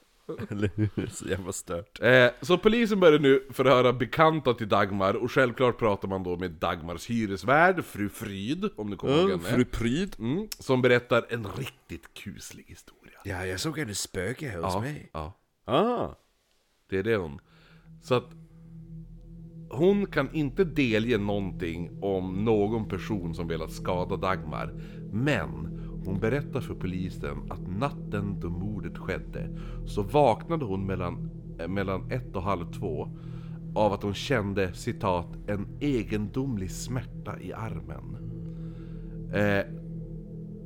[0.51, 1.07] Eller hur?
[1.07, 6.09] Så jävla stört Eh, så polisen börjar nu förhöra bekanta till Dagmar och självklart pratar
[6.09, 9.49] man då med Dagmars hyresvärd, fru Fryd, om du kommer ihåg Ja, henne.
[9.49, 13.19] Fru Pryd Mm, som berättar en riktigt kuslig historia.
[13.25, 16.15] Ja, jag såg henne spöke hos Ja, ja, Ah,
[16.91, 17.41] det är det hon.
[18.03, 18.31] Så att
[19.71, 24.73] hon kan inte delge någonting om någon person som velat skada Dagmar.
[25.13, 29.49] Men hon berättar för polisen att natten då mordet skedde
[29.87, 33.09] så vaknade hon mellan, eh, mellan ett och halv två
[33.74, 38.16] av att hon kände citat en egendomlig smärta i armen.
[39.35, 39.65] Eh,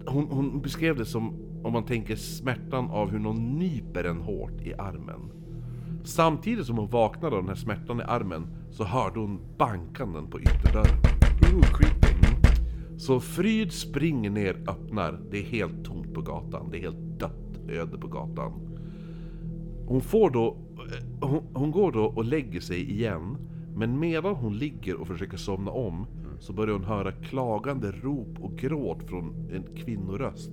[0.07, 1.35] hon, hon beskrev det som
[1.65, 5.31] om man tänker smärtan av hur någon nyper en hårt i armen.
[6.05, 10.41] Samtidigt som hon vaknade av den här smärtan i armen så hörde hon bankanden på
[10.41, 10.99] ytterdörren.
[11.55, 12.16] ooh, creepy
[12.97, 17.47] så Fryd springer ner, öppnar, det är helt tomt på gatan, det är helt dött
[17.69, 18.53] öde på gatan.
[19.87, 23.37] Hon får då, eh, hon, hon går då och lägger sig igen,
[23.77, 26.07] men medan hon ligger och försöker somna om
[26.41, 30.51] så börjar hon höra klagande rop och gråt från en kvinnoröst.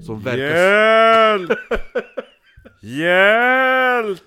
[0.00, 1.38] Som verkar...
[1.38, 1.50] Hjälp!
[2.80, 4.22] Hjälp!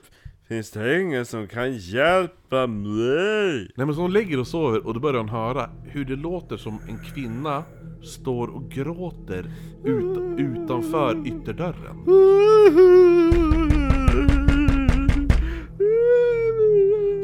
[0.49, 3.71] Finns det ingen som kan hjälpa mig?
[3.76, 6.57] Nej men så hon ligger och sover och då börjar hon höra hur det låter
[6.57, 7.63] som en kvinna
[8.03, 9.51] står och gråter
[9.84, 12.05] ut, utanför ytterdörren.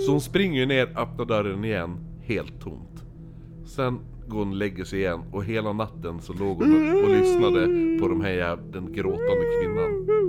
[0.06, 3.04] Så hon springer ner, öppnar dörren igen, helt tomt.
[3.66, 7.66] Sen går hon och lägger sig igen och hela natten så låg hon och, lyssnade
[8.00, 10.25] på de här, den gråtande kvinnan.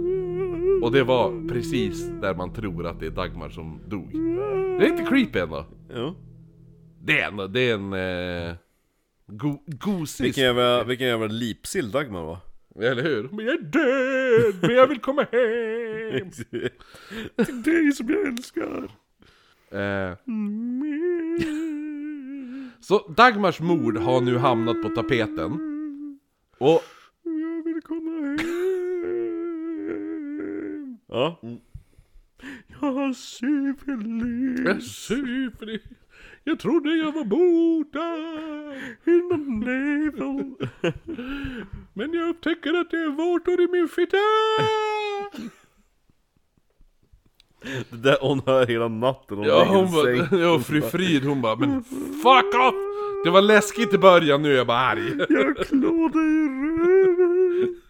[0.86, 4.12] Och det var precis där man tror att det är Dagmar som dog.
[4.78, 5.66] Det är inte creepy ändå.
[5.94, 6.14] Jo.
[7.02, 8.54] Det är en, det är en eh,
[9.26, 12.38] go, gosig Vilken jävla, vilken jävla lipsill Dagmar var.
[12.80, 13.28] Eller hur?
[13.32, 16.30] Men jag är död, men jag vill komma hem!
[17.46, 18.90] Till dig som jag älskar.
[19.70, 20.16] Eh.
[22.80, 25.52] Så Dagmars mord har nu hamnat på tapeten.
[26.58, 26.82] Och
[27.22, 28.66] Jag vill komma hem.
[31.16, 31.40] Ja.
[32.80, 34.60] Jag har syfilis.
[34.66, 35.82] jag super i-
[36.44, 38.18] Jag trodde jag var botad!
[39.06, 39.36] In the
[39.70, 40.54] navel.
[41.94, 44.16] Men jag upptäcker att det är vårtor i min fitta!
[47.90, 49.36] Det där hon hör hela natten.
[49.38, 50.10] Hon Ja hon bara,
[50.42, 51.84] ja fru Frid hon bara men
[52.22, 52.74] fuck off!
[53.24, 55.12] Det var läskigt i början, nu är jag bara arg.
[55.28, 56.48] Jag klår dig i
[56.86, 57.80] röven.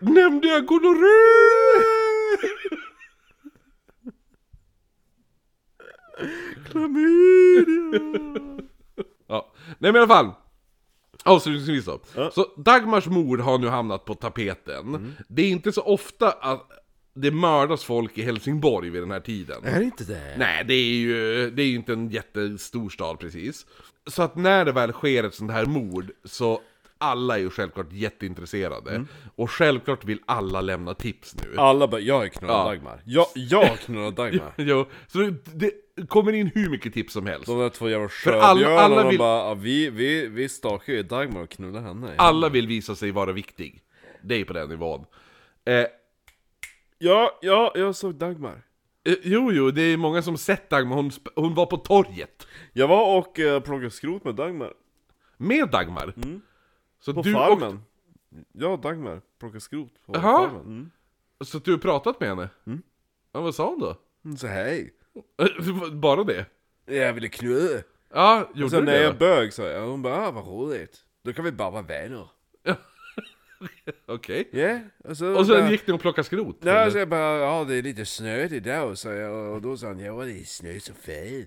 [0.00, 1.97] Nämnde jag gonorré?
[6.70, 8.22] Klamydia.
[9.26, 10.30] Ja, Nej men i alla fall.
[11.24, 12.00] Avslutningsvis då.
[12.32, 15.14] Så Dagmars mord har nu hamnat på tapeten.
[15.28, 16.70] Det är inte så ofta att
[17.14, 19.64] det mördas folk i Helsingborg vid den här tiden.
[19.64, 20.34] Är det inte det?
[20.38, 23.66] Nej, det är ju det är ju inte en jättestor stad precis.
[24.06, 26.60] Så att när det väl sker ett sånt här mord så
[26.98, 29.04] alla är ju självklart jätteintresserade.
[29.36, 31.54] Och självklart vill alla lämna tips nu.
[31.56, 32.64] Alla bara, jag är knullad Ja.
[32.64, 33.02] Dagmar.
[33.04, 34.52] Jag, jag knullar Dagmar.
[34.56, 37.46] Jo, så det, det kommer in hur mycket tips som helst.
[37.46, 41.02] De där två jävla alla- alla sjöbjörnarna vill- bara, ja, vi, vi, vi stakar ju
[41.02, 42.14] Dagmar och knullar henne.
[42.18, 43.82] Alla vill visa sig vara viktig.
[44.22, 45.04] Det är på den nivån.
[45.64, 45.84] Eh,
[46.98, 48.62] Ja, ja, jag såg Dagmar.
[49.08, 52.46] eh, jo, jo, det är många som sett Dagmar, hon, hon var på torget.
[52.72, 54.72] Jag var och uh, plockade skrot med Dagmar.
[55.36, 56.14] Med Dagmar.
[57.00, 57.82] Så På du farmen.
[58.52, 60.22] Jag och Dagmar plockade skrot på Jaha.
[60.48, 60.60] farmen.
[60.60, 60.90] Mm.
[61.40, 62.48] Så du har pratat med henne?
[63.32, 63.96] Ja, vad sa hon då?
[64.22, 64.94] Hon sa hej.
[65.92, 66.46] Bara det?
[66.86, 67.82] Jag ville knulla.
[68.14, 69.18] Ja, gjorde sen du när det jag då?
[69.18, 71.04] bög sa jag, hon bara, ah, vad roligt.
[71.24, 72.28] Då kan vi bara vara vänner.
[74.06, 74.48] Okej.
[74.52, 75.38] Ja, och så...
[75.38, 76.56] Och sen bara- gick ni och plockade skrot?
[76.60, 79.86] Ja, så jag bara, ja det är lite snöigt idag, så jag, och då sa
[79.86, 81.46] han, ja det är snö som fan.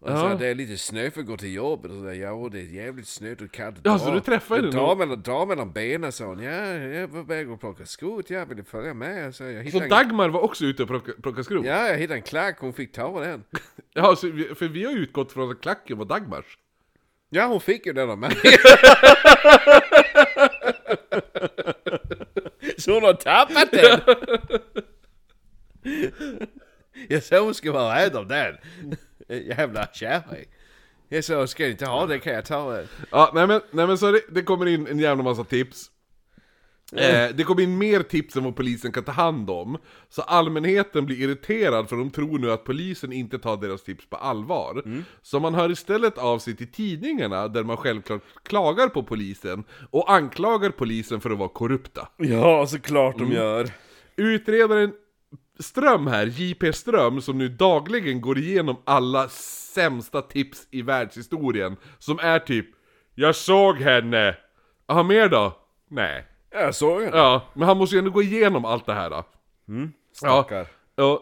[0.00, 0.16] Och Ja.
[0.30, 2.58] så det är lite snö för att gå till jobbet, och så där, ja det
[2.60, 4.94] är jävligt snöigt och kallt Ja, så du träffade henne drar då?
[4.96, 8.64] mellan, mellan benen sa hon, ja jag var på väg att plocka skot, jag ville
[8.64, 9.34] följa med.
[9.34, 11.66] Så jag Så en, Dagmar var också ute och plockade, plockade skrot?
[11.66, 13.44] ja, jag hittade en klack, hon fick ta den.
[13.94, 16.58] Ja, så för vi har utgått från att klacken var Dagmars.
[17.30, 18.30] Ja, hon fick ju den av mig.
[22.78, 24.00] så hon har tappat den!
[27.08, 28.56] Jag sa hon ska vara rädd om den.
[29.30, 30.44] Jävla kärring.
[31.08, 32.86] Jag sa, ska jag inte ha den kan jag ta den.
[33.10, 35.90] Ja, nej men, nej men så det, det kommer in en jävla massa tips.
[36.96, 39.78] Eh, det kommer in mer tips än vad polisen kan ta hand om.
[40.08, 44.16] Så allmänheten blir irriterad för de tror nu att polisen inte tar deras tips på
[44.16, 44.82] allvar.
[45.22, 50.12] Så man hör istället av sig till tidningarna där man självklart klagar på polisen och
[50.12, 52.08] anklagar polisen för att vara korrupta.
[52.16, 53.70] Ja, såklart de gör.
[54.16, 54.92] Utredaren
[55.62, 62.18] Ström här, JP Ström, som nu dagligen går igenom alla sämsta tips i världshistorien, som
[62.18, 62.66] är typ
[63.14, 64.36] Jag såg henne!
[64.86, 65.56] Jaha, mer då?
[65.88, 66.26] Nej.
[66.50, 67.10] Jag såg den.
[67.14, 69.10] Ja, men han måste ju ändå gå igenom allt det här.
[69.10, 69.24] Då.
[70.12, 70.66] Stackar.
[70.94, 71.20] Och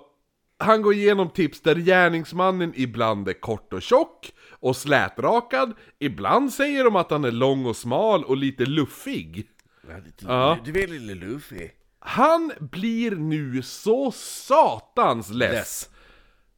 [0.58, 6.84] han går igenom tips där gärningsmannen ibland är kort och tjock och slätrakad, ibland säger
[6.84, 9.46] de att han är lång och smal och lite luffig.
[9.88, 10.58] Ja, lite, Ja.
[10.64, 11.72] Du är lite luffig.
[12.00, 15.52] Han blir nu så satans less.
[15.52, 15.88] Less.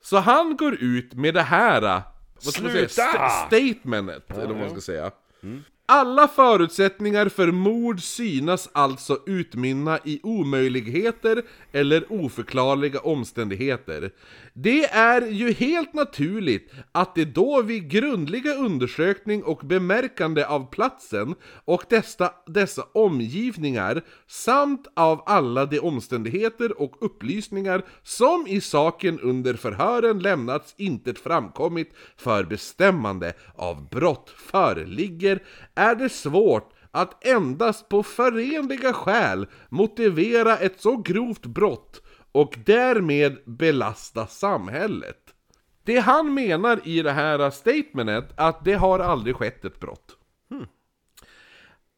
[0.02, 2.02] Så han går ut med det här,
[2.44, 5.10] vad ska man säga, st- statementet, eller vad man ska säga.
[5.86, 11.42] Alla förutsättningar för mord synas alltså utmynna i omöjligheter
[11.72, 14.10] eller oförklarliga omständigheter.
[14.54, 21.34] Det är ju helt naturligt att det då vid grundliga undersökning och bemärkande av platsen
[21.64, 29.54] och dessa, dessa omgivningar samt av alla de omständigheter och upplysningar som i saken under
[29.54, 35.42] förhören lämnats inte framkommit för bestämmande av brott föreligger
[35.74, 42.02] är det svårt att endast på förenliga skäl motivera ett så grovt brott
[42.32, 45.34] och därmed belasta samhället.
[45.84, 50.16] Det han menar i det här statementet att det har aldrig skett ett brott.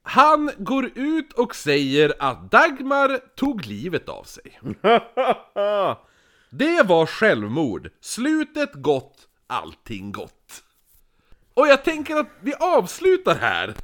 [0.02, 4.60] Han går ut och säger att Dagmar tog livet av sig.
[6.50, 7.90] Det var självmord.
[8.00, 10.64] Slutet gott, allting gott.
[11.54, 13.74] Och jag tänker att vi avslutar här.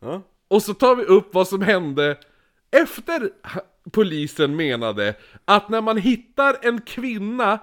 [0.00, 0.22] Ja.
[0.48, 2.18] Och så tar vi upp vad som hände
[2.70, 3.30] efter
[3.90, 5.14] polisen menade
[5.44, 7.58] att när man hittar en kvinna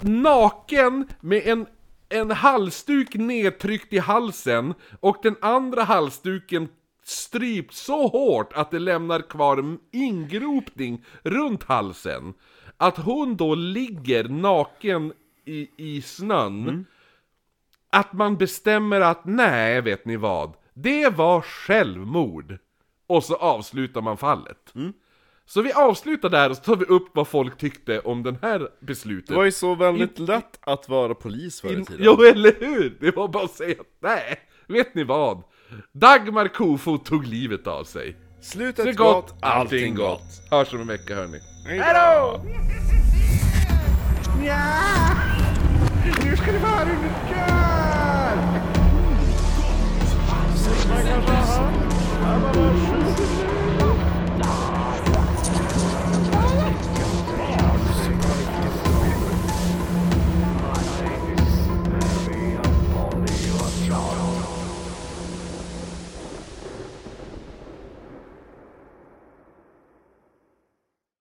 [0.00, 1.66] naken med en,
[2.08, 6.68] en halsduk nedtryckt i halsen och den andra halsduken
[7.04, 12.34] strypt så hårt att det lämnar kvar en ingropning runt halsen.
[12.76, 15.12] Att hon då ligger naken
[15.44, 16.86] i, i snön.
[17.90, 20.54] Att man bestämmer att nej, vet ni vad?
[20.74, 22.58] Det var självmord.
[23.06, 24.72] Och så avslutar man fallet.
[25.52, 28.68] Så vi avslutar där och så tar vi upp vad folk tyckte om den här
[28.80, 32.22] beslutet Det var ju så väldigt I, lätt att vara polis förr i tiden Jo,
[32.22, 32.96] eller hur!
[33.00, 35.42] Det var bara att säga nej, vet ni vad?
[35.92, 40.20] Dagmar Kofot tog livet av sig Slutet gott, gott, allting gott.
[40.20, 42.40] gott Hörs om en vecka hörni Hejdå!
[44.46, 44.76] Ja!
[46.24, 47.70] Nu ska det vara underkör!